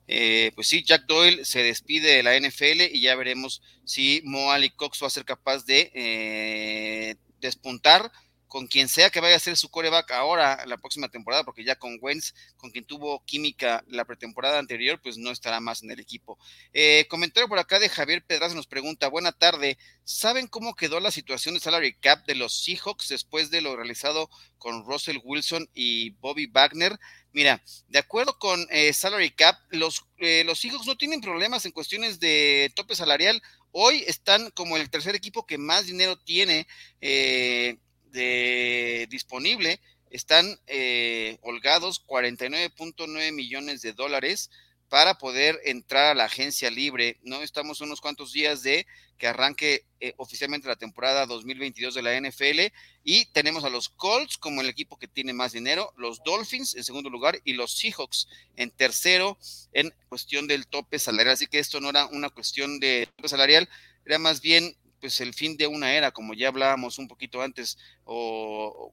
eh, 0.07 0.53
pues 0.55 0.69
sí, 0.69 0.85
Jack 0.85 1.07
Doyle 1.07 1.45
se 1.45 1.63
despide 1.63 2.17
de 2.17 2.23
la 2.23 2.37
NFL 2.37 2.83
y 2.93 3.01
ya 3.01 3.17
veremos 3.17 3.63
si 3.85 4.21
Mo 4.25 4.53
Ali 4.53 4.71
Cox 4.71 5.03
va 5.03 5.07
a 5.07 5.11
ser 5.11 5.25
capaz 5.25 5.65
de 5.65 5.91
eh, 5.95 7.17
despuntar 7.41 8.13
con 8.55 8.69
quien 8.69 8.89
sea 8.89 9.11
que 9.11 9.19
vaya 9.19 9.35
a 9.35 9.41
ser 9.41 9.57
su 9.57 9.69
coreback 9.69 10.13
ahora, 10.13 10.65
la 10.67 10.77
próxima 10.77 11.09
temporada, 11.09 11.43
porque 11.43 11.65
ya 11.65 11.75
con 11.75 11.99
Wentz, 12.01 12.35
con 12.57 12.71
quien 12.71 12.85
tuvo 12.85 13.21
química 13.25 13.83
la 13.89 14.05
pretemporada 14.05 14.61
anterior, 14.61 15.01
pues 15.03 15.19
no 15.19 15.33
estará 15.33 15.59
más 15.59 15.83
en 15.83 15.91
el 15.91 15.99
equipo. 15.99 16.39
Eh, 16.73 17.05
comentario 17.11 17.49
por 17.49 17.59
acá 17.59 17.81
de 17.81 17.89
Javier 17.89 18.25
Pedraza 18.25 18.55
nos 18.55 18.69
pregunta, 18.69 19.09
buena 19.09 19.33
tarde, 19.33 19.77
¿saben 20.05 20.47
cómo 20.47 20.77
quedó 20.77 21.01
la 21.01 21.11
situación 21.11 21.55
de 21.55 21.61
salary 21.61 21.95
cap 21.95 22.25
de 22.27 22.37
los 22.37 22.63
Seahawks 22.63 23.09
después 23.09 23.51
de 23.51 23.61
lo 23.61 23.75
realizado 23.75 24.31
con 24.57 24.85
Russell 24.85 25.19
Wilson 25.25 25.69
y 25.75 26.11
Bobby 26.21 26.47
Wagner? 26.47 26.97
Mira, 27.33 27.61
de 27.89 27.99
acuerdo 27.99 28.39
con 28.39 28.65
eh, 28.71 28.93
salary 28.93 29.33
cap, 29.33 29.57
los, 29.71 30.05
eh, 30.19 30.45
los 30.45 30.61
Seahawks 30.61 30.87
no 30.87 30.97
tienen 30.97 31.21
problemas 31.21 31.67
en 31.67 31.73
cuestiones 31.73 32.21
de 32.21 32.71
tope 32.77 32.95
salarial. 32.95 33.43
Hoy 33.73 34.05
están 34.07 34.53
como 34.53 34.77
el 34.77 34.89
tercer 34.91 35.17
equipo 35.17 35.45
que 35.45 35.59
más 35.59 35.87
dinero 35.87 36.17
tiene 36.17 36.69
eh, 37.01 37.79
de, 38.15 39.07
disponible 39.11 39.81
están 40.09 40.59
eh, 40.69 41.39
holgados 41.43 42.07
49.9 42.07 43.33
millones 43.33 43.83
de 43.83 43.93
dólares 43.93 44.49
para 44.89 45.19
poder 45.19 45.61
entrar 45.65 46.07
a 46.07 46.15
la 46.15 46.27
agencia 46.27 46.71
libre, 46.71 47.19
¿no? 47.25 47.43
Estamos 47.43 47.81
unos 47.81 48.01
cuantos 48.01 48.33
días 48.33 48.63
de 48.63 48.87
que 49.19 49.27
arranque 49.27 49.87
eh, 49.99 50.15
oficialmente 50.17 50.69
la 50.69 50.77
temporada 50.77 51.27
2022 51.27 51.95
de 51.95 52.03
la 52.03 52.21
NFL 52.21 52.73
y 53.03 53.27
tenemos 53.33 53.65
a 53.65 53.71
los 53.71 53.89
Colts 53.89 54.39
como 54.39 54.61
el 54.61 54.69
equipo 54.69 54.97
que 54.97 55.09
tiene 55.09 55.33
más 55.33 55.51
dinero, 55.51 55.93
los 55.97 56.23
Dolphins 56.25 56.77
en 56.77 56.85
segundo 56.85 57.11
lugar 57.11 57.41
y 57.43 57.55
los 57.55 57.77
Seahawks 57.77 58.29
en 58.55 58.71
tercero 58.71 59.37
en 59.73 59.93
cuestión 60.09 60.47
del 60.47 60.69
tope 60.69 61.01
salarial. 61.01 61.35
Así 61.35 61.49
que 61.49 61.59
esto 61.59 61.81
no 61.81 61.91
era 61.91 62.07
una 62.07 62.31
cuestión 62.31 62.79
de 62.79 63.09
tope 63.17 63.29
salarial, 63.29 63.69
era 64.07 64.21
más 64.21 64.41
bien 64.41 64.77
pues 65.05 65.21
el 65.21 65.35
fin 65.35 65.55
de 65.59 65.67
una 65.67 65.93
era, 65.93 66.13
como 66.13 66.33
ya 66.33 66.49
hablábamos 66.49 66.99
un 66.99 67.09
poquito 67.09 67.43
antes, 67.43 67.77
o 68.05 68.91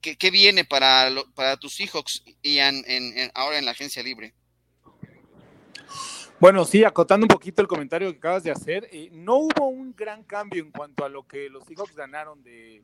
¿qué, 0.00 0.30
viene 0.30 0.64
para, 0.64 1.10
para 1.34 1.58
tus 1.58 1.78
hijos, 1.80 2.24
Ian, 2.42 2.82
en, 2.86 3.30
ahora 3.34 3.58
en 3.58 3.66
la 3.66 3.72
agencia 3.72 4.02
libre? 4.02 4.32
Bueno, 6.40 6.64
sí, 6.64 6.84
acotando 6.84 7.24
un 7.24 7.28
poquito 7.28 7.60
el 7.60 7.68
comentario 7.68 8.10
que 8.10 8.16
acabas 8.16 8.44
de 8.44 8.50
hacer, 8.50 8.88
eh, 8.92 9.10
no 9.12 9.40
hubo 9.40 9.68
un 9.68 9.94
gran 9.94 10.24
cambio 10.24 10.62
en 10.62 10.70
cuanto 10.70 11.04
a 11.04 11.10
lo 11.10 11.26
que 11.26 11.50
los 11.50 11.66
Seahawks 11.66 11.94
ganaron 11.94 12.42
de, 12.42 12.82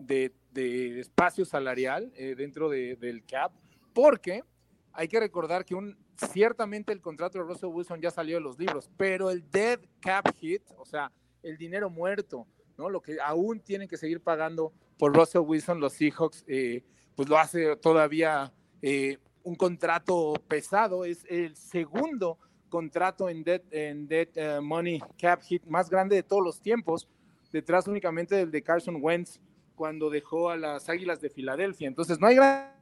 de, 0.00 0.98
espacio 0.98 1.44
salarial 1.44 2.12
eh, 2.16 2.34
dentro 2.36 2.70
del 2.70 3.24
cap, 3.24 3.52
porque 3.92 4.42
hay 4.92 5.06
que 5.06 5.20
recordar 5.20 5.64
que 5.64 5.76
un, 5.76 5.96
ciertamente 6.32 6.92
el 6.92 7.00
contrato 7.00 7.38
de 7.38 7.44
Russell 7.44 7.70
Wilson 7.70 8.00
ya 8.00 8.10
salió 8.10 8.34
de 8.34 8.40
los 8.40 8.58
libros, 8.58 8.90
pero 8.96 9.30
el 9.30 9.48
dead 9.48 9.78
cap 10.00 10.28
hit, 10.40 10.64
o 10.76 10.84
sea, 10.84 11.12
el 11.44 11.56
dinero 11.56 11.90
muerto, 11.90 12.46
¿no? 12.76 12.88
Lo 12.88 13.00
que 13.00 13.18
aún 13.20 13.60
tienen 13.60 13.88
que 13.88 13.96
seguir 13.96 14.20
pagando 14.20 14.72
por 14.98 15.14
Russell 15.14 15.42
Wilson, 15.42 15.80
los 15.80 15.92
Seahawks, 15.92 16.44
eh, 16.46 16.82
pues 17.14 17.28
lo 17.28 17.38
hace 17.38 17.76
todavía 17.76 18.52
eh, 18.82 19.18
un 19.42 19.54
contrato 19.54 20.34
pesado, 20.48 21.04
es 21.04 21.24
el 21.28 21.54
segundo 21.56 22.38
contrato 22.68 23.28
en 23.28 23.44
debt, 23.44 23.64
en 23.70 24.08
eh, 24.10 24.60
money 24.60 25.00
cap 25.18 25.40
hit 25.42 25.64
más 25.66 25.88
grande 25.88 26.16
de 26.16 26.22
todos 26.22 26.42
los 26.42 26.60
tiempos, 26.60 27.08
detrás 27.52 27.86
únicamente 27.86 28.34
del 28.34 28.50
de 28.50 28.62
Carson 28.62 28.98
Wentz 29.00 29.40
cuando 29.76 30.10
dejó 30.10 30.50
a 30.50 30.56
las 30.56 30.88
Águilas 30.88 31.20
de 31.20 31.30
Filadelfia. 31.30 31.86
Entonces 31.86 32.18
no 32.20 32.26
hay 32.26 32.36
gran 32.36 32.72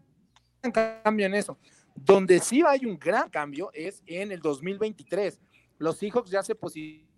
cambio 1.02 1.26
en 1.26 1.34
eso. 1.34 1.58
Donde 1.94 2.40
sí 2.40 2.62
hay 2.66 2.86
un 2.86 2.98
gran 2.98 3.28
cambio 3.28 3.70
es 3.74 4.02
en 4.06 4.32
el 4.32 4.40
2023. 4.40 5.40
Los 5.78 5.98
Seahawks 5.98 6.30
ya 6.30 6.42
se 6.42 6.54
posicionan 6.54 7.11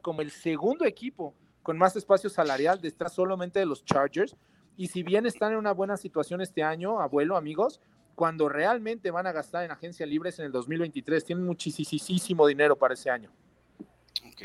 como 0.00 0.20
el 0.22 0.30
segundo 0.30 0.84
equipo 0.84 1.34
con 1.62 1.76
más 1.76 1.96
espacio 1.96 2.30
salarial 2.30 2.80
detrás 2.80 3.14
solamente 3.14 3.58
de 3.58 3.66
los 3.66 3.84
Chargers. 3.84 4.36
Y 4.76 4.88
si 4.88 5.02
bien 5.02 5.26
están 5.26 5.52
en 5.52 5.58
una 5.58 5.72
buena 5.72 5.96
situación 5.96 6.40
este 6.40 6.62
año, 6.62 7.00
abuelo, 7.00 7.36
amigos, 7.36 7.80
cuando 8.14 8.48
realmente 8.48 9.10
van 9.10 9.26
a 9.26 9.32
gastar 9.32 9.64
en 9.64 9.70
agencia 9.70 10.06
libres 10.06 10.38
en 10.38 10.46
el 10.46 10.52
2023, 10.52 11.24
tienen 11.24 11.44
muchísimo 11.44 12.46
dinero 12.46 12.76
para 12.76 12.94
ese 12.94 13.10
año. 13.10 13.30
Ok, 14.32 14.42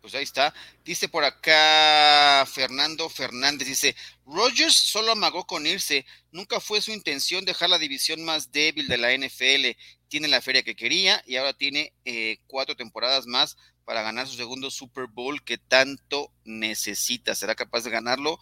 pues 0.00 0.14
ahí 0.14 0.22
está. 0.22 0.54
Dice 0.84 1.08
por 1.08 1.24
acá 1.24 2.44
Fernando 2.46 3.08
Fernández, 3.08 3.66
dice, 3.66 3.96
Rogers 4.26 4.74
solo 4.74 5.12
amagó 5.12 5.46
con 5.46 5.66
irse, 5.66 6.04
nunca 6.30 6.60
fue 6.60 6.80
su 6.80 6.92
intención 6.92 7.44
dejar 7.44 7.70
la 7.70 7.78
división 7.78 8.24
más 8.24 8.52
débil 8.52 8.86
de 8.86 8.98
la 8.98 9.12
NFL, 9.12 9.76
tiene 10.08 10.28
la 10.28 10.40
feria 10.40 10.62
que 10.62 10.76
quería 10.76 11.22
y 11.26 11.36
ahora 11.36 11.52
tiene 11.52 11.92
eh, 12.04 12.38
cuatro 12.46 12.76
temporadas 12.76 13.26
más 13.26 13.56
para 13.90 14.02
ganar 14.02 14.28
su 14.28 14.36
segundo 14.36 14.70
Super 14.70 15.08
Bowl 15.08 15.42
que 15.42 15.58
tanto 15.58 16.32
necesita. 16.44 17.34
¿Será 17.34 17.56
capaz 17.56 17.82
de 17.82 17.90
ganarlo? 17.90 18.38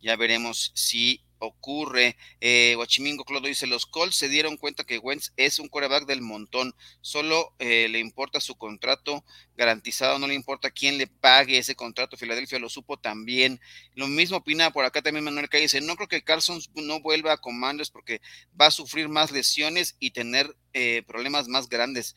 Ya 0.00 0.16
veremos 0.16 0.72
si 0.74 1.20
ocurre. 1.40 2.16
Eh, 2.40 2.72
Guachimingo 2.74 3.24
Clodo 3.24 3.48
dice, 3.48 3.66
los 3.66 3.84
Colts 3.84 4.16
se 4.16 4.30
dieron 4.30 4.56
cuenta 4.56 4.84
que 4.84 4.96
Wentz 4.96 5.34
es 5.36 5.58
un 5.58 5.68
coreback 5.68 6.06
del 6.06 6.22
montón, 6.22 6.74
solo 7.02 7.54
eh, 7.58 7.88
le 7.90 7.98
importa 7.98 8.40
su 8.40 8.56
contrato 8.56 9.24
garantizado, 9.56 10.18
no 10.18 10.26
le 10.26 10.32
importa 10.32 10.70
quién 10.70 10.96
le 10.96 11.06
pague 11.06 11.58
ese 11.58 11.74
contrato, 11.74 12.16
Filadelfia 12.16 12.58
lo 12.58 12.70
supo 12.70 12.96
también. 12.96 13.60
Lo 13.94 14.06
mismo 14.06 14.38
opina 14.38 14.70
por 14.70 14.86
acá 14.86 15.02
también 15.02 15.24
Manuel 15.24 15.50
Calle, 15.50 15.64
dice, 15.64 15.82
no 15.82 15.96
creo 15.96 16.08
que 16.08 16.24
Carson 16.24 16.60
no 16.76 17.00
vuelva 17.00 17.34
a 17.34 17.38
Commanders 17.38 17.90
porque 17.90 18.22
va 18.58 18.66
a 18.66 18.70
sufrir 18.70 19.10
más 19.10 19.32
lesiones 19.32 19.96
y 20.00 20.12
tener 20.12 20.56
eh, 20.72 21.02
problemas 21.06 21.48
más 21.48 21.68
grandes. 21.68 22.14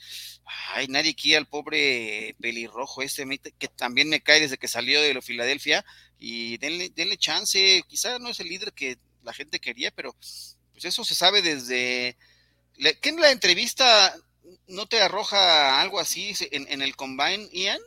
Ay, 0.74 0.88
nadie 0.88 1.16
quiere 1.16 1.38
al 1.38 1.48
pobre 1.48 2.36
pelirrojo 2.40 3.02
este, 3.02 3.26
que 3.58 3.68
también 3.70 4.10
me 4.10 4.22
cae 4.22 4.42
desde 4.42 4.58
que 4.58 4.68
salió 4.68 5.02
de 5.02 5.22
Filadelfia 5.22 5.86
y 6.20 6.58
denle, 6.58 6.90
denle 6.90 7.18
chance, 7.18 7.84
quizá 7.88 8.20
no 8.20 8.30
es 8.30 8.40
el 8.40 8.50
líder 8.50 8.74
que 8.74 8.98
la 9.24 9.34
gente 9.34 9.60
quería, 9.60 9.92
pero 9.92 10.14
pues 10.14 10.86
eso 10.86 11.04
se 11.04 11.16
sabe 11.16 11.42
desde... 11.42 12.18
¿Qué 13.02 13.10
en 13.10 13.20
la 13.20 13.32
entrevista 13.32 14.16
no 14.68 14.88
te 14.88 15.02
arroja 15.02 15.80
algo 15.82 16.00
así 16.00 16.34
en, 16.52 16.82
el 16.82 16.96
combine, 16.96 17.48
Ian? 17.52 17.80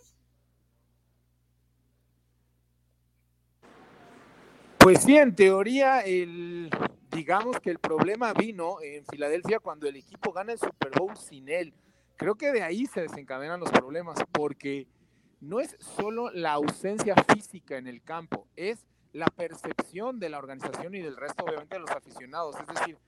Pues 4.78 5.02
sí, 5.02 5.16
en 5.16 5.34
teoría, 5.34 6.00
el, 6.00 6.70
digamos 7.14 7.60
que 7.60 7.70
el 7.70 7.78
problema 7.78 8.32
vino 8.32 8.82
en 8.82 9.06
Filadelfia 9.06 9.60
cuando 9.60 9.86
el 9.86 9.96
equipo 9.96 10.32
gana 10.32 10.52
el 10.52 10.58
Super 10.58 10.90
Bowl 10.98 11.16
sin 11.16 11.48
él. 11.48 11.72
Creo 12.16 12.34
que 12.34 12.52
de 12.52 12.62
ahí 12.62 12.86
se 12.86 13.02
desencadenan 13.02 13.60
los 13.60 13.70
problemas, 13.70 14.18
porque 14.32 14.88
no 15.40 15.60
es 15.60 15.76
solo 15.78 16.30
la 16.30 16.52
ausencia 16.52 17.14
física 17.32 17.76
en 17.76 17.86
el 17.86 18.02
campo, 18.02 18.48
es 18.56 18.86
la 19.12 19.26
percepción 19.26 20.18
de 20.18 20.28
la 20.28 20.38
organización 20.38 20.94
y 20.94 21.00
del 21.00 21.16
resto, 21.16 21.44
obviamente, 21.44 21.76
de 21.76 21.80
los 21.80 21.90
aficionados. 21.90 22.56
Es 22.60 22.66
decir, 22.66 22.98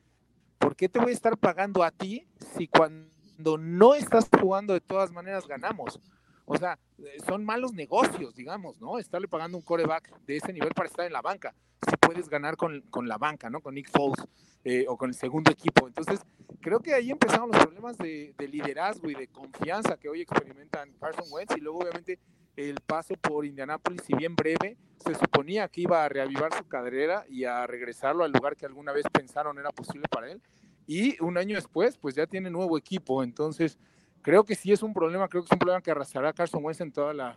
¿por 0.59 0.77
qué 0.77 0.89
te 0.89 1.01
voy 1.01 1.11
a 1.11 1.15
estar 1.15 1.37
pagando 1.37 1.83
a 1.83 1.91
ti 1.91 2.29
si 2.55 2.69
cuando 2.69 3.59
no 3.59 3.95
estás 3.95 4.29
jugando 4.41 4.73
de 4.73 4.81
todas 4.81 5.11
maneras 5.11 5.47
ganamos? 5.49 6.01
O 6.47 6.57
sea, 6.57 6.79
son 7.27 7.45
malos 7.45 7.75
negocios, 7.75 8.35
digamos, 8.35 8.81
¿no? 8.81 8.99
Estarle 8.99 9.27
pagando 9.27 9.59
un 9.59 9.65
coreback 9.65 10.19
de 10.27 10.37
ese 10.37 10.53
nivel 10.53 10.73
para 10.75 10.89
estar 10.89 11.05
en 11.05 11.13
la 11.13 11.21
banca. 11.21 11.55
Si 11.89 11.97
puedes 11.97 12.29
ganar 12.29 12.57
con, 12.57 12.83
la 13.03 13.19
banca, 13.19 13.51
¿no? 13.51 13.61
Con 13.61 13.75
Nick 13.75 13.91
Foles 13.91 14.25
eh, 14.65 14.87
o 14.89 14.97
con 14.97 15.11
el 15.11 15.15
segundo 15.15 15.51
equipo. 15.51 15.89
Entonces, 15.89 16.21
creo 16.61 16.81
que 16.81 16.95
ahí 16.95 17.11
empezaron 17.11 17.51
los 17.51 17.61
problemas 17.61 17.99
de, 17.99 18.33
de 18.39 18.49
liderazgo 18.49 19.11
y 19.11 19.15
de 19.15 19.27
confianza 19.27 19.97
que 19.97 20.09
hoy 20.09 20.23
experimentan 20.23 20.93
Carson 21.01 21.27
Wentz 21.31 21.57
y 21.57 21.61
luego, 21.61 21.81
obviamente, 21.81 22.21
el 22.57 22.81
paso 22.81 23.15
por 23.21 23.45
Indianápolis, 23.45 24.03
si 24.07 24.15
bien 24.15 24.35
breve, 24.35 24.77
se 25.05 25.15
suponía 25.15 25.69
que 25.69 25.83
iba 25.83 26.05
a 26.05 26.09
reavivar 26.09 26.55
su 26.55 26.67
carrera 26.67 27.27
y 27.29 27.45
a 27.45 27.67
regresarlo 27.67 28.25
al 28.25 28.33
lugar 28.33 28.57
que 28.57 28.67
alguna 28.67 28.93
vez 28.93 29.05
pensaron 29.13 29.59
era 29.59 29.71
posible 29.71 30.07
para 30.09 30.31
él. 30.31 30.41
Y 30.87 31.21
un 31.23 31.37
año 31.37 31.57
después, 31.57 31.99
pues 31.99 32.15
ya 32.15 32.27
tiene 32.27 32.51
nuevo 32.51 32.79
equipo. 32.79 33.23
Entonces, 33.23 33.79
creo 34.27 34.43
que 34.43 34.57
sí 34.57 34.73
es 34.73 34.83
un 34.83 34.93
problema, 34.93 35.29
creo 35.29 35.45
que 35.45 35.47
es 35.47 35.53
un 35.53 35.61
problema 35.61 35.81
que 35.81 35.93
arrastrará 35.93 36.31
a 36.31 36.33
Carson 36.33 36.65
Wentz 36.65 36.81
en 36.81 36.91
toda, 36.91 37.15
la, 37.15 37.37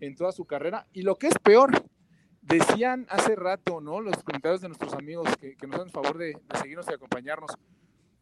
en 0.00 0.16
toda 0.16 0.32
su 0.32 0.46
carrera. 0.46 0.86
Y 0.94 1.02
lo 1.02 1.16
que 1.16 1.26
es 1.26 1.38
peor, 1.38 1.84
decían 2.40 3.06
hace 3.10 3.36
rato, 3.36 3.82
¿no? 3.82 4.00
Los 4.00 4.24
comentarios 4.24 4.62
de 4.62 4.68
nuestros 4.68 4.94
amigos 4.94 5.28
que, 5.36 5.54
nos 5.66 5.78
dan 5.78 5.86
el 5.88 5.92
favor 5.92 6.16
de, 6.16 6.38
seguirnos 6.58 6.86
y 6.88 6.94
acompañarnos, 6.94 7.50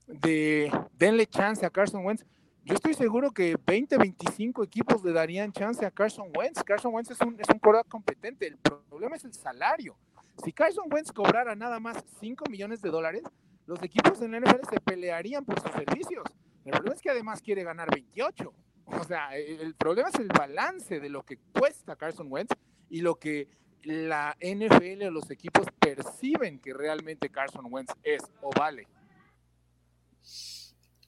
de 0.09 0.68
denle 0.98 1.28
chance 1.28 1.64
a 1.64 1.70
Carson 1.70 2.05
Wentz 2.05 2.26
yo 2.64 2.74
estoy 2.74 2.94
seguro 2.94 3.30
que 3.30 3.57
20, 3.66 3.98
25 3.98 4.64
equipos 4.64 5.05
le 5.05 5.12
darían 5.12 5.53
chance 5.53 5.84
a 5.84 5.90
Carson 5.90 6.28
Wentz. 6.36 6.62
Carson 6.62 6.94
Wentz 6.94 7.11
es 7.11 7.20
un, 7.20 7.36
es 7.40 7.48
un 7.48 7.61
competente. 7.88 8.46
El 8.46 8.57
problema 8.57 9.16
es 9.16 9.24
el 9.24 9.32
salario. 9.32 9.96
Si 10.44 10.53
Carson 10.53 10.84
Wentz 10.88 11.12
cobrara 11.12 11.57
nada 11.57 11.80
más 11.80 12.05
5 12.20 12.44
millones 12.48 12.80
de 12.80 12.90
dólares, 12.90 13.22
los 13.66 13.82
equipos 13.82 14.20
en 14.22 14.32
la 14.32 14.40
NFL 14.40 14.68
se 14.70 14.80
pelearían 14.80 15.44
por 15.44 15.61
sus 15.61 15.72
servicios. 15.72 16.24
El 16.64 16.72
problema 16.72 16.94
es 16.94 17.02
que 17.02 17.10
además 17.10 17.42
quiere 17.42 17.64
ganar 17.64 17.90
28. 17.90 18.52
O 18.86 19.04
sea, 19.04 19.36
el 19.36 19.74
problema 19.74 20.08
es 20.08 20.16
el 20.16 20.28
balance 20.28 21.00
de 21.00 21.08
lo 21.08 21.22
que 21.24 21.38
cuesta 21.52 21.96
Carson 21.96 22.26
Wentz 22.30 22.54
y 22.90 23.00
lo 23.00 23.16
que 23.16 23.48
la 23.84 24.36
NFL 24.40 25.04
o 25.04 25.10
los 25.10 25.30
equipos 25.30 25.66
perciben 25.78 26.60
que 26.60 26.72
realmente 26.72 27.30
Carson 27.30 27.66
Wentz 27.68 27.92
es 28.02 28.22
o 28.40 28.50
vale. 28.50 28.86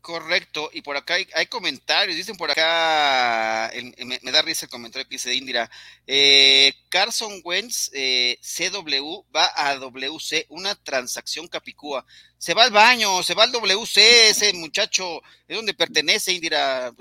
Correcto, 0.04 0.68
y 0.74 0.82
por 0.82 0.98
acá 0.98 1.14
hay, 1.14 1.46
comentarios, 1.46 2.14
dicen 2.14 2.36
por 2.36 2.50
acá, 2.50 3.72
me, 4.04 4.32
da 4.32 4.42
risa 4.42 4.66
el 4.66 4.70
comentario 4.70 5.08
que 5.08 5.14
dice 5.14 5.34
Indira, 5.34 5.70
eh, 6.06 6.74
Carson 6.90 7.40
Wentz 7.42 7.90
eh, 7.94 8.38
CW 8.42 9.24
va 9.34 9.50
a 9.56 9.74
WC, 9.76 10.44
una 10.50 10.74
transacción 10.74 11.48
capicúa, 11.48 12.04
se 12.36 12.52
va 12.52 12.64
al 12.64 12.70
baño, 12.70 13.22
se 13.22 13.32
va 13.32 13.44
al 13.44 13.52
WC, 13.52 14.28
ese 14.28 14.52
muchacho 14.52 15.22
es 15.48 15.56
donde 15.56 15.72
pertenece 15.72 16.34
Indira, 16.34 16.92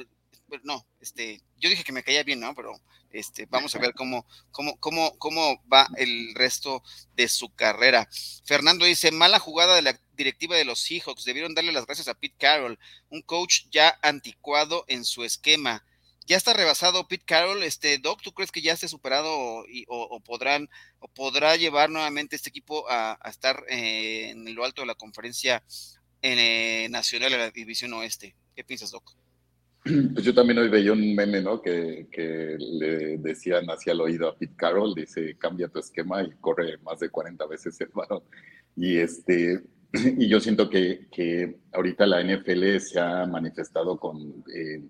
no, 0.64 0.88
este, 1.01 1.41
yo 1.58 1.70
dije 1.70 1.84
que 1.84 1.91
me 1.91 2.04
caía 2.04 2.24
bien, 2.24 2.39
¿no? 2.39 2.56
Pero 2.56 2.72
este, 3.12 3.47
vamos 3.47 3.76
a 3.76 3.80
ver 3.80 3.93
cómo, 3.93 4.26
cómo, 4.49 4.78
cómo, 4.78 5.18
cómo 5.18 5.62
va 5.72 5.89
el 5.97 6.34
resto 6.36 6.82
de 7.16 7.28
su 7.28 7.54
carrera. 7.54 8.08
Fernando 8.45 8.86
dice, 8.86 9.12
mala 9.12 9.39
jugada 9.39 9.76
de 9.76 9.82
la 9.82 9.99
directiva 10.14 10.55
de 10.55 10.66
los 10.66 10.80
Seahawks, 10.80 11.26
debieron 11.26 11.53
darle 11.53 11.72
las 11.72 11.86
gracias 11.86 12.07
a 12.07 12.14
Pete 12.14 12.36
Carroll, 12.38 12.80
un 13.09 13.22
coach 13.22 13.66
ya 13.72 13.97
anticuado 14.01 14.86
en 14.88 15.05
su 15.05 15.24
esquema. 15.24 15.86
Ya 16.26 16.38
está 16.38 16.53
rebasado 16.53 17.07
Pete 17.07 17.26
Carroll, 17.26 17.64
este 17.64 17.97
Doc, 17.97 18.22
¿tú 18.22 18.32
crees 18.32 18.51
que 18.51 18.61
ya 18.61 18.74
esté 18.74 18.88
superado 18.88 19.66
y, 19.68 19.86
o, 19.88 20.20
podrán 20.22 20.70
o 20.99 21.07
podrá 21.09 21.55
llevar 21.57 21.89
nuevamente 21.89 22.36
este 22.36 22.49
equipo 22.49 22.86
a, 22.89 23.20
estar 23.30 23.64
eh, 23.68 24.30
en 24.30 24.55
lo 24.55 24.64
alto 24.64 24.82
de 24.82 24.88
la 24.88 24.95
conferencia 24.95 25.64
eh, 26.22 26.88
nacional 26.89 27.32
de 27.32 27.38
la 27.38 27.51
división 27.51 27.93
oeste? 27.93 28.36
¿Qué 28.55 28.64
piensas, 28.64 28.91
Doc? 28.91 29.16
Pues 29.84 30.24
yo 30.24 30.34
también 30.34 30.59
hoy 30.59 30.70
veía 30.70 30.93
un 30.93 31.14
meme, 31.14 31.41
¿no? 31.41 31.61
Que, 31.61 32.07
que, 32.09 32.55
le 32.57 33.18
decían 33.18 33.66
hacia 33.66 33.91
el 33.91 33.99
oído 33.99 34.30
a 34.30 34.38
Pete 34.38 34.55
Carroll, 34.55 34.95
dice, 34.95 35.36
cambia 35.38 35.68
tu 35.68 35.80
esquema 35.80 36.24
y 36.24 36.32
corre 36.39 36.78
más 36.78 36.99
de 36.99 37.09
40 37.09 37.45
veces 37.47 37.80
el 37.82 37.89
balón. 37.89 38.24
Y, 38.78 38.97
este, 38.97 39.61
y 40.18 40.28
yo 40.28 40.39
siento 40.39 40.70
que, 40.70 41.08
que 41.12 41.58
ahorita 41.72 42.06
la 42.06 42.24
NFL 42.24 42.78
se 42.80 43.00
ha 43.00 43.26
manifestado 43.26 43.98
con 43.98 44.44
eh, 44.54 44.82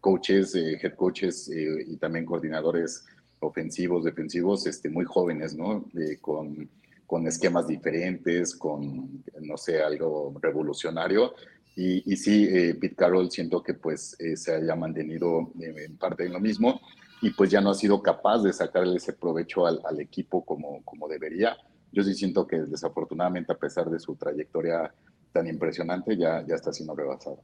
coaches, 0.00 0.54
eh, 0.54 0.78
head 0.82 0.94
coaches 0.94 1.48
eh, 1.50 1.84
y 1.86 1.96
también 1.96 2.24
coordinadores 2.24 3.04
ofensivos, 3.40 4.04
defensivos, 4.04 4.66
este, 4.66 4.88
muy 4.88 5.04
jóvenes, 5.04 5.56
¿no? 5.56 5.84
con, 6.20 6.70
con 7.06 7.26
esquemas 7.26 7.66
diferentes, 7.66 8.54
con, 8.54 9.24
no 9.40 9.56
sé, 9.56 9.82
algo 9.82 10.32
revolucionario 10.40 11.34
y, 11.74 12.16
sí, 12.16 12.48
eh, 12.50 12.74
Pete 12.74 12.94
Carroll 12.94 13.30
siento 13.30 13.62
que 13.62 13.74
pues 13.74 14.14
eh, 14.20 14.36
se 14.36 14.54
haya 14.54 14.76
mantenido 14.76 15.52
en 15.58 15.96
parte 15.96 16.26
en 16.26 16.32
lo 16.32 16.40
mismo 16.40 16.80
y 17.22 17.30
pues 17.30 17.50
ya 17.50 17.60
no 17.60 17.70
ha 17.70 17.74
sido 17.74 18.02
capaz 18.02 18.42
de 18.42 18.52
sacarle 18.52 18.96
ese 18.96 19.14
provecho 19.14 19.66
al, 19.66 20.00
equipo 20.00 20.44
como, 20.44 20.82
como 20.84 21.08
debería. 21.08 21.56
Yo 21.92 22.02
sí 22.02 22.14
siento 22.14 22.46
que 22.46 22.56
desafortunadamente 22.56 23.52
a 23.52 23.58
pesar 23.58 23.86
de 23.90 24.00
su 24.00 24.16
trayectoria 24.16 24.92
tan 25.32 25.46
impresionante 25.46 26.16
ya, 26.16 26.44
ya 26.46 26.54
está 26.54 26.72
siendo 26.72 26.94
rebasado. 26.94 27.42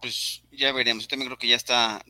Pues 0.00 0.42
ya 0.52 0.72
veremos, 0.72 1.04
yo 1.04 1.08
también 1.08 1.28
creo 1.28 1.38
que 1.38 1.48
ya 1.48 1.56
está 1.56 2.04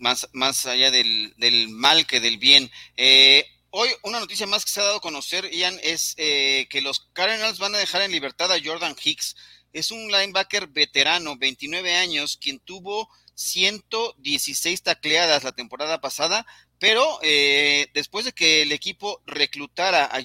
más, 0.00 0.28
más 0.32 0.66
allá 0.66 0.90
del, 0.90 1.34
del, 1.36 1.68
mal 1.70 2.06
que 2.06 2.20
del 2.20 2.38
bien. 2.38 2.70
Eh, 2.96 3.44
hoy 3.70 3.88
una 4.04 4.20
noticia 4.20 4.46
más 4.46 4.64
que 4.64 4.70
se 4.70 4.80
ha 4.80 4.84
dado 4.84 4.98
a 4.98 5.00
conocer, 5.00 5.50
Ian, 5.50 5.76
es 5.82 6.14
que 6.16 6.80
los 6.82 7.10
Cardinals 7.12 7.58
van 7.58 7.74
a 7.74 7.78
dejar 7.78 8.02
en 8.02 8.12
libertad 8.12 8.52
a 8.52 8.58
Jordan 8.62 8.94
Hicks 9.02 9.34
es 9.74 9.90
un 9.90 10.06
linebacker 10.10 10.68
veterano, 10.68 11.36
29 11.36 11.96
años, 11.96 12.38
quien 12.40 12.60
tuvo 12.60 13.10
116 13.34 14.82
tacleadas 14.82 15.42
la 15.42 15.50
temporada 15.52 16.00
pasada, 16.00 16.46
pero 16.84 17.18
eh, 17.22 17.88
después 17.94 18.26
de 18.26 18.32
que 18.32 18.60
el 18.60 18.70
equipo 18.70 19.22
reclutara 19.24 20.04
a, 20.04 20.20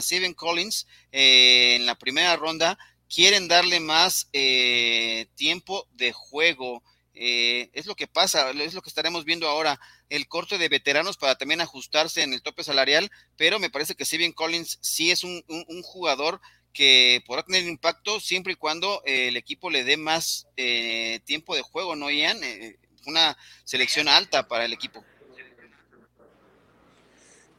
Steven 0.00 0.34
Collins 0.34 0.88
eh, 1.12 1.76
en 1.76 1.86
la 1.86 1.94
primera 1.94 2.34
ronda, 2.34 2.76
quieren 3.08 3.46
darle 3.46 3.78
más 3.78 4.28
eh, 4.32 5.28
tiempo 5.36 5.86
de 5.92 6.10
juego. 6.10 6.82
es 7.14 7.86
lo 7.86 7.94
que 7.94 8.08
pasa, 8.08 8.50
es 8.50 8.74
lo 8.74 8.82
que 8.82 8.88
estaremos 8.88 9.24
viendo 9.24 9.46
ahora, 9.46 9.78
el 10.08 10.26
corte 10.26 10.58
de 10.58 10.68
veteranos 10.68 11.16
para 11.16 11.36
también 11.36 11.60
ajustarse 11.60 12.22
en 12.22 12.32
el 12.32 12.42
tope 12.42 12.64
salarial, 12.64 13.08
pero 13.36 13.60
me 13.60 13.70
parece 13.70 13.94
que 13.94 14.04
Steven 14.04 14.32
Collins 14.32 14.78
sí 14.80 15.12
es 15.12 15.22
un 15.22 15.82
jugador 15.84 16.40
que 16.72 17.22
podrá 17.26 17.42
tener 17.42 17.64
impacto 17.64 18.18
siempre 18.18 18.54
y 18.54 18.56
cuando 18.56 19.02
eh, 19.04 19.28
el 19.28 19.36
equipo 19.36 19.70
le 19.70 19.84
dé 19.84 19.96
más 19.96 20.48
eh, 20.56 21.20
tiempo 21.24 21.54
de 21.54 21.62
juego, 21.62 21.94
¿no, 21.96 22.10
Ian? 22.10 22.42
Eh, 22.42 22.78
una 23.06 23.36
selección 23.64 24.08
alta 24.08 24.48
para 24.48 24.64
el 24.64 24.72
equipo. 24.72 25.04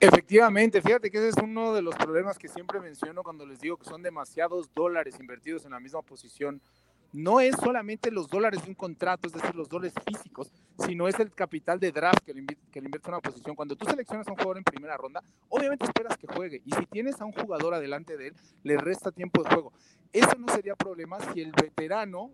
Efectivamente, 0.04 0.82
fíjate 0.82 1.10
que 1.10 1.18
ese 1.18 1.30
es 1.30 1.38
uno 1.42 1.74
de 1.74 1.82
los 1.82 1.96
problemas 1.96 2.38
que 2.38 2.50
siempre 2.50 2.82
menciono 2.82 3.24
cuando 3.24 3.46
les 3.46 3.62
digo 3.62 3.78
que 3.78 3.86
son 3.86 4.04
demasiados 4.04 4.70
dólares 4.74 5.18
invertidos 5.18 5.64
en 5.64 5.72
la 5.72 5.80
misma 5.80 6.02
posición 6.02 6.62
no 7.14 7.40
es 7.40 7.56
solamente 7.56 8.12
los 8.12 8.28
dólares 8.28 8.64
de 8.64 8.70
un 8.70 8.76
contrato, 8.76 9.28
es 9.28 9.34
decir, 9.34 9.56
los 9.56 9.70
dólares 9.70 9.94
físicos, 10.06 10.52
sino 10.86 11.08
es 11.08 11.18
el 11.22 11.32
capital 11.32 11.80
de 11.80 11.94
draft 11.94 12.20
que 12.26 12.34
le, 12.34 12.44
que 12.46 12.82
le 12.82 12.88
invierte 12.88 13.08
una 13.08 13.22
posición. 13.22 13.56
Cuando 13.56 13.78
tú 13.78 13.86
seleccionas 13.86 14.28
a 14.28 14.32
un 14.32 14.36
jugador 14.36 14.58
en 14.58 14.66
primera 14.66 14.98
ronda, 14.98 15.24
obviamente 15.48 15.86
esperas 15.86 16.18
que 16.18 16.28
juegue. 16.28 16.62
Y 16.66 16.72
si 16.72 16.86
tienes 16.88 17.22
a 17.22 17.26
un 17.26 17.32
jugador 17.32 17.74
adelante 17.74 18.18
de 18.18 18.28
él, 18.28 18.36
le 18.64 18.76
resta 18.76 19.10
tiempo 19.10 19.42
de 19.42 19.52
juego. 19.52 19.72
Eso 20.12 20.36
no 20.38 20.50
sería 20.50 20.76
problema 20.76 21.18
si 21.32 21.40
el 21.40 21.54
veterano 21.54 22.30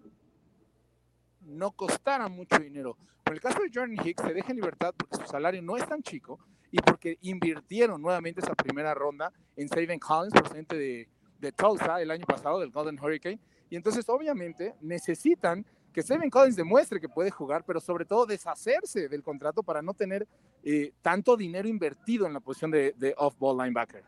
no 1.42 1.72
costara 1.72 2.30
mucho 2.30 2.58
dinero. 2.58 2.98
En 3.26 3.34
el 3.34 3.42
caso 3.42 3.60
de 3.62 3.70
Jordan 3.72 3.96
Hicks, 4.04 4.24
se 4.24 4.34
deja 4.34 4.50
en 4.50 4.56
libertad 4.56 4.96
porque 4.98 5.18
su 5.18 5.30
salario 5.30 5.62
no 5.62 5.78
es 5.78 5.88
tan 5.88 6.02
chico 6.02 6.40
y 6.72 6.78
porque 6.78 7.18
invirtieron 7.22 8.02
nuevamente 8.02 8.42
esa 8.42 8.56
primera 8.56 8.94
ronda 8.94 9.32
en 9.56 9.68
Saban 9.70 10.00
Collins, 10.00 10.34
procedente 10.34 10.78
de, 10.78 11.10
de 11.40 11.52
Tulsa 11.52 12.02
el 12.02 12.12
año 12.12 12.26
pasado, 12.26 12.60
del 12.60 12.72
Golden 12.72 13.00
Hurricane 13.00 13.40
y 13.70 13.76
entonces, 13.76 14.08
obviamente, 14.10 14.74
necesitan 14.82 15.66
que 15.94 16.02
Steven 16.02 16.30
Collins 16.30 16.56
demuestre 16.56 17.00
que 17.00 17.10
puede 17.10 17.32
jugar, 17.32 17.64
pero 17.66 17.80
sobre 17.80 18.06
todo 18.06 18.26
deshacerse 18.26 19.08
del 19.08 19.24
contrato 19.24 19.64
para 19.64 19.82
no 19.82 19.94
tener 19.94 20.28
eh, 20.64 20.92
tanto 21.02 21.38
dinero 21.38 21.68
invertido 21.68 22.26
en 22.26 22.34
la 22.34 22.40
posición 22.40 22.72
de, 22.72 23.14
off-ball 23.18 23.58
linebacker. 23.58 24.04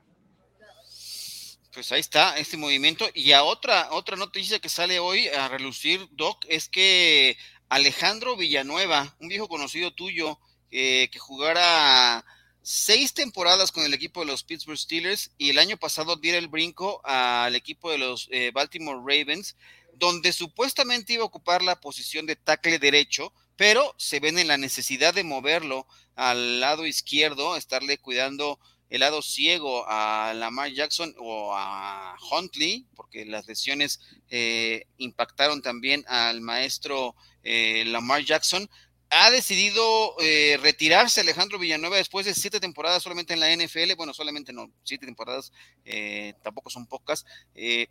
Pues 1.73 1.91
ahí 1.91 2.01
está 2.01 2.37
este 2.37 2.57
movimiento. 2.57 3.05
Y 3.13 3.31
a 3.31 3.43
otra, 3.43 3.91
otra 3.91 4.17
noticia 4.17 4.59
que 4.59 4.69
sale 4.69 4.99
hoy 4.99 5.27
a 5.27 5.47
relucir, 5.47 6.07
Doc, 6.11 6.43
es 6.49 6.67
que 6.67 7.37
Alejandro 7.69 8.35
Villanueva, 8.35 9.15
un 9.19 9.29
viejo 9.29 9.47
conocido 9.47 9.93
tuyo, 9.93 10.37
eh, 10.71 11.09
que 11.11 11.19
jugara 11.19 12.25
seis 12.61 13.13
temporadas 13.13 13.71
con 13.71 13.83
el 13.83 13.93
equipo 13.93 14.21
de 14.21 14.27
los 14.27 14.43
Pittsburgh 14.43 14.77
Steelers 14.77 15.31
y 15.37 15.49
el 15.49 15.57
año 15.57 15.77
pasado 15.77 16.15
diera 16.15 16.37
el 16.37 16.47
brinco 16.47 17.01
al 17.03 17.55
equipo 17.55 17.91
de 17.91 17.97
los 17.97 18.27
eh, 18.31 18.51
Baltimore 18.53 18.99
Ravens, 18.99 19.55
donde 19.95 20.31
supuestamente 20.31 21.13
iba 21.13 21.23
a 21.23 21.27
ocupar 21.27 21.61
la 21.61 21.79
posición 21.79 22.25
de 22.25 22.35
tackle 22.35 22.79
derecho, 22.79 23.33
pero 23.55 23.93
se 23.97 24.19
ven 24.19 24.37
en 24.39 24.47
la 24.47 24.57
necesidad 24.57 25.13
de 25.13 25.23
moverlo 25.23 25.87
al 26.15 26.59
lado 26.59 26.85
izquierdo, 26.85 27.55
estarle 27.55 27.97
cuidando 27.97 28.59
el 28.89 28.99
lado 28.99 29.21
ciego 29.21 29.85
a 29.87 30.33
Lamar 30.35 30.71
Jackson 30.73 31.15
o 31.17 31.55
a 31.55 32.15
Huntley, 32.29 32.85
porque 32.95 33.25
las 33.25 33.47
lesiones 33.47 34.01
eh, 34.29 34.85
impactaron 34.97 35.61
también 35.61 36.03
al 36.07 36.41
maestro 36.41 37.15
eh, 37.43 37.85
Lamar 37.85 38.25
Jackson 38.25 38.69
ha 39.11 39.29
decidido 39.29 40.15
eh, 40.19 40.57
retirarse 40.61 41.21
Alejandro 41.21 41.59
Villanueva 41.59 41.97
después 41.97 42.25
de 42.25 42.33
siete 42.33 42.59
temporadas 42.59 43.03
solamente 43.03 43.33
en 43.33 43.39
la 43.39 43.53
NFL, 43.53 43.93
bueno, 43.95 44.13
solamente 44.13 44.53
no, 44.53 44.71
siete 44.83 45.05
temporadas, 45.05 45.51
eh, 45.85 46.33
tampoco 46.43 46.69
son 46.69 46.87
pocas, 46.87 47.25
eh, 47.53 47.87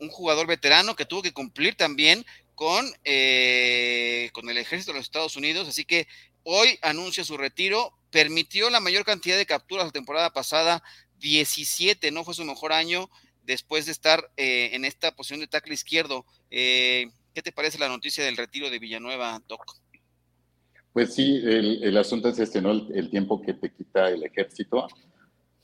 un 0.00 0.08
jugador 0.10 0.46
veterano 0.46 0.94
que 0.96 1.04
tuvo 1.04 1.22
que 1.22 1.32
cumplir 1.32 1.74
también 1.76 2.24
con, 2.54 2.86
con 4.32 4.50
el 4.50 4.58
ejército 4.58 4.92
de 4.92 4.98
los 4.98 5.06
Estados 5.06 5.36
Unidos, 5.36 5.68
así 5.68 5.84
que 5.84 6.06
hoy 6.42 6.78
anuncia 6.82 7.24
su 7.24 7.36
retiro 7.36 7.96
permitió 8.10 8.70
la 8.70 8.80
mayor 8.80 9.04
cantidad 9.04 9.36
de 9.36 9.46
capturas 9.46 9.86
la 9.86 9.92
temporada 9.92 10.32
pasada, 10.32 10.82
17, 11.18 12.10
no 12.10 12.24
fue 12.24 12.34
su 12.34 12.44
mejor 12.44 12.72
año 12.72 13.10
después 13.42 13.86
de 13.86 13.92
estar 13.92 14.30
eh, 14.36 14.70
en 14.72 14.84
esta 14.84 15.14
posición 15.14 15.40
de 15.40 15.46
tackle 15.46 15.74
izquierdo. 15.74 16.24
Eh, 16.50 17.10
¿Qué 17.34 17.42
te 17.42 17.52
parece 17.52 17.78
la 17.78 17.88
noticia 17.88 18.24
del 18.24 18.36
retiro 18.36 18.70
de 18.70 18.78
Villanueva, 18.78 19.40
Doc? 19.48 19.76
Pues 20.98 21.14
sí, 21.14 21.40
el, 21.44 21.96
asunto 21.96 22.28
es 22.28 22.40
este, 22.40 22.60
¿no? 22.60 22.72
El, 22.72 23.08
tiempo 23.08 23.40
que 23.40 23.54
te 23.54 23.70
quita 23.70 24.10
el 24.10 24.24
ejército. 24.24 24.88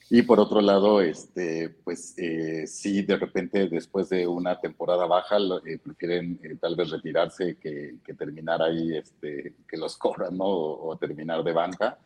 Y 0.09 0.23
por 0.23 0.39
otro 0.39 0.61
lado, 0.61 1.01
este, 1.01 1.71
pues 1.83 2.15
eh, 2.19 2.69
sí, 2.69 3.03
de 3.03 3.17
repente 3.17 3.69
después 3.69 4.09
de 4.11 4.29
una 4.29 4.61
temporada 4.61 5.07
baja, 5.07 5.39
prefieren 5.83 6.39
tal 6.61 6.77
vez 6.77 6.89
retirarse 6.89 7.57
que, 7.57 7.99
terminar 8.17 8.63
ahí, 8.63 8.97
este, 8.97 9.57
que 9.67 9.77
los 9.77 9.97
cobran, 9.97 10.39
¿no? 10.39 10.47
o 10.47 10.97
terminar 10.99 11.43
de 11.43 11.53
banca. 11.53 11.99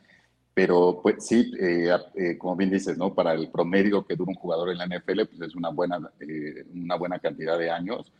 Pero 0.54 0.98
pues 1.00 1.24
sí, 1.26 1.52
eh, 1.60 1.96
eh, 2.14 2.38
como 2.38 2.56
bien 2.56 2.70
dices, 2.70 2.96
¿no? 2.96 3.14
Para 3.14 3.34
el 3.34 3.50
promedio 3.50 4.06
que 4.06 4.16
dura 4.16 4.30
un 4.30 4.36
jugador 4.36 4.70
en 4.70 4.78
la 4.78 4.86
NFL, 4.86 5.26
pues 5.26 5.50
es 5.50 5.54
una 5.54 5.68
buena, 5.68 6.00
eh, 6.18 6.64
una 6.74 6.96
buena 6.96 7.18
cantidad 7.18 7.58
de 7.58 7.70
años, 7.70 8.10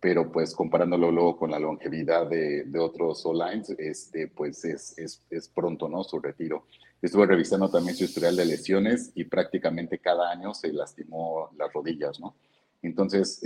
pero 0.00 0.30
pues 0.30 0.54
comparándolo 0.54 1.10
luego 1.10 1.36
con 1.36 1.50
la 1.50 1.58
longevidad 1.58 2.28
de, 2.28 2.64
de 2.64 2.78
otros 2.78 3.24
O-Lines, 3.24 3.70
este, 3.78 4.28
pues 4.28 4.64
es, 4.64 4.96
es, 4.98 5.22
es, 5.30 5.48
pronto, 5.48 5.88
¿no? 5.88 6.04
Su 6.04 6.18
retiro. 6.20 6.66
Estuve 7.00 7.26
revisando 7.26 7.68
también 7.68 7.96
su 7.96 8.04
historial 8.04 8.36
de 8.36 8.44
lesiones 8.44 9.12
y 9.14 9.24
prácticamente 9.24 9.98
cada 9.98 10.30
año 10.30 10.54
se 10.54 10.72
lastimó 10.72 11.50
las 11.56 11.72
rodillas, 11.72 12.20
¿no? 12.20 12.36
Entonces, 12.82 13.42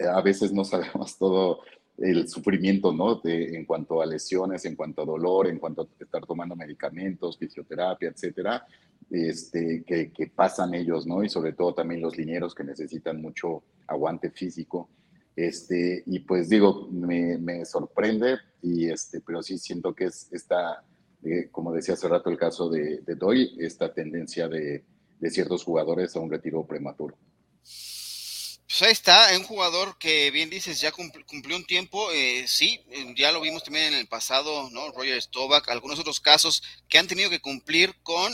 a 0.00 0.20
veces 0.22 0.52
no 0.52 0.64
sabemos 0.64 1.16
todo 1.18 1.60
el 1.98 2.28
sufrimiento, 2.28 2.92
¿no? 2.92 3.16
De, 3.16 3.56
en 3.56 3.64
cuanto 3.64 4.02
a 4.02 4.06
lesiones, 4.06 4.64
en 4.64 4.76
cuanto 4.76 5.02
a 5.02 5.06
dolor, 5.06 5.46
en 5.46 5.58
cuanto 5.58 5.82
a 5.82 6.02
estar 6.02 6.26
tomando 6.26 6.56
medicamentos, 6.56 7.38
fisioterapia, 7.38 8.08
etcétera, 8.08 8.66
este, 9.10 9.84
que, 9.84 10.10
que, 10.10 10.26
pasan 10.26 10.74
ellos, 10.74 11.06
¿no? 11.06 11.22
Y 11.22 11.28
sobre 11.28 11.52
todo 11.52 11.74
también 11.74 12.00
los 12.00 12.16
linieros 12.16 12.54
que 12.54 12.64
necesitan 12.64 13.22
mucho 13.22 13.62
aguante 13.86 14.30
físico. 14.30 14.88
Este, 15.36 16.04
y 16.06 16.20
pues 16.20 16.48
digo, 16.48 16.88
me, 16.92 17.38
me 17.38 17.64
sorprende, 17.64 18.36
y 18.62 18.88
este, 18.88 19.20
pero 19.20 19.42
sí 19.42 19.58
siento 19.58 19.94
que 19.94 20.04
es 20.04 20.28
esta, 20.32 20.84
eh, 21.24 21.48
como 21.50 21.72
decía 21.72 21.94
hace 21.94 22.08
rato 22.08 22.30
el 22.30 22.38
caso 22.38 22.68
de, 22.68 22.98
de 22.98 23.14
Doy, 23.16 23.56
esta 23.58 23.92
tendencia 23.92 24.48
de, 24.48 24.84
de 25.18 25.30
ciertos 25.30 25.64
jugadores 25.64 26.14
a 26.14 26.20
un 26.20 26.30
retiro 26.30 26.64
prematuro. 26.64 27.16
Pues 27.62 28.82
ahí 28.82 28.92
está, 28.92 29.28
un 29.36 29.44
jugador 29.44 29.98
que 29.98 30.30
bien 30.30 30.50
dices, 30.50 30.80
ya 30.80 30.92
cumplió 30.92 31.56
un 31.56 31.66
tiempo, 31.66 32.10
eh, 32.12 32.44
sí, 32.46 32.80
eh, 32.90 33.14
ya 33.16 33.30
lo 33.30 33.40
vimos 33.40 33.62
también 33.62 33.92
en 33.92 33.94
el 33.94 34.08
pasado, 34.08 34.68
¿no? 34.70 34.90
Roger 34.92 35.20
Stovak, 35.20 35.68
algunos 35.68 35.98
otros 35.98 36.20
casos 36.20 36.62
que 36.88 36.98
han 36.98 37.06
tenido 37.06 37.30
que 37.30 37.40
cumplir 37.40 37.94
con 38.02 38.32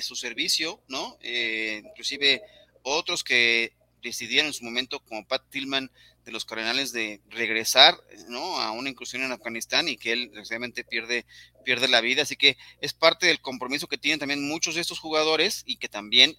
su 0.00 0.16
servicio, 0.16 0.82
¿no? 0.88 1.16
inclusive 1.22 2.42
otros 2.82 3.22
que 3.22 3.72
decidieron 4.02 4.48
en 4.48 4.52
su 4.52 4.64
momento, 4.64 5.00
como 5.00 5.26
Pat 5.26 5.42
Tillman 5.50 5.90
de 6.24 6.32
los 6.32 6.44
Cardenales, 6.44 6.92
de 6.92 7.20
regresar, 7.30 7.96
¿no? 8.28 8.60
A 8.60 8.70
una 8.70 8.90
inclusión 8.90 9.22
en 9.22 9.32
Afganistán 9.32 9.88
y 9.88 9.96
que 9.96 10.12
él 10.12 10.26
desgraciadamente 10.26 10.84
pierde, 10.84 11.24
pierde 11.64 11.88
la 11.88 12.00
vida, 12.00 12.22
así 12.22 12.36
que 12.36 12.56
es 12.80 12.92
parte 12.92 13.26
del 13.26 13.40
compromiso 13.40 13.88
que 13.88 13.98
tienen 13.98 14.20
también 14.20 14.46
muchos 14.46 14.74
de 14.74 14.80
estos 14.80 15.00
jugadores 15.00 15.62
y 15.66 15.76
que 15.76 15.88
también, 15.88 16.36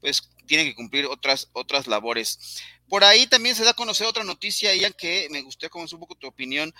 pues, 0.00 0.30
tiene 0.46 0.64
que 0.64 0.74
cumplir 0.74 1.06
otras, 1.06 1.48
otras 1.52 1.86
labores. 1.86 2.60
Por 2.88 3.04
ahí 3.04 3.28
también 3.28 3.54
se 3.54 3.62
da 3.62 3.70
a 3.70 3.74
conocer 3.74 4.06
otra 4.06 4.24
noticia, 4.24 4.74
Ian, 4.74 4.92
que 4.92 5.28
me 5.30 5.42
gustaría 5.42 5.70
conocer 5.70 5.94
un 5.94 6.00
poco 6.00 6.16
tu 6.16 6.26
opinión, 6.26 6.74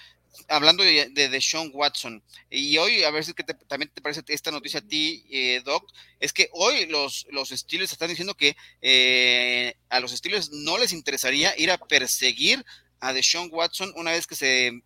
hablando 0.49 0.83
de, 0.83 1.09
de, 1.11 1.41
Sean 1.41 1.70
Watson. 1.72 2.22
Y 2.51 2.76
hoy, 2.78 3.03
a 3.05 3.11
ver 3.11 3.24
si 3.24 3.35
que 3.35 3.45
también 3.45 3.91
te 3.93 4.01
parece 4.01 4.22
esta 4.28 4.51
noticia 4.51 4.81
a 4.81 4.87
ti, 4.87 5.24
eh, 5.31 5.62
Doc, 5.64 5.91
es 6.18 6.33
que 6.33 6.49
hoy 6.53 6.87
los, 6.87 7.26
los 7.31 7.51
están 7.51 8.09
diciendo 8.09 8.35
que 8.35 8.57
eh, 8.81 9.74
a 9.89 10.01
los 10.01 10.12
Steelers 10.12 10.51
no 10.51 10.78
les 10.78 10.93
interesaría 10.93 11.55
ir 11.59 11.70
a 11.70 11.78
perseguir 11.78 12.64
a 13.01 13.12
Deshaun 13.12 13.49
Watson 13.53 13.93
una 13.97 14.12
vez 14.12 14.26
que 14.26 14.37
se 14.37 14.83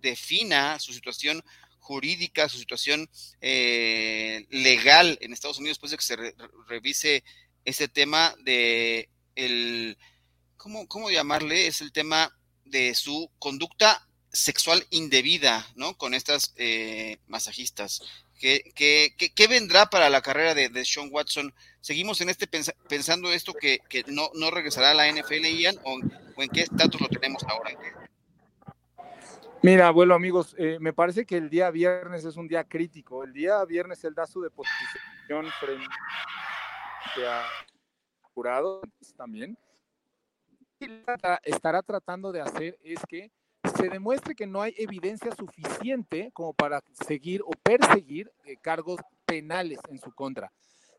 defina 0.00 0.78
su 0.78 0.92
situación 0.92 1.42
jurídica, 1.78 2.48
su 2.48 2.58
situación 2.58 3.08
eh, 3.40 4.46
legal 4.50 5.18
en 5.20 5.32
Estados 5.32 5.58
Unidos, 5.58 5.76
después 5.76 5.90
de 5.90 5.96
que 5.96 6.04
se 6.04 6.34
revise 6.68 7.24
ese 7.64 7.88
tema 7.88 8.34
de 8.44 9.08
el, 9.34 9.98
¿cómo, 10.56 10.86
¿cómo 10.86 11.10
llamarle? 11.10 11.66
Es 11.66 11.80
el 11.80 11.92
tema 11.92 12.34
de 12.64 12.94
su 12.94 13.30
conducta 13.38 14.06
sexual 14.32 14.84
indebida, 14.90 15.66
¿no? 15.74 15.96
Con 15.96 16.14
estas 16.14 16.54
eh, 16.56 17.18
masajistas. 17.26 18.02
¿Qué, 18.40 19.46
vendrá 19.48 19.86
para 19.90 20.08
la 20.08 20.22
carrera 20.22 20.54
de, 20.54 20.84
Sean 20.84 21.08
Watson? 21.10 21.52
¿Seguimos 21.80 22.20
en 22.20 22.30
este 22.30 22.48
pensando 22.88 23.32
esto 23.32 23.52
que, 23.52 23.80
no, 24.06 24.30
regresará 24.50 24.92
a 24.92 24.94
la 24.94 25.10
NFL, 25.10 25.46
Ian? 25.46 25.76
¿O, 25.84 25.98
en 26.42 26.48
qué 26.48 26.62
estatus 26.62 27.00
lo 27.00 27.08
tenemos 27.08 27.42
ahora? 27.44 27.70
Mira, 29.62 29.88
abuelo, 29.88 30.14
amigos, 30.14 30.54
eh, 30.56 30.78
me 30.80 30.94
parece 30.94 31.26
que 31.26 31.36
el 31.36 31.50
día 31.50 31.70
viernes 31.70 32.24
es 32.24 32.36
un 32.36 32.48
día 32.48 32.64
crítico. 32.64 33.24
El 33.24 33.34
día 33.34 33.62
viernes 33.66 34.02
él 34.04 34.14
da 34.14 34.26
su 34.26 34.40
deposición 34.40 35.46
frente 35.60 35.86
ha 37.26 37.44
jurado 38.34 38.80
también. 39.16 39.58
Y 40.78 40.88
estará 41.42 41.82
tratando 41.82 42.32
de 42.32 42.40
hacer 42.40 42.78
es 42.82 43.00
que 43.06 43.30
se 43.80 43.88
demuestre 43.88 44.34
que 44.34 44.46
no 44.46 44.60
hay 44.60 44.74
evidencia 44.76 45.30
suficiente 45.34 46.30
como 46.32 46.52
para 46.52 46.82
seguir 47.06 47.42
o 47.42 47.50
perseguir 47.50 48.30
eh, 48.44 48.56
cargos 48.60 49.00
penales 49.24 49.78
en 49.88 49.98
su 49.98 50.12
contra. 50.12 50.52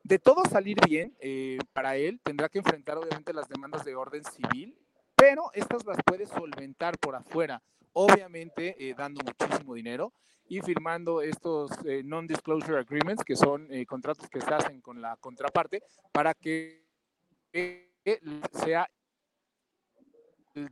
De 0.04 0.18
todo 0.18 0.44
salir 0.46 0.78
bien 0.86 1.16
eh, 1.20 1.60
para 1.74 1.96
él, 1.96 2.20
tendrá 2.24 2.50
que 2.50 2.58
enfrentar 2.58 2.98
obviamente 2.98 3.34
las 3.34 3.48
demandas 3.48 3.86
de 3.86 3.96
orden 3.96 4.24
civil, 4.24 4.76
pero 5.16 5.52
estas 5.54 5.86
las 5.86 5.98
puede 6.04 6.26
solventar 6.26 6.98
por 6.98 7.16
afuera, 7.16 7.62
obviamente 7.94 8.76
eh, 8.80 8.96
dando 8.98 9.22
muchísimo 9.24 9.76
dinero 9.76 10.12
y 10.50 10.60
firmando 10.62 11.22
estos 11.22 11.72
non-disclosure 12.04 12.80
agreements, 12.80 13.24
que 13.24 13.38
son 13.38 13.70
contratos 13.88 14.28
que 14.30 14.42
se 14.42 14.54
hacen 14.54 14.82
con 14.82 15.00
la 15.00 15.16
contraparte, 15.16 15.82
para 16.12 16.34
que 16.34 16.84
sea 18.52 18.90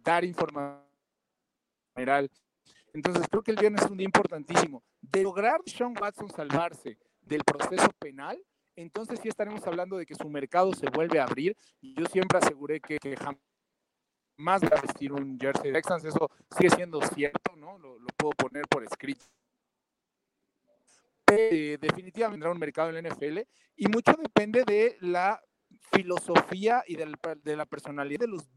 dar 0.04 0.26
información 0.26 0.89
Entonces, 2.94 3.28
creo 3.30 3.44
que 3.44 3.52
el 3.52 3.58
viernes 3.58 3.84
es 3.84 3.92
un 3.92 3.98
día 3.98 4.06
importantísimo. 4.06 4.84
De 5.02 5.24
lograr 5.24 5.62
Sean 5.66 5.94
Watson 6.00 6.30
salvarse 6.30 6.98
del 7.22 7.44
proceso 7.44 7.90
penal, 8.00 8.42
entonces 8.76 9.20
sí 9.22 9.28
estaremos 9.28 9.66
hablando 9.68 9.98
de 9.98 10.06
que 10.06 10.16
su 10.16 10.30
mercado 10.30 10.74
se 10.74 10.90
vuelve 10.90 11.20
a 11.20 11.26
abrir. 11.26 11.56
Yo 11.82 12.06
siempre 12.06 12.38
aseguré 12.38 12.80
que, 12.80 12.98
jamás 13.18 14.62
va 14.64 14.78
a 14.78 14.82
vestir 14.82 15.12
un 15.12 15.38
jersey 15.40 15.72
de 15.72 15.74
Texans. 15.74 16.06
Eso 16.06 16.30
sigue 16.58 16.70
siendo 16.70 17.02
cierto, 17.02 17.56
¿no? 17.56 17.78
lo 17.78 17.98
puedo 18.18 18.32
poner 18.32 18.66
por 18.68 18.84
escrito. 18.84 19.26
Eh, 21.32 21.78
definitivamente 21.80 22.32
vendrá 22.32 22.52
un 22.52 22.60
mercado 22.60 22.90
en 22.90 23.04
la 23.04 23.10
NFL 23.10 23.40
y 23.76 23.88
mucho 23.88 24.14
depende 24.14 24.64
de 24.66 24.98
la 25.02 25.40
filosofía 25.92 26.84
y 26.88 26.96
de 26.96 27.56
la, 27.56 27.66
personalidad 27.66 28.22
de 28.22 28.28
los 28.28 28.48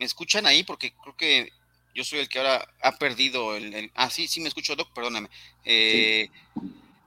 ¿Me 0.00 0.06
escuchan 0.06 0.46
ahí? 0.46 0.62
Porque 0.64 0.94
creo 1.02 1.14
que 1.14 1.52
yo 1.94 2.04
soy 2.04 2.20
el 2.20 2.28
que 2.30 2.38
ahora 2.38 2.66
ha 2.82 2.96
perdido 2.96 3.54
el, 3.54 3.90
ah, 3.94 4.08
sí, 4.08 4.28
sí 4.28 4.40
me 4.40 4.48
escucho, 4.48 4.74
Doc, 4.74 4.92
perdóname. 4.94 5.28
Eh, 5.64 6.30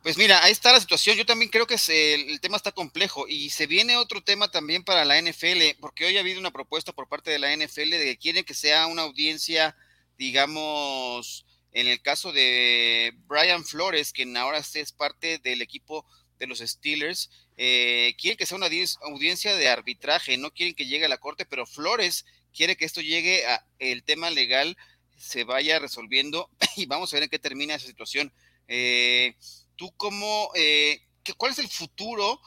pues 0.04 0.16
mira, 0.16 0.44
ahí 0.44 0.52
está 0.52 0.72
la 0.72 0.80
situación. 0.80 1.18
Yo 1.18 1.26
también 1.26 1.50
creo 1.50 1.66
que 1.66 1.78
el, 1.88 2.40
tema 2.40 2.58
está 2.58 2.72
complejo 2.72 3.26
y 3.28 3.50
se 3.50 3.66
viene 3.66 3.98
otro 3.98 4.22
tema 4.22 4.52
también 4.52 4.84
para 4.84 5.06
la 5.06 5.18
NFL, 5.18 5.80
porque 5.80 6.06
hoy 6.06 6.18
ha 6.18 6.20
habido 6.20 6.40
una 6.40 6.52
propuesta 6.52 6.92
por 6.92 7.08
parte 7.08 7.32
de 7.32 7.40
la 7.40 7.52
NFL 7.52 7.90
de 7.90 8.06
que 8.06 8.18
quieren 8.18 8.44
que 8.44 8.54
sea 8.54 8.86
una 8.86 9.02
audiencia, 9.02 9.76
digamos, 10.18 11.46
en 11.72 11.88
el 11.88 12.02
caso 12.02 12.32
de 12.32 13.14
Brian 13.26 13.66
Flores, 13.66 14.12
quien 14.14 14.36
ahora 14.38 14.60
es 14.60 14.92
parte 14.92 15.40
del 15.40 15.62
equipo 15.62 16.06
de 16.40 16.48
los 16.48 16.60
Steelers, 16.60 17.30
eh, 17.58 18.16
quieren 18.18 18.38
que 18.38 18.46
sea 18.46 18.58
una 18.58 18.70
audiencia 19.02 19.56
de 19.56 19.70
arbitraje, 19.70 20.38
no 20.38 20.52
quieren 20.52 20.76
que 20.76 20.86
llegue 20.86 21.06
a 21.06 21.10
la 21.10 21.18
corte, 21.18 21.46
pero 21.46 21.66
Flores 21.66 22.26
quiere 22.54 22.76
que 22.76 22.86
esto 22.86 23.02
llegue 23.02 23.46
a 23.46 23.66
el 23.80 24.04
tema 24.04 24.30
legal, 24.30 24.78
se 25.18 25.44
vaya 25.44 25.80
resolviendo 25.80 26.50
y 26.76 26.86
vamos 26.86 27.14
a 27.14 27.18
ver 27.18 27.24
en 27.24 27.30
qué 27.30 27.40
termina 27.40 27.76
esa 27.76 27.88
situación. 27.88 28.34
Eh, 28.68 29.36
¿Tú 29.76 29.92
cómo, 29.98 30.52
eh, 30.56 31.02
cuál 31.38 31.52
es 31.52 31.60
el 31.60 31.68
futuro 31.68 32.40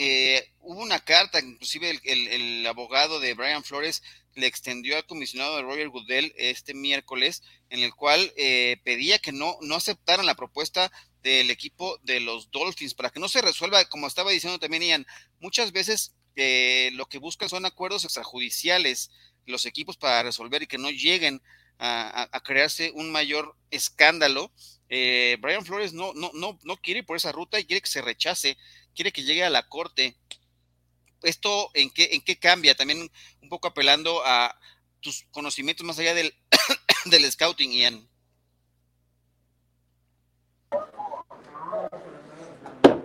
eh, 0.00 0.52
hubo 0.60 0.80
una 0.80 1.00
carta, 1.00 1.40
inclusive 1.40 2.00
el, 2.04 2.64
abogado 2.68 3.18
de 3.18 3.34
Brian 3.34 3.64
Flores 3.64 4.04
le 4.36 4.46
extendió 4.46 4.96
al 4.96 5.04
comisionado 5.04 5.56
de 5.56 5.62
Roger 5.62 5.88
Goodell 5.88 6.32
este 6.36 6.72
miércoles, 6.72 7.42
en 7.68 7.80
el 7.80 7.92
cual 7.92 8.32
eh, 8.36 8.80
pedía 8.84 9.18
que 9.18 9.32
no, 9.32 9.58
no 9.60 9.74
aceptaran 9.74 10.24
la 10.24 10.36
propuesta 10.36 10.92
del 11.24 11.50
equipo 11.50 11.98
de 12.04 12.20
los 12.20 12.52
Dolphins 12.52 12.94
para 12.94 13.10
que 13.10 13.18
no 13.18 13.28
se 13.28 13.42
resuelva, 13.42 13.84
como 13.86 14.06
estaba 14.06 14.30
diciendo 14.30 14.60
también 14.60 14.84
Ian, 14.84 15.06
muchas 15.40 15.72
veces 15.72 16.14
eh, 16.36 16.90
lo 16.92 17.06
que 17.06 17.18
buscan 17.18 17.48
son 17.48 17.66
acuerdos 17.66 18.04
extrajudiciales 18.04 19.10
los 19.46 19.66
equipos 19.66 19.96
para 19.96 20.22
resolver 20.22 20.62
y 20.62 20.68
que 20.68 20.78
no 20.78 20.90
lleguen 20.90 21.42
a, 21.80 22.40
crearse 22.44 22.92
un 22.94 23.10
mayor 23.10 23.56
escándalo. 23.70 24.52
Eh, 24.88 25.36
Brian 25.40 25.64
Flores 25.64 25.92
no, 25.92 26.12
no, 26.14 26.30
no, 26.34 26.58
no 26.62 26.76
quiere 26.76 27.00
ir 27.00 27.06
por 27.06 27.16
esa 27.16 27.32
ruta 27.32 27.58
y 27.58 27.64
quiere 27.64 27.80
que 27.80 27.88
se 27.88 28.02
rechace, 28.02 28.56
quiere 28.98 29.12
que 29.12 29.22
llegue 29.22 29.44
a 29.44 29.50
la 29.50 29.68
corte. 29.68 30.16
¿Esto 31.22 31.70
en 31.74 31.88
qué, 31.90 32.08
en 32.14 32.20
qué 32.20 32.36
cambia? 32.36 32.74
También 32.74 33.08
un 33.40 33.48
poco 33.48 33.68
apelando 33.68 34.22
a 34.24 34.58
tus 34.98 35.22
conocimientos 35.30 35.86
más 35.86 36.00
allá 36.00 36.14
del, 36.14 36.34
del 37.04 37.30
scouting, 37.30 37.70
Ian. 37.70 38.08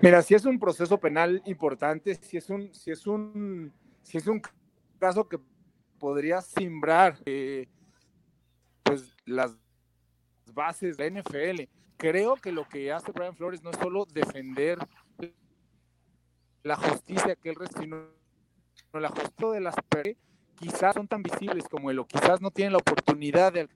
Mira, 0.01 0.23
si 0.23 0.33
es 0.33 0.45
un 0.45 0.59
proceso 0.59 0.99
penal 0.99 1.43
importante, 1.45 2.15
si 2.15 2.37
es 2.37 2.49
un, 2.49 2.73
si 2.73 2.89
es 2.89 3.05
un, 3.05 3.71
si 4.01 4.17
es 4.17 4.25
un 4.25 4.41
caso 4.97 5.29
que 5.29 5.37
podría 5.99 6.41
simbrar 6.41 7.19
eh, 7.23 7.67
pues 8.81 9.15
las 9.25 9.55
bases 10.51 10.97
de 10.97 11.11
la 11.11 11.21
NFL. 11.21 11.61
Creo 11.97 12.35
que 12.35 12.51
lo 12.51 12.67
que 12.67 12.91
hace 12.91 13.11
Brian 13.11 13.35
Flores 13.35 13.61
no 13.61 13.69
es 13.69 13.77
solo 13.77 14.07
defender 14.11 14.79
la 16.63 16.75
justicia 16.75 17.35
que 17.35 17.49
él 17.49 17.55
recibió, 17.55 18.09
la 18.93 19.09
justicia 19.09 19.49
de 19.51 19.61
las 19.61 19.75
personas 19.89 20.17
quizás 20.59 20.93
son 20.93 21.07
tan 21.07 21.21
visibles 21.23 21.65
como 21.69 21.91
él 21.91 21.99
o 21.99 22.07
quizás 22.07 22.39
no 22.41 22.51
tienen 22.51 22.73
la 22.73 22.77
oportunidad 22.79 23.51
de 23.51 23.67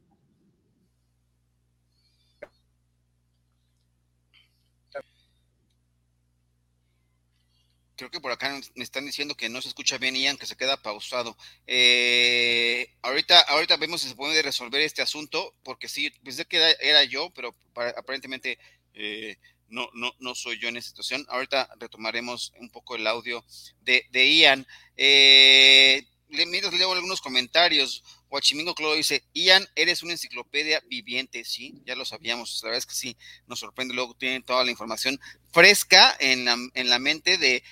creo 7.98 8.12
que 8.12 8.22
por 8.22 8.32
acá 8.32 8.58
me 8.76 8.84
están 8.84 9.06
diciendo 9.06 9.36
que 9.36 9.50
no 9.50 9.62
se 9.62 9.70
escucha 9.70 9.98
bien, 9.98 10.16
Ian, 10.16 10.38
que 10.38 10.46
se 10.46 10.56
queda 10.56 10.78
pausado. 10.78 11.36
Eh, 11.66 12.94
ahorita, 13.02 13.42
ahorita 13.42 13.76
vemos 13.78 14.02
si 14.02 14.10
se 14.10 14.16
puede 14.16 14.42
resolver 14.42 14.82
este 14.82 15.02
asunto, 15.02 15.56
porque 15.64 15.90
sí, 15.90 16.12
pensé 16.24 16.46
que 16.46 16.76
era, 16.80 17.04
yo, 17.04 17.32
pero 17.32 17.56
aparentemente 17.74 18.60
eh, 18.94 19.38
no, 19.70 19.89
no, 19.93 20.13
no 20.20 20.36
soy 20.36 20.59
yo 20.59 20.68
en 20.68 20.78
esta 20.78 20.89
situación. 20.89 21.26
Ahorita 21.30 21.70
retomaremos 21.80 22.53
un 22.59 22.70
poco 22.70 22.95
el 22.95 23.07
audio 23.07 23.43
de, 23.82 24.05
de 24.11 24.36
Ian. 24.36 24.68
Eh, 24.95 26.05
mientras 26.30 26.74
leo 26.74 26.91
algunos 26.91 27.22
comentarios, 27.22 28.03
Huachimingo 28.30 28.76
Clodo 28.76 28.95
dice, 28.95 29.24
Ian, 29.34 29.68
eres 29.76 30.03
una 30.03 30.13
enciclopedia 30.13 30.82
viviente, 30.88 31.43
sí, 31.45 31.82
ya 31.86 31.95
lo 31.95 32.05
sabíamos, 32.05 32.59
la 32.61 32.70
verdad 32.70 32.80
es 32.80 32.86
que 32.86 32.95
sí, 32.95 33.18
nos 33.47 33.59
sorprende, 33.59 33.93
luego 33.93 34.13
tienen 34.15 34.43
toda 34.43 34.63
la 34.63 34.72
información 34.72 35.20
fresca 35.51 36.15
en 36.20 36.45
la, 36.45 36.57
en 36.74 36.89
la 36.89 36.99
mente 36.99 37.38
de 37.38 37.63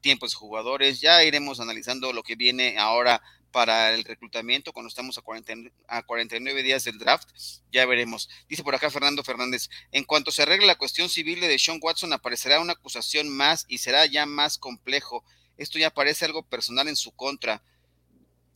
tiempos 0.00 0.34
jugadores, 0.34 1.00
ya 1.00 1.24
iremos 1.24 1.58
analizando 1.58 2.12
lo 2.12 2.22
que 2.22 2.36
viene 2.36 2.78
ahora 2.78 3.20
para 3.50 3.94
el 3.94 4.04
reclutamiento 4.04 4.72
cuando 4.72 4.88
estamos 4.88 5.18
a, 5.18 5.22
40, 5.22 5.70
a 5.86 6.02
49 6.02 6.62
días 6.62 6.84
del 6.84 6.98
draft, 6.98 7.28
ya 7.72 7.86
veremos. 7.86 8.28
Dice 8.48 8.62
por 8.62 8.74
acá 8.74 8.90
Fernando 8.90 9.24
Fernández, 9.24 9.68
en 9.92 10.04
cuanto 10.04 10.30
se 10.30 10.42
arregle 10.42 10.66
la 10.66 10.78
cuestión 10.78 11.08
civil 11.08 11.40
de 11.40 11.58
Sean 11.58 11.80
Watson, 11.82 12.12
aparecerá 12.12 12.60
una 12.60 12.74
acusación 12.74 13.28
más 13.28 13.64
y 13.68 13.78
será 13.78 14.06
ya 14.06 14.26
más 14.26 14.58
complejo. 14.58 15.24
Esto 15.56 15.78
ya 15.78 15.90
parece 15.90 16.24
algo 16.24 16.42
personal 16.42 16.88
en 16.88 16.96
su 16.96 17.12
contra. 17.12 17.62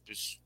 Pues 0.05 0.39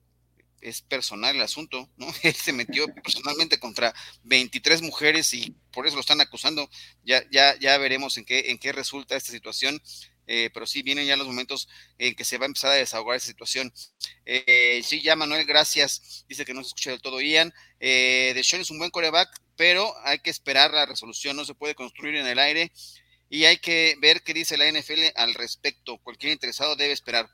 es 0.60 0.82
personal 0.82 1.36
el 1.36 1.42
asunto, 1.42 1.88
¿no? 1.96 2.06
Él 2.22 2.34
se 2.34 2.52
metió 2.52 2.86
personalmente 3.02 3.58
contra 3.58 3.94
23 4.24 4.82
mujeres 4.82 5.32
y 5.34 5.54
por 5.72 5.86
eso 5.86 5.96
lo 5.96 6.00
están 6.00 6.20
acusando. 6.20 6.68
Ya, 7.04 7.22
ya, 7.30 7.58
ya 7.58 7.78
veremos 7.78 8.16
en 8.16 8.24
qué, 8.24 8.50
en 8.50 8.58
qué 8.58 8.72
resulta 8.72 9.16
esta 9.16 9.32
situación. 9.32 9.80
Eh, 10.26 10.50
pero 10.52 10.66
sí 10.66 10.82
vienen 10.82 11.06
ya 11.06 11.16
los 11.16 11.26
momentos 11.26 11.68
en 11.98 12.14
que 12.14 12.24
se 12.24 12.38
va 12.38 12.44
a 12.44 12.46
empezar 12.46 12.72
a 12.72 12.74
desahogar 12.74 13.16
esa 13.16 13.26
situación. 13.26 13.72
Eh, 14.24 14.80
sí, 14.84 15.02
ya 15.02 15.16
Manuel, 15.16 15.44
gracias. 15.44 16.24
Dice 16.28 16.44
que 16.44 16.54
no 16.54 16.62
se 16.62 16.68
escucha 16.68 16.90
del 16.90 17.00
todo 17.00 17.20
Ian. 17.20 17.52
Eh, 17.80 18.32
de 18.34 18.44
Sean 18.44 18.62
es 18.62 18.70
un 18.70 18.78
buen 18.78 18.90
coreback, 18.90 19.28
pero 19.56 19.94
hay 20.04 20.18
que 20.18 20.30
esperar 20.30 20.72
la 20.72 20.86
resolución, 20.86 21.36
no 21.36 21.44
se 21.44 21.54
puede 21.54 21.74
construir 21.74 22.16
en 22.16 22.26
el 22.26 22.38
aire 22.38 22.72
y 23.28 23.44
hay 23.44 23.58
que 23.58 23.96
ver 24.00 24.22
qué 24.22 24.34
dice 24.34 24.56
la 24.56 24.70
NFL 24.70 25.12
al 25.14 25.34
respecto. 25.34 25.98
Cualquier 25.98 26.32
interesado 26.32 26.76
debe 26.76 26.92
esperar. 26.92 27.28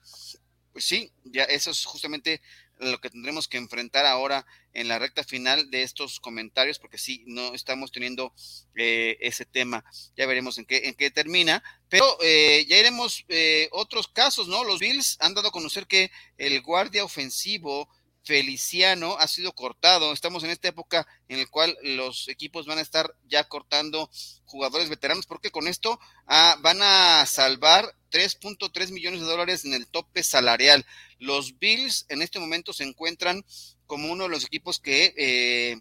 Pues 0.73 0.87
sí, 0.87 1.13
ya 1.25 1.45
eso 1.45 1.71
es 1.71 1.85
justamente 1.85 2.41
lo 2.83 3.01
que 3.01 3.11
tendremos 3.11 3.49
que 3.49 3.59
enfrentar 3.59 4.07
ahora 4.07 4.47
en 4.73 4.89
la 4.89 4.99
recta 4.99 5.25
final 5.25 5.71
de 5.71 5.83
estos 5.83 6.21
comentarios, 6.21 6.79
porque 6.79 6.99
sí, 6.99 7.25
no 7.27 7.55
estamos 7.55 7.93
teniendo 7.93 8.33
eh, 8.75 9.17
ese 9.21 9.45
tema. 9.45 9.85
Ya 10.17 10.27
veremos 10.27 10.59
en 10.59 10.65
qué, 10.65 10.89
en 10.89 10.95
qué 10.95 11.11
termina, 11.11 11.63
pero 11.89 12.05
eh, 12.23 12.65
ya 12.69 12.79
iremos 12.79 13.25
eh, 13.29 13.69
otros 13.73 14.09
casos, 14.09 14.49
¿no? 14.49 14.65
Los 14.65 14.81
Bills 14.81 15.17
han 15.21 15.35
dado 15.35 15.49
a 15.49 15.53
conocer 15.53 15.87
que 15.87 16.11
el 16.39 16.61
guardia 16.63 17.05
ofensivo 17.05 17.89
Feliciano 18.25 19.17
ha 19.19 19.27
sido 19.29 19.53
cortado. 19.53 20.13
Estamos 20.13 20.45
en 20.45 20.51
esta 20.51 20.69
época 20.69 21.07
en 21.29 21.39
la 21.39 21.47
cual 21.47 21.77
los 21.83 22.29
equipos 22.29 22.67
van 22.67 22.79
a 22.79 22.83
estar 22.83 23.15
ya 23.25 23.45
cortando 23.45 24.11
jugadores 24.45 24.89
veteranos, 24.89 25.27
porque 25.27 25.51
con 25.51 25.67
esto 25.67 25.99
ah, 26.27 26.57
van 26.61 26.81
a 26.83 27.25
salvar 27.27 27.95
3.3 28.11 28.93
millones 28.93 29.21
de 29.21 29.27
dólares 29.27 29.65
en 29.65 29.75
el 29.75 29.89
tope 29.89 30.23
salarial. 30.23 30.87
Los 31.19 31.59
Bills 31.59 32.07
en 32.09 32.23
este 32.23 32.39
momento 32.39 32.73
se 32.73 32.85
encuentran 32.85 33.45
como 33.87 34.13
uno 34.13 34.25
de 34.25 34.31
los 34.31 34.45
equipos 34.45 34.79
que 34.79 35.15
eh, 35.17 35.81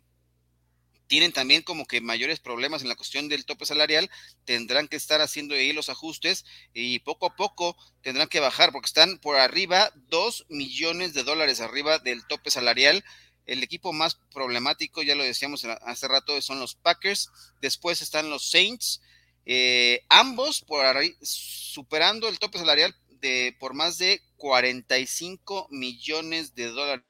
tienen 1.12 1.34
también 1.34 1.62
como 1.62 1.86
que 1.86 2.00
mayores 2.00 2.40
problemas 2.40 2.84
en 2.84 2.88
la 2.88 2.96
cuestión 2.96 3.28
del 3.28 3.44
tope 3.44 3.66
salarial, 3.66 4.10
tendrán 4.46 4.88
que 4.88 4.96
estar 4.96 5.20
haciendo 5.20 5.56
ahí 5.56 5.74
los 5.74 5.90
ajustes 5.90 6.46
y 6.74 7.00
poco 7.00 7.26
a 7.26 7.36
poco 7.36 7.76
tendrán 8.02 8.30
que 8.30 8.40
bajar 8.40 8.72
porque 8.72 8.86
están 8.86 9.18
por 9.18 9.36
arriba, 9.36 9.92
dos 10.08 10.46
millones 10.48 11.14
de 11.14 11.24
dólares 11.24 11.60
arriba 11.60 12.00
del 12.00 12.26
tope 12.28 12.50
salarial. 12.50 13.04
El 13.46 13.62
equipo 13.62 13.92
más 13.92 14.22
problemático, 14.34 15.04
ya 15.04 15.16
lo 15.16 15.26
decíamos 15.26 15.66
hace 15.66 16.08
rato, 16.08 16.42
son 16.42 16.62
los 16.62 16.76
Packers, 16.76 17.30
después 17.60 18.02
están 18.02 18.30
los 18.30 18.50
Saints, 18.50 19.02
eh, 19.46 20.06
ambos 20.08 20.62
por 20.62 20.86
superando 21.22 22.30
el 22.30 22.40
tope 22.40 22.58
salarial 22.58 22.96
de 23.20 23.54
por 23.60 23.74
más 23.74 23.98
de 23.98 24.22
45 24.38 25.68
millones 25.72 26.56
de 26.56 26.68
dólares. 26.68 27.04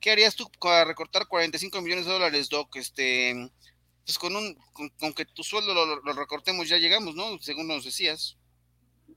¿Qué 0.00 0.10
harías 0.10 0.34
tú 0.34 0.50
para 0.58 0.84
recortar 0.86 1.28
45 1.28 1.82
millones 1.82 2.06
de 2.06 2.12
dólares, 2.12 2.48
Doc? 2.48 2.74
Este, 2.76 3.50
pues 4.04 4.18
con 4.18 4.34
un, 4.34 4.56
con, 4.98 5.12
que 5.12 5.26
tu 5.26 5.42
sueldo 5.42 5.74
lo, 5.74 6.12
recortemos 6.14 6.68
ya 6.68 6.78
llegamos, 6.78 7.14
¿no? 7.14 7.38
Según 7.38 7.68
nos 7.68 7.84
decías. 7.84 8.36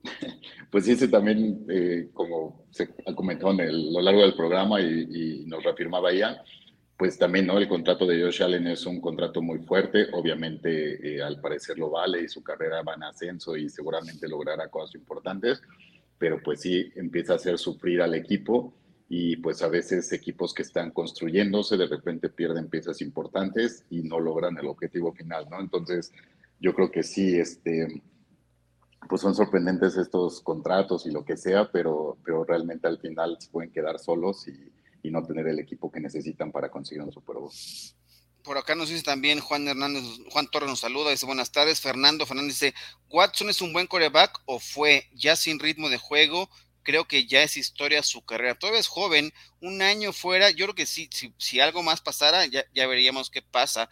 Pues 0.69 0.87
ese 0.87 1.07
también, 1.07 1.67
eh, 1.69 2.09
como 2.13 2.65
se 2.71 2.89
ha 3.05 3.13
comentado 3.13 3.51
a 3.51 3.63
lo 3.63 4.01
largo 4.01 4.21
del 4.21 4.33
programa 4.33 4.81
y, 4.81 5.43
nos 5.45 5.63
reafirmaba 5.63 6.11
ya, 6.11 6.43
pues 6.97 7.19
también, 7.19 7.45
¿no? 7.45 7.59
El 7.59 7.67
contrato 7.67 8.07
de 8.07 8.19
Josh 8.19 8.41
Allen 8.41 8.65
es 8.65 8.87
un 8.87 8.99
contrato 8.99 9.39
muy 9.39 9.59
fuerte, 9.59 10.07
obviamente 10.13 11.17
eh, 11.17 11.21
al 11.21 11.39
parecer 11.39 11.77
lo 11.77 11.91
vale 11.91 12.23
y 12.23 12.27
su 12.27 12.41
carrera 12.41 12.81
va 12.81 12.95
en 12.95 13.03
ascenso 13.03 13.55
y 13.55 13.69
seguramente 13.69 14.27
logrará 14.27 14.67
cosas 14.69 14.95
importantes, 14.95 15.61
pero 16.17 16.41
pues 16.41 16.61
sí 16.61 16.91
empieza 16.95 17.33
a 17.33 17.35
hacer 17.35 17.59
sufrir 17.59 18.01
al 18.01 18.15
equipo 18.15 18.73
y 19.15 19.35
pues 19.35 19.61
a 19.61 19.67
veces 19.67 20.11
equipos 20.11 20.55
que 20.55 20.63
están 20.63 20.89
construyéndose 20.89 21.77
de 21.77 21.85
repente 21.85 22.29
pierden 22.29 22.67
piezas 22.67 22.99
importantes 22.99 23.85
y 23.91 24.01
no 24.01 24.19
logran 24.19 24.57
el 24.57 24.65
objetivo 24.65 25.13
final, 25.13 25.47
¿no? 25.51 25.59
Entonces, 25.59 26.11
yo 26.59 26.73
creo 26.73 26.89
que 26.89 27.03
sí, 27.03 27.37
este, 27.37 28.01
pues 29.07 29.21
son 29.21 29.35
sorprendentes 29.35 29.97
estos 29.97 30.41
contratos 30.41 31.05
y 31.05 31.11
lo 31.11 31.23
que 31.23 31.37
sea, 31.37 31.71
pero, 31.71 32.17
pero 32.25 32.43
realmente 32.43 32.87
al 32.87 32.97
final 32.97 33.37
se 33.39 33.51
pueden 33.51 33.71
quedar 33.71 33.99
solos 33.99 34.47
y, 34.47 34.73
y 35.07 35.11
no 35.11 35.23
tener 35.23 35.45
el 35.47 35.59
equipo 35.59 35.91
que 35.91 35.99
necesitan 35.99 36.51
para 36.51 36.71
conseguir 36.71 37.03
un 37.03 37.11
Super. 37.11 37.35
Por 38.43 38.57
acá 38.57 38.73
nos 38.73 38.89
dice 38.89 39.03
también 39.03 39.39
Juan 39.39 39.67
Hernández, 39.67 40.03
Juan 40.31 40.47
Torres 40.47 40.69
nos 40.69 40.79
saluda, 40.79 41.11
dice 41.11 41.27
buenas 41.27 41.51
tardes. 41.51 41.81
Fernando 41.81 42.25
Fernández 42.25 42.59
dice, 42.59 42.73
¿Watson 43.11 43.51
es 43.51 43.61
un 43.61 43.73
buen 43.73 43.85
coreback 43.85 44.41
o 44.45 44.59
fue 44.59 45.07
ya 45.13 45.35
sin 45.35 45.59
ritmo 45.59 45.87
de 45.87 45.99
juego? 45.99 46.49
Creo 46.83 47.07
que 47.07 47.25
ya 47.25 47.41
es 47.43 47.57
historia 47.57 48.03
su 48.03 48.23
carrera. 48.23 48.55
Todavía 48.55 48.79
es 48.79 48.87
joven, 48.87 49.33
un 49.61 49.81
año 49.81 50.13
fuera, 50.13 50.51
yo 50.51 50.65
creo 50.65 50.75
que 50.75 50.85
sí, 50.85 51.09
si, 51.11 51.33
si 51.37 51.59
algo 51.59 51.81
más 51.81 52.01
pasara, 52.01 52.45
ya, 52.45 52.65
ya, 52.73 52.85
veríamos 52.87 53.29
qué 53.29 53.41
pasa. 53.41 53.89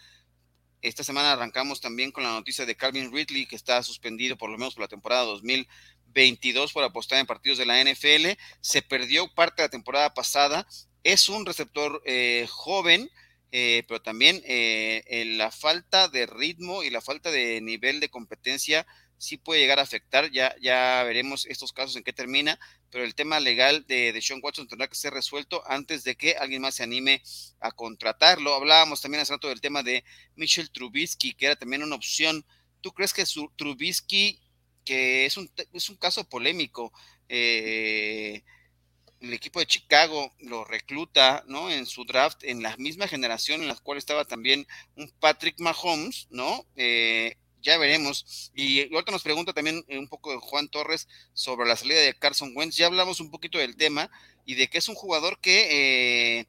Esta 0.81 1.03
semana 1.03 1.33
arrancamos 1.33 1.79
también 1.79 2.11
con 2.11 2.23
la 2.23 2.31
noticia 2.31 2.65
de 2.65 2.75
Calvin 2.75 3.11
Ridley, 3.11 3.45
que 3.45 3.55
está 3.55 3.81
suspendido 3.83 4.37
por 4.37 4.49
lo 4.49 4.57
menos 4.57 4.73
por 4.73 4.81
la 4.81 4.87
temporada 4.87 5.23
2022 5.23 6.73
por 6.73 6.83
apostar 6.83 7.19
en 7.19 7.27
partidos 7.27 7.57
de 7.57 7.65
la 7.65 7.83
NFL. 7.83 8.37
Se 8.61 8.81
perdió 8.81 9.33
parte 9.33 9.61
de 9.61 9.67
la 9.67 9.71
temporada 9.71 10.13
pasada. 10.13 10.67
Es 11.03 11.29
un 11.29 11.45
receptor 11.45 12.01
eh, 12.05 12.47
joven, 12.49 13.09
eh, 13.51 13.83
pero 13.87 14.01
también 14.01 14.41
eh, 14.45 15.23
la 15.37 15.51
falta 15.51 16.07
de 16.07 16.25
ritmo 16.25 16.83
y 16.83 16.89
la 16.89 17.01
falta 17.01 17.31
de 17.31 17.61
nivel 17.61 17.99
de 17.99 18.09
competencia 18.09 18.87
sí 19.21 19.37
puede 19.37 19.61
llegar 19.61 19.77
a 19.79 19.83
afectar. 19.83 20.31
Ya, 20.31 20.55
ya 20.61 21.03
veremos 21.03 21.45
estos 21.45 21.71
casos 21.71 21.95
en 21.95 22.03
qué 22.03 22.11
termina, 22.11 22.59
pero 22.89 23.03
el 23.03 23.13
tema 23.13 23.39
legal 23.39 23.85
de, 23.87 24.19
Sean 24.19 24.39
Watson 24.41 24.67
tendrá 24.67 24.87
que 24.87 24.95
ser 24.95 25.13
resuelto 25.13 25.63
antes 25.67 26.03
de 26.03 26.15
que 26.15 26.35
alguien 26.35 26.63
más 26.63 26.75
se 26.75 26.83
anime 26.83 27.21
a 27.59 27.71
contratarlo. 27.71 28.55
Hablábamos 28.55 28.99
también 28.99 29.21
hace 29.21 29.33
rato 29.33 29.47
del 29.47 29.61
tema 29.61 29.83
de 29.83 30.03
Michel 30.35 30.71
Trubisky, 30.71 31.33
que 31.33 31.45
era 31.45 31.55
también 31.55 31.83
una 31.83 31.95
opción. 31.95 32.43
¿Tú 32.81 32.91
crees 32.93 33.13
que 33.13 33.27
su, 33.27 33.51
Trubisky, 33.55 34.39
que 34.83 35.27
es 35.27 35.37
un, 35.37 35.51
es 35.71 35.89
un 35.89 35.97
caso 35.97 36.27
polémico, 36.27 36.91
eh, 37.29 38.43
el 39.19 39.33
equipo 39.33 39.59
de 39.59 39.67
Chicago 39.67 40.33
lo 40.39 40.65
recluta, 40.65 41.43
¿no? 41.47 41.69
En 41.69 41.85
su 41.85 42.05
draft, 42.05 42.43
en 42.43 42.63
la 42.63 42.75
misma 42.77 43.07
generación 43.07 43.61
en 43.61 43.67
la 43.67 43.75
cual 43.75 43.99
estaba 43.99 44.25
también 44.25 44.65
un 44.95 45.11
Patrick 45.19 45.59
Mahomes, 45.59 46.27
¿no? 46.31 46.65
Eh, 46.75 47.37
ya 47.61 47.77
veremos. 47.77 48.51
Y 48.53 48.93
ahorita 48.93 49.11
nos 49.11 49.23
pregunta 49.23 49.53
también 49.53 49.83
un 49.89 50.07
poco 50.07 50.31
de 50.31 50.37
Juan 50.37 50.69
Torres 50.69 51.07
sobre 51.33 51.67
la 51.67 51.75
salida 51.75 51.99
de 51.99 52.13
Carson 52.13 52.51
Wentz. 52.55 52.75
Ya 52.75 52.87
hablamos 52.87 53.19
un 53.19 53.31
poquito 53.31 53.57
del 53.57 53.75
tema 53.75 54.09
y 54.45 54.55
de 54.55 54.67
que 54.67 54.77
es 54.77 54.87
un 54.87 54.95
jugador 54.95 55.39
que 55.39 56.39
eh, 56.39 56.47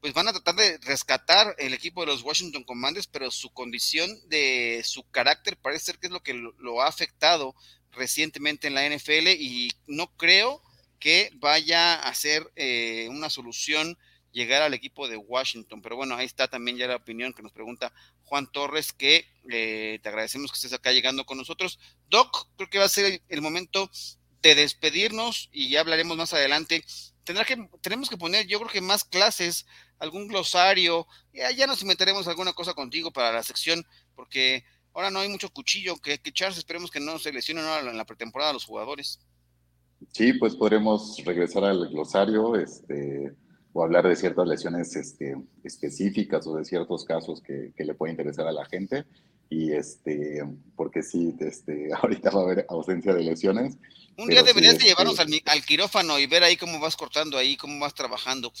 pues 0.00 0.14
van 0.14 0.28
a 0.28 0.32
tratar 0.32 0.54
de 0.56 0.78
rescatar 0.78 1.54
el 1.58 1.74
equipo 1.74 2.00
de 2.00 2.06
los 2.06 2.22
Washington 2.22 2.64
Commanders, 2.64 3.06
pero 3.06 3.30
su 3.30 3.50
condición 3.50 4.10
de 4.28 4.82
su 4.84 5.08
carácter 5.10 5.56
parece 5.56 5.86
ser 5.86 5.98
que 5.98 6.06
es 6.06 6.12
lo 6.12 6.22
que 6.22 6.34
lo, 6.34 6.82
ha 6.82 6.86
afectado 6.86 7.54
recientemente 7.92 8.68
en 8.68 8.74
la 8.74 8.88
NFL 8.88 9.28
y 9.28 9.72
no 9.86 10.14
creo 10.16 10.62
que 10.98 11.30
vaya 11.34 11.94
a 11.94 12.14
ser 12.14 12.50
eh, 12.56 13.08
una 13.10 13.30
solución 13.30 13.98
llegar 14.32 14.62
al 14.62 14.74
equipo 14.74 15.08
de 15.08 15.16
Washington. 15.16 15.82
Pero 15.82 15.96
bueno, 15.96 16.14
ahí 16.14 16.26
está 16.26 16.48
también 16.48 16.76
ya 16.76 16.86
la 16.86 16.96
opinión 16.96 17.32
que 17.32 17.42
nos 17.42 17.52
pregunta 17.52 17.92
Juan 18.24 18.50
Torres, 18.50 18.92
que 18.92 19.26
eh, 19.50 19.98
te 20.02 20.08
agradecemos 20.08 20.50
que 20.50 20.56
estés 20.56 20.72
acá 20.72 20.92
llegando 20.92 21.24
con 21.24 21.38
nosotros. 21.38 21.78
Doc, 22.08 22.48
creo 22.56 22.70
que 22.70 22.78
va 22.78 22.84
a 22.84 22.88
ser 22.88 23.22
el 23.28 23.42
momento 23.42 23.90
de 24.42 24.54
despedirnos 24.54 25.48
y 25.52 25.70
ya 25.70 25.80
hablaremos 25.80 26.16
más 26.16 26.32
adelante. 26.32 26.84
Tendrá 27.24 27.44
que, 27.44 27.68
tenemos 27.80 28.08
que 28.08 28.16
poner, 28.16 28.46
yo 28.46 28.58
creo 28.58 28.70
que 28.70 28.80
más 28.80 29.04
clases 29.04 29.66
algún 29.98 30.28
glosario, 30.28 31.06
ya, 31.32 31.50
ya 31.50 31.66
nos 31.66 31.84
meteremos 31.84 32.26
alguna 32.26 32.52
cosa 32.52 32.74
contigo 32.74 33.10
para 33.10 33.32
la 33.32 33.42
sección, 33.42 33.84
porque 34.14 34.64
ahora 34.94 35.10
no 35.10 35.20
hay 35.20 35.28
mucho 35.28 35.50
cuchillo 35.50 35.96
que, 35.98 36.18
que 36.18 36.30
echarse, 36.30 36.58
esperemos 36.58 36.90
que 36.90 37.00
no 37.00 37.18
se 37.18 37.32
lesionen 37.32 37.64
ahora 37.64 37.90
en 37.90 37.96
la 37.96 38.06
pretemporada 38.06 38.54
los 38.54 38.64
jugadores. 38.64 39.20
Sí, 40.12 40.32
pues 40.32 40.56
podremos 40.56 41.18
regresar 41.24 41.64
al 41.64 41.88
glosario, 41.88 42.56
este, 42.56 43.34
o 43.72 43.82
hablar 43.82 44.08
de 44.08 44.16
ciertas 44.16 44.46
lesiones 44.46 44.96
este, 44.96 45.36
específicas 45.64 46.46
o 46.46 46.56
de 46.56 46.64
ciertos 46.64 47.04
casos 47.04 47.40
que, 47.40 47.72
que 47.76 47.84
le 47.84 47.94
puede 47.94 48.12
interesar 48.12 48.46
a 48.46 48.52
la 48.52 48.64
gente 48.64 49.04
y 49.50 49.72
este, 49.72 50.44
porque 50.76 51.02
sí, 51.02 51.34
este, 51.40 51.90
ahorita 52.00 52.30
va 52.30 52.40
a 52.40 52.44
haber 52.44 52.66
ausencia 52.68 53.12
de 53.12 53.24
lesiones. 53.24 53.76
Un 54.16 54.28
día 54.28 54.42
deberías 54.42 54.78
de 54.78 54.84
llevarnos 54.84 55.18
este 55.18 55.50
al, 55.50 55.64
quirófano 55.64 56.18
y 56.18 56.26
ver 56.26 56.44
ahí 56.44 56.56
cómo 56.56 56.78
vas 56.78 56.96
cortando 56.96 57.36
ahí, 57.36 57.56
cómo 57.56 57.78
vas 57.80 57.94
trabajando. 57.94 58.52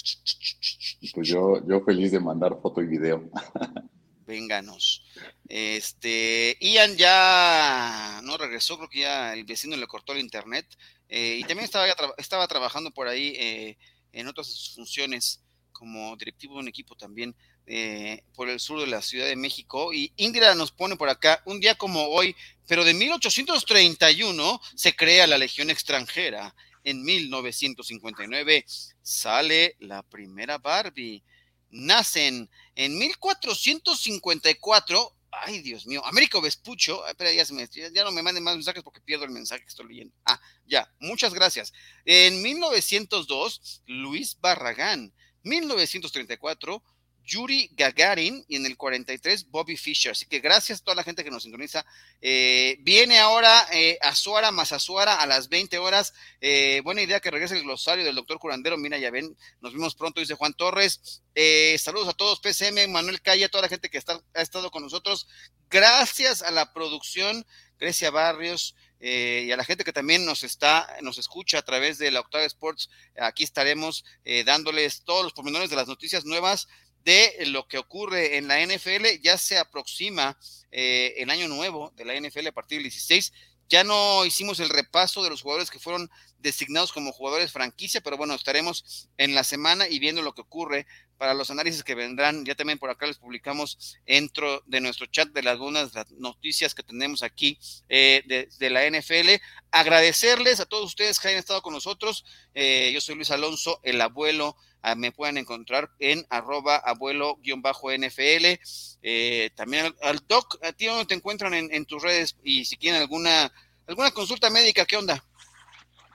Pues 1.14 1.28
yo, 1.28 1.64
yo 1.66 1.80
feliz 1.82 2.12
de 2.12 2.20
mandar 2.20 2.58
foto 2.60 2.82
y 2.82 2.86
video. 2.86 3.30
Vénganos. 4.26 5.04
Este, 5.48 6.56
Ian 6.60 6.96
ya 6.96 8.20
no 8.24 8.36
regresó, 8.36 8.76
creo 8.78 8.88
que 8.88 9.00
ya 9.00 9.34
el 9.34 9.44
vecino 9.44 9.76
le 9.76 9.86
cortó 9.86 10.12
el 10.12 10.20
internet. 10.20 10.66
Eh, 11.08 11.38
y 11.40 11.42
también 11.42 11.64
estaba, 11.64 11.86
estaba 12.16 12.46
trabajando 12.48 12.90
por 12.92 13.08
ahí 13.08 13.34
eh, 13.36 13.76
en 14.12 14.28
otras 14.28 14.72
funciones 14.74 15.40
como 15.72 16.14
directivo 16.16 16.54
de 16.54 16.60
un 16.60 16.68
equipo 16.68 16.94
también 16.94 17.34
eh, 17.66 18.22
por 18.34 18.48
el 18.48 18.60
sur 18.60 18.80
de 18.80 18.86
la 18.86 19.00
Ciudad 19.00 19.26
de 19.26 19.36
México. 19.36 19.92
Y 19.92 20.12
Indira 20.16 20.54
nos 20.54 20.72
pone 20.72 20.96
por 20.96 21.08
acá, 21.08 21.42
un 21.46 21.60
día 21.60 21.76
como 21.76 22.08
hoy, 22.08 22.36
pero 22.66 22.84
de 22.84 22.94
1831 22.94 24.60
se 24.74 24.94
crea 24.94 25.26
la 25.26 25.38
Legión 25.38 25.70
extranjera. 25.70 26.54
En 26.84 27.02
1959 27.02 28.64
sale 29.02 29.76
la 29.78 30.02
primera 30.02 30.58
Barbie. 30.58 31.22
Nacen 31.70 32.50
en 32.74 32.98
1454 32.98 35.14
Ay, 35.32 35.60
Dios 35.62 35.86
mío. 35.86 36.04
Américo 36.04 36.40
Vespucho. 36.40 37.06
Espera, 37.06 37.32
ya, 37.32 37.44
ya, 37.92 38.04
no 38.04 38.12
me 38.12 38.22
manden 38.22 38.42
más 38.42 38.54
mensajes 38.54 38.82
porque 38.82 39.00
pierdo 39.00 39.24
el 39.24 39.30
mensaje 39.30 39.62
que 39.62 39.68
estoy 39.68 39.88
leyendo. 39.88 40.14
Ah, 40.24 40.40
ya. 40.66 40.92
Muchas 40.98 41.34
gracias. 41.34 41.72
En 42.04 42.42
1902, 42.42 43.82
Luis 43.86 44.38
Barragán. 44.40 45.14
1934, 45.42 46.82
Yuri 47.30 47.70
Gagarin 47.74 48.44
y 48.48 48.56
en 48.56 48.66
el 48.66 48.76
43 48.76 49.50
Bobby 49.50 49.76
Fischer. 49.76 50.12
Así 50.12 50.26
que 50.26 50.40
gracias 50.40 50.80
a 50.80 50.84
toda 50.84 50.96
la 50.96 51.04
gente 51.04 51.22
que 51.22 51.30
nos 51.30 51.44
sintoniza. 51.44 51.86
Eh, 52.20 52.76
viene 52.80 53.20
ahora 53.20 53.68
eh, 53.72 53.96
Azuara 54.02 54.50
más 54.50 54.72
Azuara 54.72 55.20
a 55.20 55.26
las 55.26 55.48
20 55.48 55.78
horas. 55.78 56.12
Eh, 56.40 56.80
buena 56.82 57.02
idea 57.02 57.20
que 57.20 57.30
regrese 57.30 57.56
el 57.56 57.62
glosario 57.62 58.04
del 58.04 58.16
doctor 58.16 58.40
Curandero. 58.40 58.76
Mira, 58.76 58.98
ya 58.98 59.12
ven, 59.12 59.36
nos 59.60 59.72
vemos 59.72 59.94
pronto, 59.94 60.20
dice 60.20 60.34
Juan 60.34 60.54
Torres. 60.54 61.22
Eh, 61.36 61.78
saludos 61.78 62.08
a 62.08 62.14
todos, 62.14 62.40
PCM, 62.40 62.90
Manuel 62.90 63.22
Calle, 63.22 63.44
a 63.44 63.48
toda 63.48 63.62
la 63.62 63.68
gente 63.68 63.88
que 63.90 63.98
está, 63.98 64.20
ha 64.34 64.42
estado 64.42 64.72
con 64.72 64.82
nosotros. 64.82 65.28
Gracias 65.70 66.42
a 66.42 66.50
la 66.50 66.72
producción, 66.72 67.46
Grecia 67.78 68.10
Barrios. 68.10 68.74
Eh, 69.02 69.44
y 69.46 69.52
a 69.52 69.56
la 69.56 69.64
gente 69.64 69.84
que 69.84 69.94
también 69.94 70.26
nos 70.26 70.42
está, 70.42 70.98
nos 71.00 71.16
escucha 71.16 71.58
a 71.58 71.62
través 71.62 71.96
de 71.96 72.10
la 72.10 72.20
Octava 72.20 72.44
Sports, 72.44 72.90
aquí 73.18 73.44
estaremos 73.44 74.04
eh, 74.24 74.44
dándoles 74.44 75.04
todos 75.04 75.24
los 75.24 75.32
pormenores 75.32 75.70
de 75.70 75.76
las 75.76 75.88
noticias 75.88 76.26
nuevas 76.26 76.68
de 77.04 77.46
lo 77.46 77.66
que 77.66 77.78
ocurre 77.78 78.36
en 78.36 78.48
la 78.48 78.64
NFL. 78.64 79.20
Ya 79.22 79.38
se 79.38 79.58
aproxima 79.58 80.38
eh, 80.70 81.14
el 81.18 81.30
año 81.30 81.48
nuevo 81.48 81.92
de 81.96 82.04
la 82.04 82.18
NFL 82.18 82.48
a 82.48 82.52
partir 82.52 82.78
del 82.78 82.84
16. 82.84 83.32
Ya 83.68 83.84
no 83.84 84.24
hicimos 84.26 84.58
el 84.58 84.68
repaso 84.68 85.22
de 85.22 85.30
los 85.30 85.42
jugadores 85.42 85.70
que 85.70 85.78
fueron 85.78 86.10
designados 86.38 86.92
como 86.92 87.12
jugadores 87.12 87.52
franquicia, 87.52 88.00
pero 88.00 88.16
bueno, 88.16 88.34
estaremos 88.34 89.08
en 89.16 89.34
la 89.34 89.44
semana 89.44 89.86
y 89.88 90.00
viendo 90.00 90.22
lo 90.22 90.34
que 90.34 90.40
ocurre 90.40 90.86
para 91.18 91.34
los 91.34 91.50
análisis 91.50 91.84
que 91.84 91.94
vendrán. 91.94 92.44
Ya 92.44 92.56
también 92.56 92.80
por 92.80 92.90
acá 92.90 93.06
les 93.06 93.18
publicamos 93.18 93.96
dentro 94.06 94.62
de 94.66 94.80
nuestro 94.80 95.06
chat 95.06 95.28
de 95.28 95.48
algunas 95.48 95.94
las 95.94 96.10
noticias 96.12 96.74
que 96.74 96.82
tenemos 96.82 97.22
aquí 97.22 97.60
eh, 97.88 98.48
de, 98.58 98.70
la 98.70 98.90
NFL. 98.90 99.40
Agradecerles 99.70 100.58
a 100.58 100.66
todos 100.66 100.86
ustedes 100.86 101.20
que 101.20 101.28
hayan 101.28 101.38
estado 101.38 101.62
con 101.62 101.72
nosotros. 101.72 102.24
Eh, 102.54 102.90
yo 102.92 103.00
soy 103.00 103.14
Luis 103.14 103.30
Alonso, 103.30 103.80
el 103.84 104.00
abuelo 104.00 104.56
me 104.96 105.12
pueden 105.12 105.38
encontrar 105.38 105.90
en 105.98 106.24
arroba 106.30 106.76
abuelo-nfl. 106.76 108.58
Eh, 109.02 109.50
también 109.54 109.94
al, 110.02 110.20
doc, 110.28 110.58
a 110.62 110.72
ti 110.72 110.86
dónde 110.86 111.06
te 111.06 111.14
encuentran 111.14 111.54
en, 111.54 111.84
tus 111.86 112.02
redes 112.02 112.36
y 112.42 112.64
si 112.64 112.76
quieren 112.76 113.00
alguna, 113.00 113.52
alguna 113.86 114.10
consulta 114.10 114.50
médica, 114.50 114.84
¿qué 114.84 114.96
onda? 114.96 115.22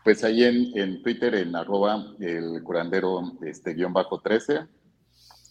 Pues 0.04 0.24
ahí 0.24 0.44
en, 0.44 0.78
en 0.78 1.02
Twitter, 1.02 1.34
en 1.36 1.56
arroba 1.56 2.14
el 2.20 2.62
curandero 2.64 3.38
este, 3.44 3.74
guion 3.74 3.94
bajo 3.94 4.22
13. 4.22 4.68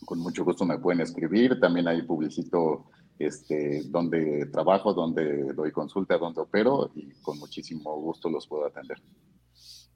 Con 0.05 0.21
mucho 0.21 0.45
gusto 0.45 0.65
me 0.65 0.79
pueden 0.79 1.01
escribir. 1.01 1.59
También 1.59 1.89
ahí 1.89 2.03
publicito 2.03 2.91
este, 3.19 3.83
donde 3.87 4.47
trabajo, 4.47 4.93
donde 4.93 5.53
doy 5.55 5.73
consulta, 5.73 6.19
donde 6.19 6.41
opero 6.41 6.91
y 6.95 7.13
con 7.23 7.39
muchísimo 7.39 7.95
gusto 8.01 8.29
los 8.29 8.47
puedo 8.47 8.67
atender. 8.67 9.01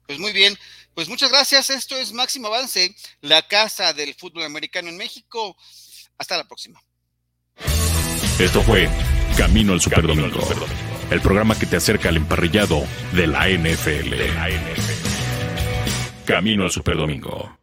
Pues 0.09 0.17
muy 0.17 0.33
bien, 0.33 0.57
pues 0.95 1.07
muchas 1.07 1.29
gracias. 1.29 1.69
Esto 1.69 1.95
es 1.95 2.13
Máximo 2.13 2.47
Avance, 2.47 2.95
la 3.21 3.47
casa 3.47 3.93
del 3.93 4.15
fútbol 4.15 4.41
americano 4.43 4.89
en 4.89 4.97
México. 4.97 5.55
Hasta 6.17 6.35
la 6.35 6.47
próxima. 6.47 6.81
Esto 8.39 8.63
fue 8.63 8.89
Camino 9.37 9.73
al 9.73 9.81
Superdomingo, 9.81 10.39
el 11.11 11.21
programa 11.21 11.59
que 11.59 11.67
te 11.67 11.77
acerca 11.77 12.09
al 12.09 12.17
emparrillado 12.17 12.87
de 13.13 13.27
la 13.27 13.49
NFL. 13.49 14.15
Camino 16.25 16.63
al 16.63 16.71
Superdomingo. 16.71 17.58